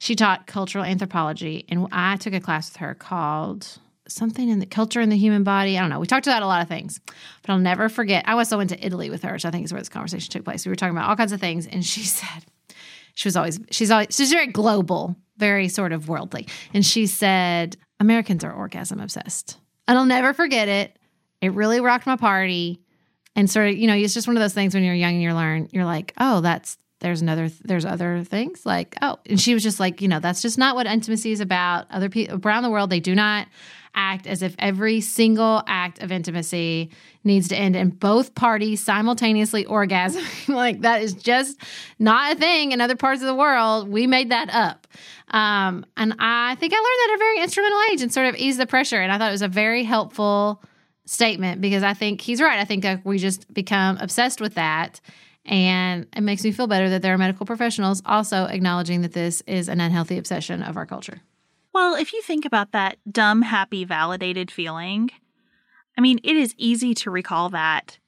she 0.00 0.16
taught 0.16 0.46
cultural 0.46 0.84
anthropology, 0.84 1.64
and 1.68 1.86
I 1.92 2.16
took 2.16 2.34
a 2.34 2.40
class 2.40 2.70
with 2.70 2.78
her 2.78 2.94
called 2.94 3.78
something 4.08 4.48
in 4.48 4.58
the 4.58 4.66
culture 4.66 5.00
in 5.00 5.08
the 5.08 5.16
human 5.16 5.44
body. 5.44 5.78
I 5.78 5.80
don't 5.80 5.90
know. 5.90 6.00
We 6.00 6.06
talked 6.06 6.26
about 6.26 6.42
a 6.42 6.46
lot 6.46 6.62
of 6.62 6.68
things, 6.68 7.00
but 7.42 7.52
I'll 7.52 7.58
never 7.58 7.88
forget. 7.88 8.24
I 8.26 8.32
also 8.32 8.56
went 8.56 8.70
to 8.70 8.84
Italy 8.84 9.10
with 9.10 9.22
her, 9.22 9.32
which 9.32 9.44
I 9.44 9.50
think 9.50 9.64
is 9.64 9.72
where 9.72 9.80
this 9.80 9.88
conversation 9.88 10.30
took 10.30 10.44
place. 10.44 10.66
We 10.66 10.70
were 10.70 10.76
talking 10.76 10.96
about 10.96 11.08
all 11.08 11.16
kinds 11.16 11.32
of 11.32 11.40
things, 11.40 11.66
and 11.66 11.84
she 11.84 12.00
said 12.04 12.44
she 13.14 13.28
was 13.28 13.36
always 13.36 13.60
she's 13.70 13.90
always 13.90 14.08
she's 14.10 14.30
very 14.30 14.48
global, 14.48 15.16
very 15.36 15.68
sort 15.68 15.92
of 15.92 16.08
worldly, 16.08 16.48
and 16.72 16.84
she 16.84 17.06
said 17.06 17.76
Americans 18.00 18.44
are 18.44 18.52
orgasm 18.52 19.00
obsessed, 19.00 19.58
and 19.88 19.98
I'll 19.98 20.04
never 20.04 20.32
forget 20.32 20.68
it. 20.68 20.98
It 21.40 21.52
really 21.52 21.80
rocked 21.80 22.06
my 22.06 22.16
party, 22.16 22.80
and 23.36 23.50
sort 23.50 23.68
of 23.68 23.76
you 23.76 23.86
know 23.86 23.94
it's 23.94 24.14
just 24.14 24.26
one 24.26 24.36
of 24.36 24.40
those 24.40 24.54
things 24.54 24.74
when 24.74 24.84
you're 24.84 24.94
young 24.94 25.14
and 25.14 25.22
you 25.22 25.32
learn 25.34 25.68
you're 25.72 25.84
like 25.84 26.12
oh 26.18 26.40
that's 26.40 26.78
there's 27.00 27.20
another 27.20 27.50
there's 27.64 27.84
other 27.84 28.24
things 28.24 28.64
like 28.64 28.96
oh 29.02 29.18
and 29.26 29.40
she 29.40 29.54
was 29.54 29.62
just 29.62 29.80
like 29.80 30.00
you 30.00 30.08
know 30.08 30.20
that's 30.20 30.42
just 30.42 30.58
not 30.58 30.74
what 30.74 30.86
intimacy 30.86 31.32
is 31.32 31.40
about 31.40 31.86
other 31.90 32.08
people 32.08 32.40
around 32.44 32.62
the 32.62 32.70
world 32.70 32.90
they 32.90 33.00
do 33.00 33.14
not 33.14 33.46
act 33.94 34.26
as 34.26 34.42
if 34.42 34.54
every 34.58 35.00
single 35.00 35.62
act 35.66 36.02
of 36.02 36.10
intimacy 36.12 36.90
needs 37.22 37.48
to 37.48 37.56
end 37.56 37.76
in 37.76 37.90
both 37.90 38.34
parties 38.34 38.82
simultaneously 38.82 39.64
orgasming. 39.64 40.48
like 40.54 40.80
that 40.82 41.02
is 41.02 41.14
just 41.14 41.58
not 41.98 42.36
a 42.36 42.38
thing 42.38 42.72
in 42.72 42.80
other 42.80 42.96
parts 42.96 43.22
of 43.22 43.26
the 43.26 43.34
world. 43.34 43.88
We 43.88 44.06
made 44.06 44.30
that 44.30 44.50
up. 44.52 44.86
Um, 45.28 45.86
and 45.96 46.14
I 46.18 46.54
think 46.56 46.72
I 46.72 46.76
learned 46.76 46.84
that 46.84 47.10
at 47.10 47.14
a 47.14 47.18
very 47.18 47.40
instrumental 47.40 47.80
age 47.92 48.02
and 48.02 48.12
sort 48.12 48.26
of 48.26 48.36
eased 48.36 48.60
the 48.60 48.66
pressure. 48.66 49.00
And 49.00 49.10
I 49.10 49.18
thought 49.18 49.28
it 49.28 49.32
was 49.32 49.42
a 49.42 49.48
very 49.48 49.84
helpful 49.84 50.62
statement 51.06 51.60
because 51.60 51.82
I 51.82 51.94
think 51.94 52.20
he's 52.20 52.40
right. 52.40 52.58
I 52.58 52.64
think 52.64 52.86
we 53.04 53.18
just 53.18 53.52
become 53.52 53.98
obsessed 53.98 54.40
with 54.40 54.54
that. 54.54 55.00
And 55.46 56.06
it 56.16 56.22
makes 56.22 56.42
me 56.42 56.52
feel 56.52 56.66
better 56.66 56.88
that 56.90 57.02
there 57.02 57.12
are 57.12 57.18
medical 57.18 57.44
professionals 57.44 58.02
also 58.06 58.44
acknowledging 58.44 59.02
that 59.02 59.12
this 59.12 59.42
is 59.46 59.68
an 59.68 59.80
unhealthy 59.80 60.16
obsession 60.16 60.62
of 60.62 60.76
our 60.76 60.86
culture. 60.86 61.20
Well, 61.74 61.96
if 61.96 62.12
you 62.12 62.22
think 62.22 62.44
about 62.44 62.70
that 62.70 62.98
dumb, 63.10 63.42
happy, 63.42 63.84
validated 63.84 64.48
feeling, 64.48 65.10
I 65.98 66.00
mean, 66.00 66.20
it 66.22 66.36
is 66.36 66.54
easy 66.56 66.94
to 66.94 67.10
recall 67.10 67.48
that 67.50 67.98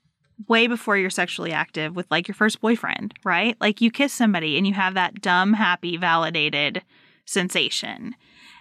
way 0.49 0.69
before 0.69 0.97
you're 0.97 1.11
sexually 1.11 1.51
active 1.51 1.97
with 1.97 2.07
like 2.09 2.29
your 2.29 2.37
first 2.37 2.61
boyfriend, 2.61 3.15
right? 3.25 3.57
Like 3.61 3.81
you 3.81 3.91
kiss 3.91 4.13
somebody 4.13 4.57
and 4.57 4.67
you 4.69 4.75
have 4.75 4.95
that 4.95 5.21
dumb, 5.21 5.55
happy, 5.55 5.97
validated 5.97 6.83
sensation. 7.25 8.15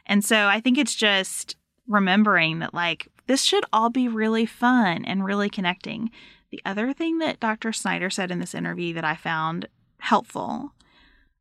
And 0.07 0.25
so 0.25 0.47
I 0.47 0.59
think 0.59 0.79
it's 0.79 0.95
just 0.95 1.55
remembering 1.87 2.59
that 2.59 2.73
like 2.73 3.07
this 3.27 3.43
should 3.43 3.65
all 3.71 3.91
be 3.91 4.07
really 4.07 4.47
fun 4.47 5.05
and 5.05 5.23
really 5.23 5.51
connecting. 5.51 6.09
The 6.49 6.61
other 6.65 6.93
thing 6.93 7.19
that 7.19 7.39
Dr. 7.39 7.71
Snyder 7.73 8.09
said 8.09 8.31
in 8.31 8.39
this 8.39 8.55
interview 8.55 8.95
that 8.95 9.05
I 9.05 9.15
found 9.15 9.67
helpful 9.99 10.71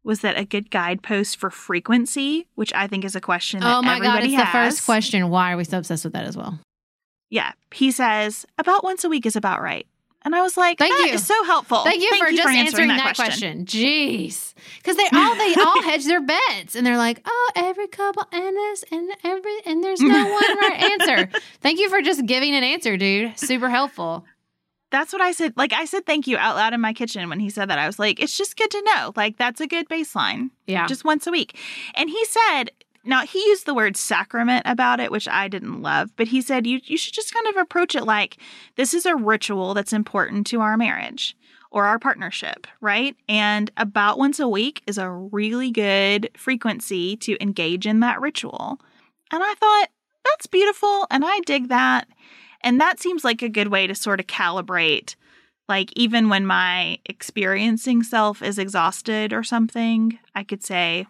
was 0.04 0.20
that 0.20 0.38
a 0.38 0.44
good 0.44 0.70
guidepost 0.70 1.36
for 1.36 1.50
frequency, 1.50 2.46
which 2.54 2.72
I 2.74 2.86
think 2.86 3.04
is 3.04 3.16
a 3.16 3.20
question 3.20 3.60
that 3.60 3.66
everybody 3.66 3.88
has. 3.88 3.98
Oh 3.98 4.02
my 4.02 4.06
god, 4.06 4.16
everybody 4.18 4.34
it's 4.34 4.44
the 4.44 4.52
first 4.52 4.84
question. 4.84 5.28
Why 5.30 5.52
are 5.52 5.56
we 5.56 5.64
so 5.64 5.78
obsessed 5.78 6.04
with 6.04 6.12
that 6.12 6.26
as 6.26 6.36
well? 6.36 6.60
Yeah, 7.30 7.52
he 7.72 7.90
says 7.90 8.46
about 8.58 8.84
once 8.84 9.02
a 9.02 9.08
week 9.08 9.26
is 9.26 9.34
about 9.34 9.60
right, 9.62 9.86
and 10.22 10.34
I 10.34 10.42
was 10.42 10.56
like, 10.56 10.78
Thank 10.78 10.94
"That 10.94 11.08
you. 11.08 11.14
is 11.14 11.26
so 11.26 11.42
helpful. 11.44 11.82
Thank 11.84 12.02
you 12.02 12.16
for 12.16 12.30
just 12.30 12.48
answering, 12.48 12.88
that, 12.88 13.16
question. 13.16 13.64
Jeez, 13.66 14.54
because 14.76 14.96
they 14.96 15.08
all 15.12 15.34
they 15.34 15.54
all 15.54 15.82
hedge 15.90 16.04
their 16.04 16.20
bets, 16.22 16.76
and 16.76 16.86
they're 16.86 16.96
like, 16.98 17.20
"Oh, 17.24 17.50
every 17.56 17.88
couple 17.88 18.24
and 18.30 18.56
this 18.56 18.84
and 18.92 19.10
every 19.24 19.56
and 19.66 19.82
there's 19.82 20.00
no 20.00 20.24
one 20.24 20.58
right 20.58 21.00
answer." 21.00 21.30
Thank 21.60 21.78
you 21.80 21.88
for 21.88 22.00
just 22.02 22.24
giving 22.26 22.54
an 22.54 22.62
answer, 22.62 22.96
dude. 22.96 23.38
Super 23.38 23.68
helpful. 23.68 24.24
That's 24.94 25.12
what 25.12 25.20
I 25.20 25.32
said. 25.32 25.54
Like 25.56 25.72
I 25.72 25.86
said, 25.86 26.06
thank 26.06 26.28
you 26.28 26.36
out 26.36 26.54
loud 26.54 26.72
in 26.72 26.80
my 26.80 26.92
kitchen 26.92 27.28
when 27.28 27.40
he 27.40 27.50
said 27.50 27.68
that. 27.68 27.80
I 27.80 27.86
was 27.88 27.98
like, 27.98 28.20
it's 28.20 28.38
just 28.38 28.56
good 28.56 28.70
to 28.70 28.82
know. 28.82 29.12
Like 29.16 29.38
that's 29.38 29.60
a 29.60 29.66
good 29.66 29.88
baseline. 29.88 30.50
Yeah, 30.68 30.86
just 30.86 31.04
once 31.04 31.26
a 31.26 31.32
week. 31.32 31.58
And 31.96 32.08
he 32.08 32.24
said, 32.24 32.70
now 33.02 33.26
he 33.26 33.40
used 33.40 33.66
the 33.66 33.74
word 33.74 33.96
sacrament 33.96 34.62
about 34.66 35.00
it, 35.00 35.10
which 35.10 35.26
I 35.26 35.48
didn't 35.48 35.82
love, 35.82 36.12
but 36.14 36.28
he 36.28 36.40
said 36.40 36.64
you 36.64 36.78
you 36.84 36.96
should 36.96 37.12
just 37.12 37.34
kind 37.34 37.48
of 37.48 37.56
approach 37.56 37.96
it 37.96 38.04
like 38.04 38.36
this 38.76 38.94
is 38.94 39.04
a 39.04 39.16
ritual 39.16 39.74
that's 39.74 39.92
important 39.92 40.46
to 40.46 40.60
our 40.60 40.76
marriage 40.76 41.36
or 41.72 41.86
our 41.86 41.98
partnership, 41.98 42.68
right? 42.80 43.16
And 43.28 43.72
about 43.76 44.16
once 44.16 44.38
a 44.38 44.46
week 44.46 44.80
is 44.86 44.96
a 44.96 45.10
really 45.10 45.72
good 45.72 46.30
frequency 46.36 47.16
to 47.16 47.36
engage 47.42 47.84
in 47.84 47.98
that 47.98 48.20
ritual. 48.20 48.78
And 49.32 49.42
I 49.42 49.54
thought 49.54 49.88
that's 50.24 50.46
beautiful 50.46 51.08
and 51.10 51.24
I 51.26 51.40
dig 51.40 51.68
that. 51.70 52.06
And 52.64 52.80
that 52.80 52.98
seems 52.98 53.22
like 53.22 53.42
a 53.42 53.48
good 53.48 53.68
way 53.68 53.86
to 53.86 53.94
sort 53.94 54.18
of 54.18 54.26
calibrate 54.26 55.14
like 55.68 55.92
even 55.96 56.28
when 56.28 56.46
my 56.46 56.98
experiencing 57.06 58.02
self 58.02 58.42
is 58.42 58.58
exhausted 58.58 59.32
or 59.32 59.42
something, 59.42 60.18
I 60.34 60.44
could 60.44 60.62
say, 60.62 61.06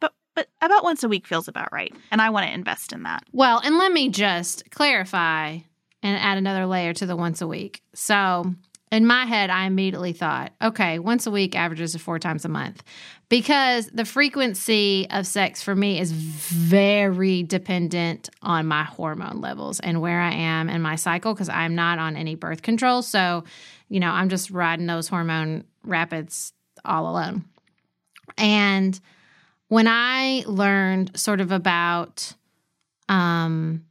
but 0.00 0.14
but 0.34 0.48
about 0.62 0.84
once 0.84 1.02
a 1.02 1.08
week 1.08 1.26
feels 1.26 1.48
about 1.48 1.72
right, 1.72 1.94
and 2.10 2.20
I 2.20 2.30
want 2.30 2.46
to 2.46 2.52
invest 2.52 2.92
in 2.92 3.02
that. 3.02 3.24
Well, 3.32 3.60
and 3.62 3.76
let 3.76 3.92
me 3.92 4.08
just 4.08 4.70
clarify 4.70 5.58
and 6.02 6.18
add 6.18 6.38
another 6.38 6.66
layer 6.66 6.94
to 6.94 7.06
the 7.06 7.16
once 7.16 7.40
a 7.40 7.46
week. 7.46 7.82
So, 7.94 8.54
in 8.94 9.06
my 9.06 9.24
head, 9.24 9.50
I 9.50 9.66
immediately 9.66 10.12
thought, 10.12 10.52
okay, 10.62 11.00
once 11.00 11.26
a 11.26 11.30
week 11.30 11.56
averages 11.56 11.92
to 11.92 11.98
four 11.98 12.20
times 12.20 12.44
a 12.44 12.48
month 12.48 12.82
because 13.28 13.86
the 13.86 14.04
frequency 14.04 15.08
of 15.10 15.26
sex 15.26 15.60
for 15.62 15.74
me 15.74 15.98
is 15.98 16.12
very 16.12 17.42
dependent 17.42 18.30
on 18.40 18.66
my 18.66 18.84
hormone 18.84 19.40
levels 19.40 19.80
and 19.80 20.00
where 20.00 20.20
I 20.20 20.32
am 20.32 20.68
in 20.68 20.80
my 20.80 20.94
cycle 20.94 21.34
because 21.34 21.48
I'm 21.48 21.74
not 21.74 21.98
on 21.98 22.16
any 22.16 22.36
birth 22.36 22.62
control. 22.62 23.02
So, 23.02 23.42
you 23.88 23.98
know, 23.98 24.10
I'm 24.10 24.28
just 24.28 24.52
riding 24.52 24.86
those 24.86 25.08
hormone 25.08 25.64
rapids 25.82 26.52
all 26.84 27.10
alone. 27.10 27.44
And 28.38 28.98
when 29.68 29.88
I 29.88 30.44
learned 30.46 31.18
sort 31.18 31.40
of 31.40 31.50
about 31.50 32.32
um, 33.08 33.84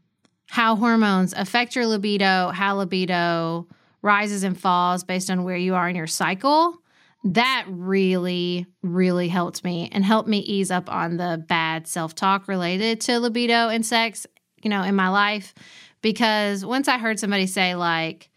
how 0.50 0.78
hormones 0.78 1.34
affect 1.34 1.76
your 1.76 1.88
libido, 1.88 2.52
how 2.52 2.78
libido 2.78 3.68
rises 4.04 4.44
and 4.44 4.60
falls 4.60 5.04
based 5.04 5.32
on 5.32 5.44
where 5.44 5.58
you 5.58 5.74
are 5.74 5.90
in 5.90 5.96
your 5.96 6.06
cycle, 6.06 6.78
that 7.24 7.66
really, 7.70 8.68
really 8.84 9.30
helped 9.30 9.64
me 9.64 9.90
and 9.92 10.04
helped 10.04 10.28
me 10.28 10.40
ease 10.40 10.70
up 10.70 10.92
on 10.92 11.18
the 11.18 11.44
bad 11.48 11.88
self 11.88 12.14
talk 12.14 12.48
related 12.48 13.02
to 13.02 13.20
libido 13.20 13.70
and 13.70 13.84
sex, 13.86 14.28
you 14.62 14.70
know, 14.70 14.84
in 14.84 14.96
my 14.96 15.08
life. 15.08 15.56
Because 16.02 16.66
once 16.66 16.90
I 16.90 16.98
heard 16.98 17.18
somebody 17.18 17.48
say, 17.48 17.76
like, 17.76 18.30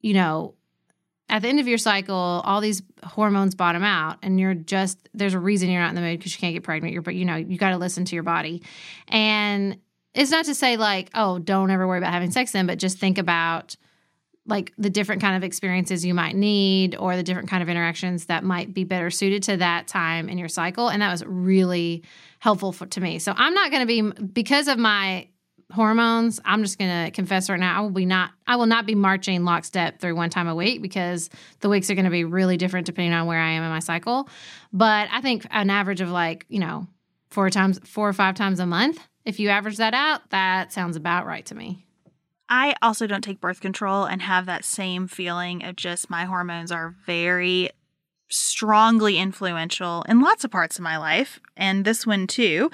you 0.00 0.14
know, 0.14 0.54
at 1.28 1.42
the 1.42 1.48
end 1.48 1.60
of 1.60 1.68
your 1.68 1.78
cycle, 1.78 2.42
all 2.44 2.60
these 2.60 2.82
hormones 3.04 3.54
bottom 3.54 3.84
out, 3.84 4.18
and 4.20 4.40
you're 4.40 4.54
just 4.54 5.08
there's 5.14 5.34
a 5.34 5.38
reason 5.38 5.70
you're 5.70 5.80
not 5.80 5.90
in 5.90 5.94
the 5.94 6.00
mood 6.00 6.18
because 6.18 6.34
you 6.34 6.40
can't 6.40 6.54
get 6.54 6.64
pregnant. 6.64 6.92
You're, 6.92 7.02
but 7.02 7.14
you 7.14 7.24
know, 7.24 7.36
you 7.36 7.56
got 7.56 7.70
to 7.70 7.78
listen 7.78 8.04
to 8.06 8.16
your 8.16 8.24
body, 8.24 8.64
and 9.06 9.78
it's 10.12 10.32
not 10.32 10.46
to 10.46 10.56
say 10.56 10.76
like, 10.76 11.08
oh, 11.14 11.38
don't 11.38 11.70
ever 11.70 11.86
worry 11.86 11.98
about 11.98 12.12
having 12.12 12.32
sex 12.32 12.50
then, 12.50 12.66
but 12.66 12.80
just 12.80 12.98
think 12.98 13.16
about 13.16 13.76
like 14.50 14.72
the 14.76 14.90
different 14.90 15.22
kind 15.22 15.36
of 15.36 15.44
experiences 15.44 16.04
you 16.04 16.12
might 16.12 16.34
need 16.34 16.96
or 16.96 17.16
the 17.16 17.22
different 17.22 17.48
kind 17.48 17.62
of 17.62 17.68
interactions 17.68 18.26
that 18.26 18.44
might 18.44 18.74
be 18.74 18.84
better 18.84 19.10
suited 19.10 19.42
to 19.44 19.56
that 19.58 19.86
time 19.86 20.28
in 20.28 20.36
your 20.36 20.48
cycle, 20.48 20.88
and 20.88 21.00
that 21.00 21.10
was 21.10 21.24
really 21.24 22.02
helpful 22.40 22.72
for, 22.72 22.86
to 22.86 23.00
me. 23.00 23.18
So 23.18 23.32
I'm 23.36 23.54
not 23.54 23.70
going 23.70 23.80
to 23.80 23.86
be 23.86 24.24
because 24.24 24.68
of 24.68 24.78
my 24.78 25.28
hormones 25.72 26.40
i'm 26.44 26.62
just 26.62 26.78
going 26.78 27.04
to 27.04 27.10
confess 27.12 27.48
right 27.48 27.60
now 27.60 27.78
i 27.78 27.80
will 27.80 27.90
be 27.90 28.04
not 28.04 28.30
i 28.46 28.56
will 28.56 28.66
not 28.66 28.86
be 28.86 28.94
marching 28.94 29.44
lockstep 29.44 30.00
through 30.00 30.14
one 30.14 30.30
time 30.30 30.48
a 30.48 30.54
week 30.54 30.82
because 30.82 31.30
the 31.60 31.68
weeks 31.68 31.88
are 31.90 31.94
going 31.94 32.04
to 32.04 32.10
be 32.10 32.24
really 32.24 32.56
different 32.56 32.86
depending 32.86 33.12
on 33.12 33.26
where 33.26 33.38
i 33.38 33.50
am 33.50 33.62
in 33.62 33.70
my 33.70 33.78
cycle 33.78 34.28
but 34.72 35.08
i 35.12 35.20
think 35.20 35.46
an 35.50 35.70
average 35.70 36.00
of 36.00 36.10
like 36.10 36.44
you 36.48 36.58
know 36.58 36.86
four 37.30 37.50
times 37.50 37.78
four 37.84 38.08
or 38.08 38.12
five 38.12 38.34
times 38.34 38.58
a 38.58 38.66
month 38.66 38.98
if 39.24 39.38
you 39.38 39.48
average 39.48 39.76
that 39.76 39.94
out 39.94 40.28
that 40.30 40.72
sounds 40.72 40.96
about 40.96 41.24
right 41.24 41.46
to 41.46 41.54
me 41.54 41.86
I 42.50 42.74
also 42.82 43.06
don't 43.06 43.22
take 43.22 43.40
birth 43.40 43.60
control 43.60 44.04
and 44.04 44.20
have 44.22 44.46
that 44.46 44.64
same 44.64 45.06
feeling 45.06 45.64
of 45.64 45.76
just 45.76 46.10
my 46.10 46.24
hormones 46.24 46.72
are 46.72 46.96
very 47.06 47.70
strongly 48.28 49.18
influential 49.18 50.04
in 50.08 50.20
lots 50.20 50.44
of 50.44 50.50
parts 50.50 50.76
of 50.76 50.82
my 50.82 50.96
life 50.98 51.40
and 51.56 51.84
this 51.84 52.06
one 52.06 52.26
too. 52.26 52.70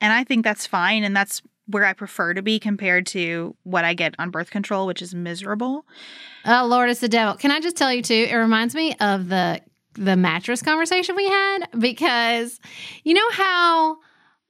And 0.00 0.12
I 0.12 0.24
think 0.24 0.42
that's 0.44 0.66
fine 0.66 1.04
and 1.04 1.14
that's 1.14 1.42
where 1.66 1.84
I 1.84 1.92
prefer 1.92 2.34
to 2.34 2.42
be 2.42 2.58
compared 2.58 3.06
to 3.08 3.54
what 3.62 3.84
I 3.84 3.94
get 3.94 4.14
on 4.18 4.30
birth 4.30 4.50
control, 4.50 4.86
which 4.86 5.02
is 5.02 5.14
miserable. 5.14 5.84
oh 6.46 6.66
lord 6.66 6.88
it's 6.88 7.00
the 7.00 7.08
devil 7.08 7.34
can 7.34 7.50
i 7.50 7.60
just 7.60 7.76
tell 7.76 7.92
you 7.92 8.00
too 8.02 8.26
it 8.30 8.34
reminds 8.34 8.74
me 8.74 8.94
of 9.00 9.28
the 9.28 9.60
the 9.94 10.16
mattress 10.16 10.62
conversation 10.62 11.14
we 11.14 11.26
had 11.28 11.58
because 11.78 12.58
you 13.04 13.12
know 13.12 13.30
how 13.32 13.98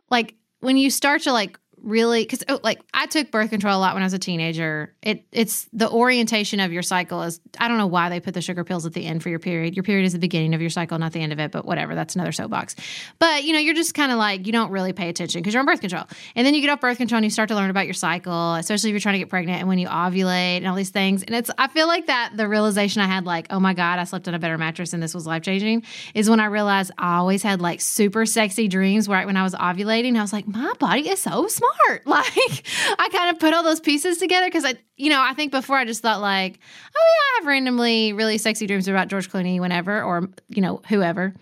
like 0.08 0.36
when 0.60 0.76
you 0.76 0.88
start 0.90 1.22
to 1.22 1.32
like 1.32 1.58
really 1.82 2.22
because 2.22 2.44
oh, 2.48 2.60
like 2.62 2.80
I 2.92 3.06
took 3.06 3.30
birth 3.30 3.50
control 3.50 3.76
a 3.76 3.80
lot 3.80 3.94
when 3.94 4.02
I 4.02 4.06
was 4.06 4.12
a 4.12 4.18
teenager. 4.18 4.94
It 5.02 5.24
it's 5.32 5.68
the 5.72 5.90
orientation 5.90 6.60
of 6.60 6.72
your 6.72 6.82
cycle 6.82 7.22
is 7.22 7.40
I 7.58 7.68
don't 7.68 7.78
know 7.78 7.86
why 7.86 8.08
they 8.08 8.20
put 8.20 8.34
the 8.34 8.42
sugar 8.42 8.64
pills 8.64 8.86
at 8.86 8.92
the 8.92 9.04
end 9.06 9.22
for 9.22 9.28
your 9.28 9.38
period. 9.38 9.76
Your 9.76 9.82
period 9.82 10.04
is 10.04 10.12
the 10.12 10.18
beginning 10.18 10.54
of 10.54 10.60
your 10.60 10.70
cycle, 10.70 10.98
not 10.98 11.12
the 11.12 11.20
end 11.20 11.32
of 11.32 11.38
it. 11.38 11.50
But 11.50 11.64
whatever, 11.64 11.94
that's 11.94 12.14
another 12.14 12.32
soapbox. 12.32 12.76
But 13.18 13.44
you 13.44 13.52
know, 13.52 13.58
you're 13.58 13.74
just 13.74 13.94
kind 13.94 14.12
of 14.12 14.18
like 14.18 14.46
you 14.46 14.52
don't 14.52 14.70
really 14.70 14.92
pay 14.92 15.08
attention 15.08 15.40
because 15.40 15.54
you're 15.54 15.60
on 15.60 15.66
birth 15.66 15.80
control, 15.80 16.04
and 16.34 16.46
then 16.46 16.54
you 16.54 16.60
get 16.60 16.70
off 16.70 16.80
birth 16.80 16.98
control 16.98 17.18
and 17.18 17.24
you 17.24 17.30
start 17.30 17.48
to 17.48 17.54
learn 17.54 17.70
about 17.70 17.86
your 17.86 17.94
cycle, 17.94 18.54
especially 18.54 18.90
if 18.90 18.92
you're 18.92 19.00
trying 19.00 19.14
to 19.14 19.20
get 19.20 19.28
pregnant 19.28 19.58
and 19.60 19.68
when 19.68 19.78
you 19.78 19.88
ovulate 19.88 20.58
and 20.58 20.66
all 20.66 20.74
these 20.74 20.90
things. 20.90 21.22
And 21.22 21.34
it's 21.34 21.50
I 21.58 21.68
feel 21.68 21.86
like 21.86 22.06
that 22.06 22.32
the 22.36 22.48
realization 22.48 23.02
I 23.02 23.06
had 23.06 23.26
like 23.26 23.46
oh 23.50 23.60
my 23.60 23.74
god 23.74 23.98
I 23.98 24.04
slept 24.04 24.28
on 24.28 24.34
a 24.34 24.38
better 24.38 24.58
mattress 24.58 24.92
and 24.92 25.02
this 25.02 25.14
was 25.14 25.26
life 25.26 25.42
changing 25.42 25.84
is 26.14 26.28
when 26.28 26.40
I 26.40 26.46
realized 26.46 26.90
I 26.98 27.16
always 27.16 27.42
had 27.42 27.60
like 27.60 27.80
super 27.80 28.26
sexy 28.26 28.68
dreams 28.68 29.08
right 29.08 29.26
when 29.26 29.36
I 29.36 29.42
was 29.42 29.54
ovulating. 29.54 30.16
I 30.16 30.22
was 30.22 30.32
like 30.32 30.46
my 30.46 30.72
body 30.78 31.08
is 31.08 31.20
so 31.20 31.48
smart. 31.86 32.02
Like 32.10 32.64
I 32.98 33.08
kind 33.10 33.34
of 33.34 33.40
put 33.40 33.54
all 33.54 33.62
those 33.62 33.80
pieces 33.80 34.18
together 34.18 34.46
because 34.46 34.64
I, 34.64 34.74
you 34.96 35.10
know, 35.10 35.20
I 35.20 35.32
think 35.34 35.52
before 35.52 35.76
I 35.76 35.84
just 35.84 36.02
thought 36.02 36.20
like, 36.20 36.58
oh 36.94 36.98
yeah, 36.98 37.36
I 37.36 37.38
have 37.38 37.46
randomly 37.46 38.12
really 38.12 38.38
sexy 38.38 38.66
dreams 38.66 38.88
about 38.88 39.08
George 39.08 39.30
Clooney 39.30 39.60
whenever, 39.60 40.02
or 40.02 40.28
you 40.48 40.60
know, 40.62 40.82
whoever, 40.88 41.32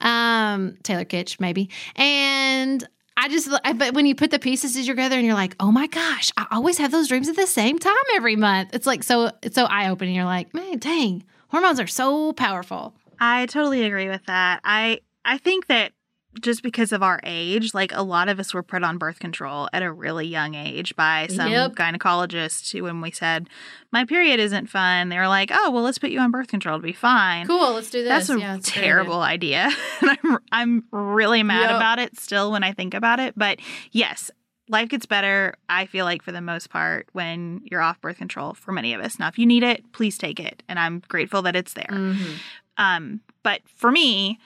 um, 0.00 0.76
Taylor 0.82 1.04
Kitsch 1.04 1.40
maybe, 1.40 1.70
and. 1.96 2.86
I 3.16 3.28
just, 3.28 3.48
but 3.76 3.94
when 3.94 4.06
you 4.06 4.16
put 4.16 4.32
the 4.32 4.40
pieces 4.40 4.74
together 4.84 5.14
and 5.14 5.24
you're 5.24 5.36
like, 5.36 5.54
oh 5.60 5.70
my 5.70 5.86
gosh, 5.86 6.32
I 6.36 6.48
always 6.50 6.78
have 6.78 6.90
those 6.90 7.06
dreams 7.06 7.28
at 7.28 7.36
the 7.36 7.46
same 7.46 7.78
time 7.78 7.94
every 8.16 8.34
month. 8.34 8.70
It's 8.72 8.88
like 8.88 9.04
so, 9.04 9.30
it's 9.40 9.54
so 9.54 9.66
eye 9.66 9.88
opening. 9.88 10.16
You're 10.16 10.24
like, 10.24 10.52
man, 10.52 10.78
dang, 10.78 11.22
hormones 11.46 11.78
are 11.78 11.86
so 11.86 12.32
powerful. 12.32 12.92
I 13.20 13.46
totally 13.46 13.84
agree 13.84 14.08
with 14.08 14.26
that. 14.26 14.60
I 14.64 14.98
I 15.24 15.38
think 15.38 15.68
that 15.68 15.92
just 16.40 16.62
because 16.62 16.92
of 16.92 17.02
our 17.02 17.20
age, 17.24 17.74
like 17.74 17.92
a 17.92 18.02
lot 18.02 18.28
of 18.28 18.38
us 18.40 18.52
were 18.54 18.62
put 18.62 18.82
on 18.82 18.98
birth 18.98 19.18
control 19.18 19.68
at 19.72 19.82
a 19.82 19.92
really 19.92 20.26
young 20.26 20.54
age 20.54 20.94
by 20.96 21.26
some 21.28 21.50
Yep. 21.50 21.74
gynecologist 21.76 22.72
who 22.72 22.82
when 22.84 23.00
we 23.00 23.10
said 23.10 23.48
my 23.92 24.04
period 24.04 24.40
isn't 24.40 24.68
fun, 24.68 25.08
they 25.08 25.18
were 25.18 25.28
like, 25.28 25.50
"Oh, 25.52 25.70
well, 25.70 25.82
let's 25.82 25.98
put 25.98 26.10
you 26.10 26.20
on 26.20 26.30
birth 26.30 26.48
control 26.48 26.78
to 26.78 26.82
be 26.82 26.92
fine." 26.92 27.46
Cool, 27.46 27.72
let's 27.74 27.90
do 27.90 28.02
this. 28.02 28.26
That's 28.26 28.30
a 28.30 28.38
Yeah, 28.38 28.58
terrible 28.62 29.20
idea. 29.22 29.70
and 30.00 30.18
I'm 30.22 30.38
I'm 30.52 30.84
really 30.90 31.42
mad 31.42 31.70
Yep. 31.70 31.76
about 31.76 31.98
it 31.98 32.18
still 32.18 32.50
when 32.52 32.62
I 32.64 32.72
think 32.72 32.94
about 32.94 33.20
it, 33.20 33.34
but 33.36 33.58
yes, 33.92 34.30
life 34.68 34.88
gets 34.88 35.04
better 35.06 35.54
I 35.68 35.86
feel 35.86 36.04
like 36.06 36.22
for 36.22 36.32
the 36.32 36.40
most 36.40 36.70
part 36.70 37.08
when 37.12 37.60
you're 37.64 37.82
off 37.82 38.00
birth 38.00 38.16
control 38.18 38.54
for 38.54 38.72
many 38.72 38.94
of 38.94 39.00
us. 39.00 39.18
Now, 39.18 39.28
if 39.28 39.38
you 39.38 39.46
need 39.46 39.62
it, 39.62 39.92
please 39.92 40.16
take 40.18 40.40
it, 40.40 40.62
and 40.68 40.78
I'm 40.78 41.02
grateful 41.08 41.42
that 41.42 41.54
it's 41.56 41.74
there. 41.74 41.86
Mhm. 41.90 42.38
Um, 42.76 43.20
but 43.42 43.60
for 43.76 43.92
me, 43.92 44.38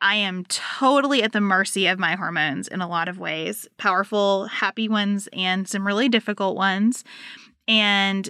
I 0.00 0.16
am 0.16 0.44
totally 0.44 1.22
at 1.22 1.32
the 1.32 1.40
mercy 1.40 1.86
of 1.86 1.98
my 1.98 2.16
hormones 2.16 2.68
in 2.68 2.80
a 2.80 2.88
lot 2.88 3.08
of 3.08 3.18
ways 3.18 3.66
powerful, 3.78 4.46
happy 4.46 4.88
ones, 4.88 5.28
and 5.32 5.68
some 5.68 5.86
really 5.86 6.08
difficult 6.08 6.56
ones. 6.56 7.02
And 7.66 8.28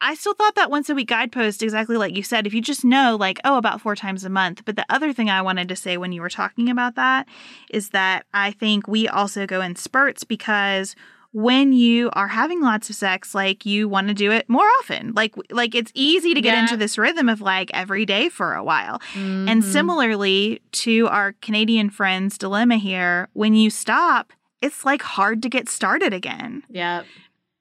I 0.00 0.14
still 0.14 0.34
thought 0.34 0.54
that 0.54 0.70
once 0.70 0.88
a 0.88 0.94
week 0.94 1.08
guidepost, 1.08 1.62
exactly 1.62 1.96
like 1.96 2.14
you 2.14 2.22
said, 2.22 2.46
if 2.46 2.54
you 2.54 2.60
just 2.60 2.84
know, 2.84 3.16
like, 3.18 3.40
oh, 3.44 3.56
about 3.56 3.80
four 3.80 3.96
times 3.96 4.24
a 4.24 4.30
month. 4.30 4.64
But 4.64 4.76
the 4.76 4.86
other 4.88 5.12
thing 5.12 5.28
I 5.28 5.42
wanted 5.42 5.68
to 5.70 5.76
say 5.76 5.96
when 5.96 6.12
you 6.12 6.20
were 6.20 6.28
talking 6.28 6.68
about 6.68 6.94
that 6.94 7.26
is 7.70 7.90
that 7.90 8.24
I 8.32 8.52
think 8.52 8.86
we 8.86 9.08
also 9.08 9.46
go 9.46 9.60
in 9.60 9.74
spurts 9.74 10.22
because 10.22 10.94
when 11.32 11.72
you 11.74 12.08
are 12.14 12.28
having 12.28 12.62
lots 12.62 12.88
of 12.88 12.96
sex 12.96 13.34
like 13.34 13.66
you 13.66 13.86
want 13.88 14.08
to 14.08 14.14
do 14.14 14.32
it 14.32 14.48
more 14.48 14.66
often 14.80 15.12
like 15.14 15.34
like 15.50 15.74
it's 15.74 15.92
easy 15.94 16.32
to 16.34 16.40
get 16.40 16.54
Yeah. 16.54 16.62
into 16.62 16.76
this 16.76 16.96
rhythm 16.96 17.28
of 17.28 17.40
like 17.42 17.70
every 17.74 18.06
day 18.06 18.28
for 18.30 18.54
a 18.54 18.64
while 18.64 19.00
and 19.14 19.62
Mhm. 19.62 19.62
similarly 19.62 20.62
to 20.72 21.06
our 21.08 21.34
canadian 21.42 21.90
friends 21.90 22.38
dilemma 22.38 22.76
here 22.76 23.28
when 23.34 23.54
you 23.54 23.68
stop 23.68 24.32
it's 24.62 24.84
like 24.86 25.02
hard 25.02 25.42
to 25.42 25.48
get 25.50 25.68
started 25.68 26.14
again 26.14 26.62
Yep. 26.70 27.04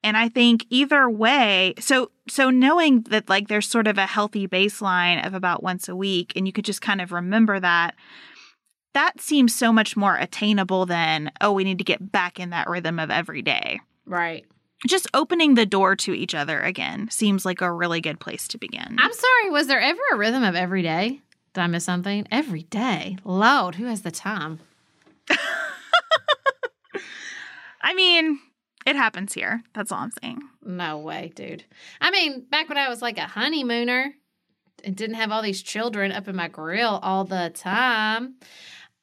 and 0.02 0.16
i 0.16 0.30
think 0.30 0.66
either 0.70 1.10
way 1.10 1.74
so 1.78 2.10
so 2.30 2.50
knowing 2.50 3.02
that 3.10 3.28
like 3.28 3.50
there's 3.50 3.68
sort 3.68 3.88
of 3.88 3.98
a 3.98 4.06
healthy 4.06 4.48
baseline 4.48 5.26
of 5.28 5.34
about 5.34 5.62
once 5.62 5.90
a 5.90 5.96
week 5.96 6.32
and 6.38 6.48
you 6.48 6.54
could 6.54 6.66
just 6.66 6.82
kind 6.82 7.02
of 7.02 7.12
remember 7.12 7.60
that 7.60 7.96
that 8.98 9.22
seems 9.22 9.54
so 9.54 9.72
much 9.72 9.96
more 9.96 10.16
attainable 10.18 10.86
than 10.88 11.32
oh 11.42 11.52
we 11.52 11.64
need 11.64 11.78
to 11.78 11.84
get 11.84 12.12
back 12.12 12.40
in 12.40 12.50
that 12.50 12.68
rhythm 12.68 12.98
of 13.00 13.10
every 13.12 13.42
day 13.44 13.80
Right. 14.06 14.46
just 14.88 15.08
opening 15.14 15.54
the 15.56 15.66
door 15.66 15.96
to 15.98 16.14
each 16.14 16.34
other 16.36 16.60
again 16.62 17.08
seems 17.12 17.46
like 17.46 17.62
a 17.62 17.72
really 17.72 18.02
good 18.02 18.20
place 18.20 18.48
to 18.50 18.58
begin 18.58 18.96
I'm 18.98 19.14
sorry. 19.14 19.50
Was 19.52 19.68
there 19.68 19.80
ever 19.82 20.02
a 20.14 20.18
rhythm 20.18 20.44
of 20.44 20.56
every 20.56 20.82
day? 20.82 21.22
Did 21.54 21.62
I 21.62 21.68
miss 21.68 21.86
something? 21.86 22.28
Every 22.32 22.64
day. 22.64 23.18
Lord, 23.24 23.76
who 23.76 23.86
has 23.86 24.02
the 24.04 24.12
time? 24.12 24.60
i 27.82 27.94
mean 27.94 28.40
it 28.86 28.96
happens 28.96 29.34
here 29.34 29.62
that's 29.74 29.92
all 29.92 30.00
i'm 30.00 30.12
saying 30.22 30.42
No 30.64 30.98
way, 31.00 31.32
dude. 31.36 31.64
I 32.02 32.12
mean, 32.12 32.46
back 32.50 32.68
when 32.70 32.78
I 32.78 32.90
was 32.90 33.02
like 33.02 33.18
a 33.18 33.26
honeymooner 33.28 34.14
and 34.84 34.96
didn't 34.96 35.16
have 35.16 35.32
all 35.32 35.42
these 35.42 35.62
children 35.64 36.12
up 36.12 36.28
in 36.28 36.36
my 36.36 36.50
grill 36.50 37.00
all 37.02 37.24
the 37.24 37.52
time. 37.56 38.36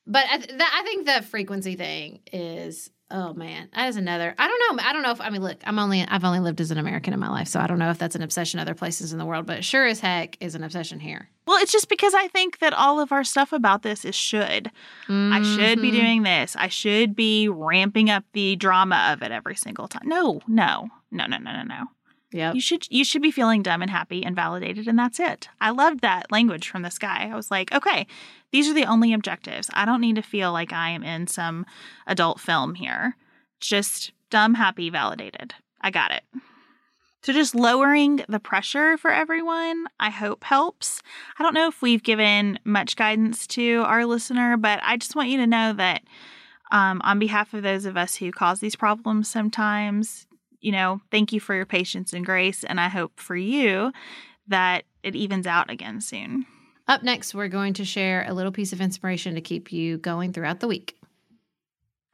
But 0.06 0.24
I, 0.30 0.36
th- 0.38 0.60
I 0.60 0.82
think 0.84 1.06
the 1.06 1.22
frequency 1.22 1.76
thing 1.76 2.20
is, 2.32 2.90
oh 3.10 3.32
man, 3.32 3.68
that 3.74 3.88
is 3.88 3.96
another. 3.96 4.34
I 4.38 4.48
don't 4.48 4.76
know. 4.76 4.82
I 4.84 4.92
don't 4.92 5.02
know 5.02 5.12
if, 5.12 5.20
I 5.20 5.30
mean, 5.30 5.42
look, 5.42 5.58
I'm 5.64 5.78
only, 5.78 6.02
I've 6.06 6.24
only 6.24 6.40
lived 6.40 6.60
as 6.60 6.70
an 6.70 6.78
American 6.78 7.14
in 7.14 7.20
my 7.20 7.28
life. 7.30 7.48
So 7.48 7.58
I 7.58 7.66
don't 7.66 7.78
know 7.78 7.90
if 7.90 7.98
that's 7.98 8.14
an 8.14 8.22
obsession 8.22 8.60
other 8.60 8.74
places 8.74 9.12
in 9.12 9.18
the 9.18 9.24
world, 9.24 9.46
but 9.46 9.64
sure 9.64 9.86
as 9.86 10.00
heck 10.00 10.36
is 10.40 10.54
an 10.54 10.62
obsession 10.62 11.00
here. 11.00 11.28
well 11.46 11.58
it's 11.62 11.72
just 11.72 11.88
because 11.90 12.14
i 12.14 12.26
think 12.28 12.58
that 12.60 12.72
all 12.72 13.00
of 13.00 13.12
our 13.12 13.22
stuff 13.24 13.52
about 13.52 13.82
this 13.82 14.04
is 14.04 14.14
should 14.14 14.70
I 15.08 15.42
should 15.42 15.80
be 15.82 15.90
Mhm. 15.90 16.00
doing 16.00 16.22
this. 16.22 16.56
I 16.56 16.68
should 16.68 17.14
be 17.14 17.48
ramping 17.48 18.08
up 18.10 18.24
the 18.32 18.56
drama 18.56 19.10
of 19.12 19.22
it 19.22 19.30
every 19.30 19.54
single 19.54 19.86
time. 19.88 20.06
No, 20.08 20.40
no, 20.48 20.88
no, 21.10 21.26
no, 21.26 21.36
no, 21.38 21.52
no, 21.52 21.62
no. 21.62 21.84
Yep. 22.34 22.56
You 22.56 22.60
should 22.60 22.86
you 22.90 23.04
should 23.04 23.22
be 23.22 23.30
feeling 23.30 23.62
dumb 23.62 23.80
and 23.80 23.90
happy 23.90 24.24
and 24.24 24.34
validated, 24.34 24.88
and 24.88 24.98
that's 24.98 25.20
it. 25.20 25.48
I 25.60 25.70
loved 25.70 26.00
that 26.00 26.32
language 26.32 26.68
from 26.68 26.82
this 26.82 26.98
guy. 26.98 27.30
I 27.30 27.36
was 27.36 27.48
like, 27.48 27.72
okay, 27.72 28.08
these 28.50 28.68
are 28.68 28.74
the 28.74 28.86
only 28.86 29.12
objectives. 29.12 29.70
I 29.72 29.84
don't 29.84 30.00
need 30.00 30.16
to 30.16 30.22
feel 30.22 30.52
like 30.52 30.72
I 30.72 30.90
am 30.90 31.04
in 31.04 31.28
some 31.28 31.64
adult 32.08 32.40
film 32.40 32.74
here. 32.74 33.16
Just 33.60 34.10
dumb, 34.30 34.54
happy, 34.54 34.90
validated. 34.90 35.54
I 35.80 35.92
got 35.92 36.10
it. 36.10 36.24
So 37.22 37.32
just 37.32 37.54
lowering 37.54 38.24
the 38.28 38.40
pressure 38.40 38.98
for 38.98 39.12
everyone, 39.12 39.84
I 40.00 40.10
hope 40.10 40.42
helps. 40.42 41.02
I 41.38 41.44
don't 41.44 41.54
know 41.54 41.68
if 41.68 41.82
we've 41.82 42.02
given 42.02 42.58
much 42.64 42.96
guidance 42.96 43.46
to 43.48 43.84
our 43.86 44.04
listener, 44.04 44.56
but 44.56 44.80
I 44.82 44.96
just 44.96 45.14
want 45.14 45.28
you 45.28 45.38
to 45.38 45.46
know 45.46 45.72
that 45.74 46.02
um, 46.72 47.00
on 47.04 47.20
behalf 47.20 47.54
of 47.54 47.62
those 47.62 47.84
of 47.84 47.96
us 47.96 48.16
who 48.16 48.32
cause 48.32 48.58
these 48.58 48.74
problems 48.74 49.28
sometimes, 49.28 50.26
you 50.64 50.72
know, 50.72 51.00
thank 51.10 51.32
you 51.32 51.40
for 51.40 51.54
your 51.54 51.66
patience 51.66 52.12
and 52.14 52.24
grace. 52.24 52.64
And 52.64 52.80
I 52.80 52.88
hope 52.88 53.20
for 53.20 53.36
you 53.36 53.92
that 54.48 54.84
it 55.02 55.14
evens 55.14 55.46
out 55.46 55.70
again 55.70 56.00
soon. 56.00 56.46
Up 56.88 57.02
next, 57.02 57.34
we're 57.34 57.48
going 57.48 57.74
to 57.74 57.84
share 57.84 58.24
a 58.26 58.32
little 58.32 58.52
piece 58.52 58.72
of 58.72 58.80
inspiration 58.80 59.34
to 59.34 59.40
keep 59.40 59.72
you 59.72 59.98
going 59.98 60.32
throughout 60.32 60.60
the 60.60 60.68
week. 60.68 60.96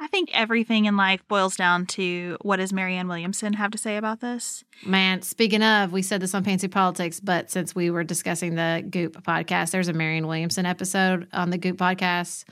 I 0.01 0.09
think 0.09 0.31
everything 0.33 0.87
in 0.87 0.97
life 0.97 1.23
boils 1.29 1.57
down 1.57 1.87
to 1.87 2.39
what 2.41 2.57
does 2.57 2.73
Marianne 2.73 3.07
Williamson 3.07 3.53
have 3.53 3.71
to 3.73 3.79
say 3.79 3.97
about 3.97 4.21
this? 4.21 4.65
Man, 4.85 5.23
speaking 5.23 5.63
of, 5.63 5.93
we 5.93 6.03
said 6.03 6.21
this 6.21 6.35
on 6.35 6.45
Pantsuit 6.45 6.71
Politics, 6.71 7.21
but 7.21 7.51
since 7.51 7.75
we 7.75 7.91
were 7.91 8.03
discussing 8.03 8.55
the 8.55 8.85
Goop 8.89 9.23
podcast, 9.23 9.71
there's 9.71 9.89
a 9.89 9.93
Marianne 9.93 10.27
Williamson 10.27 10.67
episode 10.67 11.29
on 11.33 11.51
the 11.51 11.59
Goop 11.59 11.77
podcast 11.77 12.45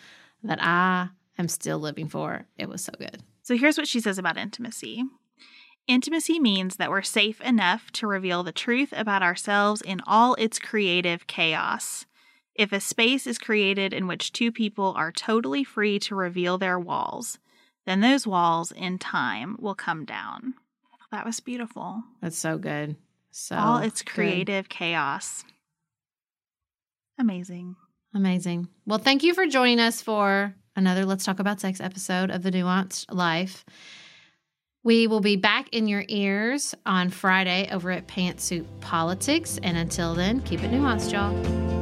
that 0.44 0.59
I 0.62 1.09
am 1.38 1.49
still 1.49 1.78
living 1.78 2.09
for. 2.09 2.44
It 2.57 2.68
was 2.68 2.84
so 2.84 2.92
good. 2.99 3.22
So 3.42 3.57
here's 3.57 3.78
what 3.78 3.88
she 3.88 4.01
says 4.01 4.18
about 4.18 4.36
intimacy. 4.36 5.05
Intimacy 5.89 6.39
means 6.39 6.76
that 6.76 6.91
we're 6.91 7.01
safe 7.01 7.41
enough 7.41 7.91
to 7.93 8.07
reveal 8.07 8.43
the 8.43 8.53
truth 8.53 8.93
about 8.95 9.22
ourselves 9.22 9.80
in 9.80 10.03
all 10.07 10.34
its 10.34 10.59
creative 10.59 11.26
chaos. 11.26 12.05
If 12.55 12.72
a 12.72 12.80
space 12.80 13.26
is 13.26 13.39
created 13.39 13.95
in 13.95 14.07
which 14.07 14.32
two 14.32 14.53
people 14.53 14.93
are 14.99 15.11
totally 15.11 15.64
free 15.64 15.99
to 16.01 16.14
reveal 16.14 16.59
their 16.59 16.78
walls, 16.78 17.39
then 17.86 18.01
those 18.01 18.26
walls 18.26 18.70
in 18.70 18.99
time 18.99 19.57
will 19.59 19.74
come 19.74 20.05
down. 20.05 20.53
That 21.11 21.24
was 21.24 21.41
beautiful. 21.41 22.05
That's 22.20 22.36
so 22.36 22.59
good. 22.59 22.97
So 23.30 23.57
all 23.57 23.78
its 23.78 24.03
good. 24.03 24.12
creative 24.12 24.68
chaos. 24.68 25.43
Amazing. 27.18 27.76
Amazing. 28.14 28.68
Well, 28.84 28.99
thank 28.99 29.22
you 29.22 29.32
for 29.32 29.47
joining 29.47 29.80
us 29.80 30.03
for 30.03 30.55
another 30.76 31.07
Let's 31.07 31.24
Talk 31.24 31.39
About 31.39 31.61
Sex 31.61 31.80
episode 31.80 32.30
of 32.30 32.43
The 32.43 32.51
Nuanced 32.51 33.07
Life. 33.11 33.64
We 34.85 35.07
will 35.07 35.20
be 35.20 35.37
back 35.37 35.68
in 35.72 35.89
your 35.89 36.05
ears 36.09 36.74
on 36.87 37.11
Friday 37.11 37.68
over 37.70 37.91
at 37.91 38.07
Pantsuit 38.07 38.66
Politics. 38.81 39.59
And 39.62 39.76
until 39.76 40.14
then, 40.14 40.41
keep 40.43 40.62
it 40.62 40.70
nuanced, 40.70 41.12
y'all. 41.12 41.78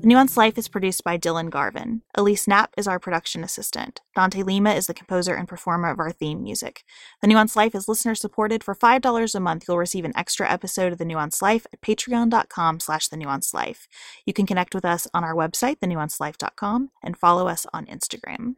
The 0.00 0.08
Nuanced 0.08 0.38
Life 0.38 0.56
is 0.56 0.66
produced 0.66 1.04
by 1.04 1.18
Dylan 1.18 1.50
Garvin. 1.50 2.00
Elise 2.14 2.48
Knapp 2.48 2.72
is 2.78 2.88
our 2.88 2.98
production 2.98 3.44
assistant. 3.44 4.00
Dante 4.14 4.42
Lima 4.42 4.72
is 4.72 4.86
the 4.86 4.94
composer 4.94 5.34
and 5.34 5.46
performer 5.46 5.90
of 5.90 5.98
our 5.98 6.10
theme 6.10 6.42
music. 6.42 6.84
The 7.20 7.28
Nuanced 7.28 7.54
Life 7.54 7.74
is 7.74 7.86
listener 7.86 8.14
supported. 8.14 8.64
For 8.64 8.74
$5 8.74 9.34
a 9.34 9.40
month, 9.40 9.64
you'll 9.68 9.76
receive 9.76 10.06
an 10.06 10.16
extra 10.16 10.50
episode 10.50 10.92
of 10.92 10.98
The 10.98 11.04
Nuanced 11.04 11.42
Life 11.42 11.66
at 11.70 11.82
patreon.com 11.82 12.80
slash 12.80 13.08
The 13.08 13.18
Nuanced 13.18 13.52
Life. 13.52 13.88
You 14.24 14.32
can 14.32 14.46
connect 14.46 14.74
with 14.74 14.86
us 14.86 15.06
on 15.12 15.22
our 15.22 15.34
website, 15.34 15.80
thenuancedlife.com, 15.80 16.90
and 17.02 17.18
follow 17.18 17.46
us 17.46 17.66
on 17.74 17.84
Instagram. 17.84 18.54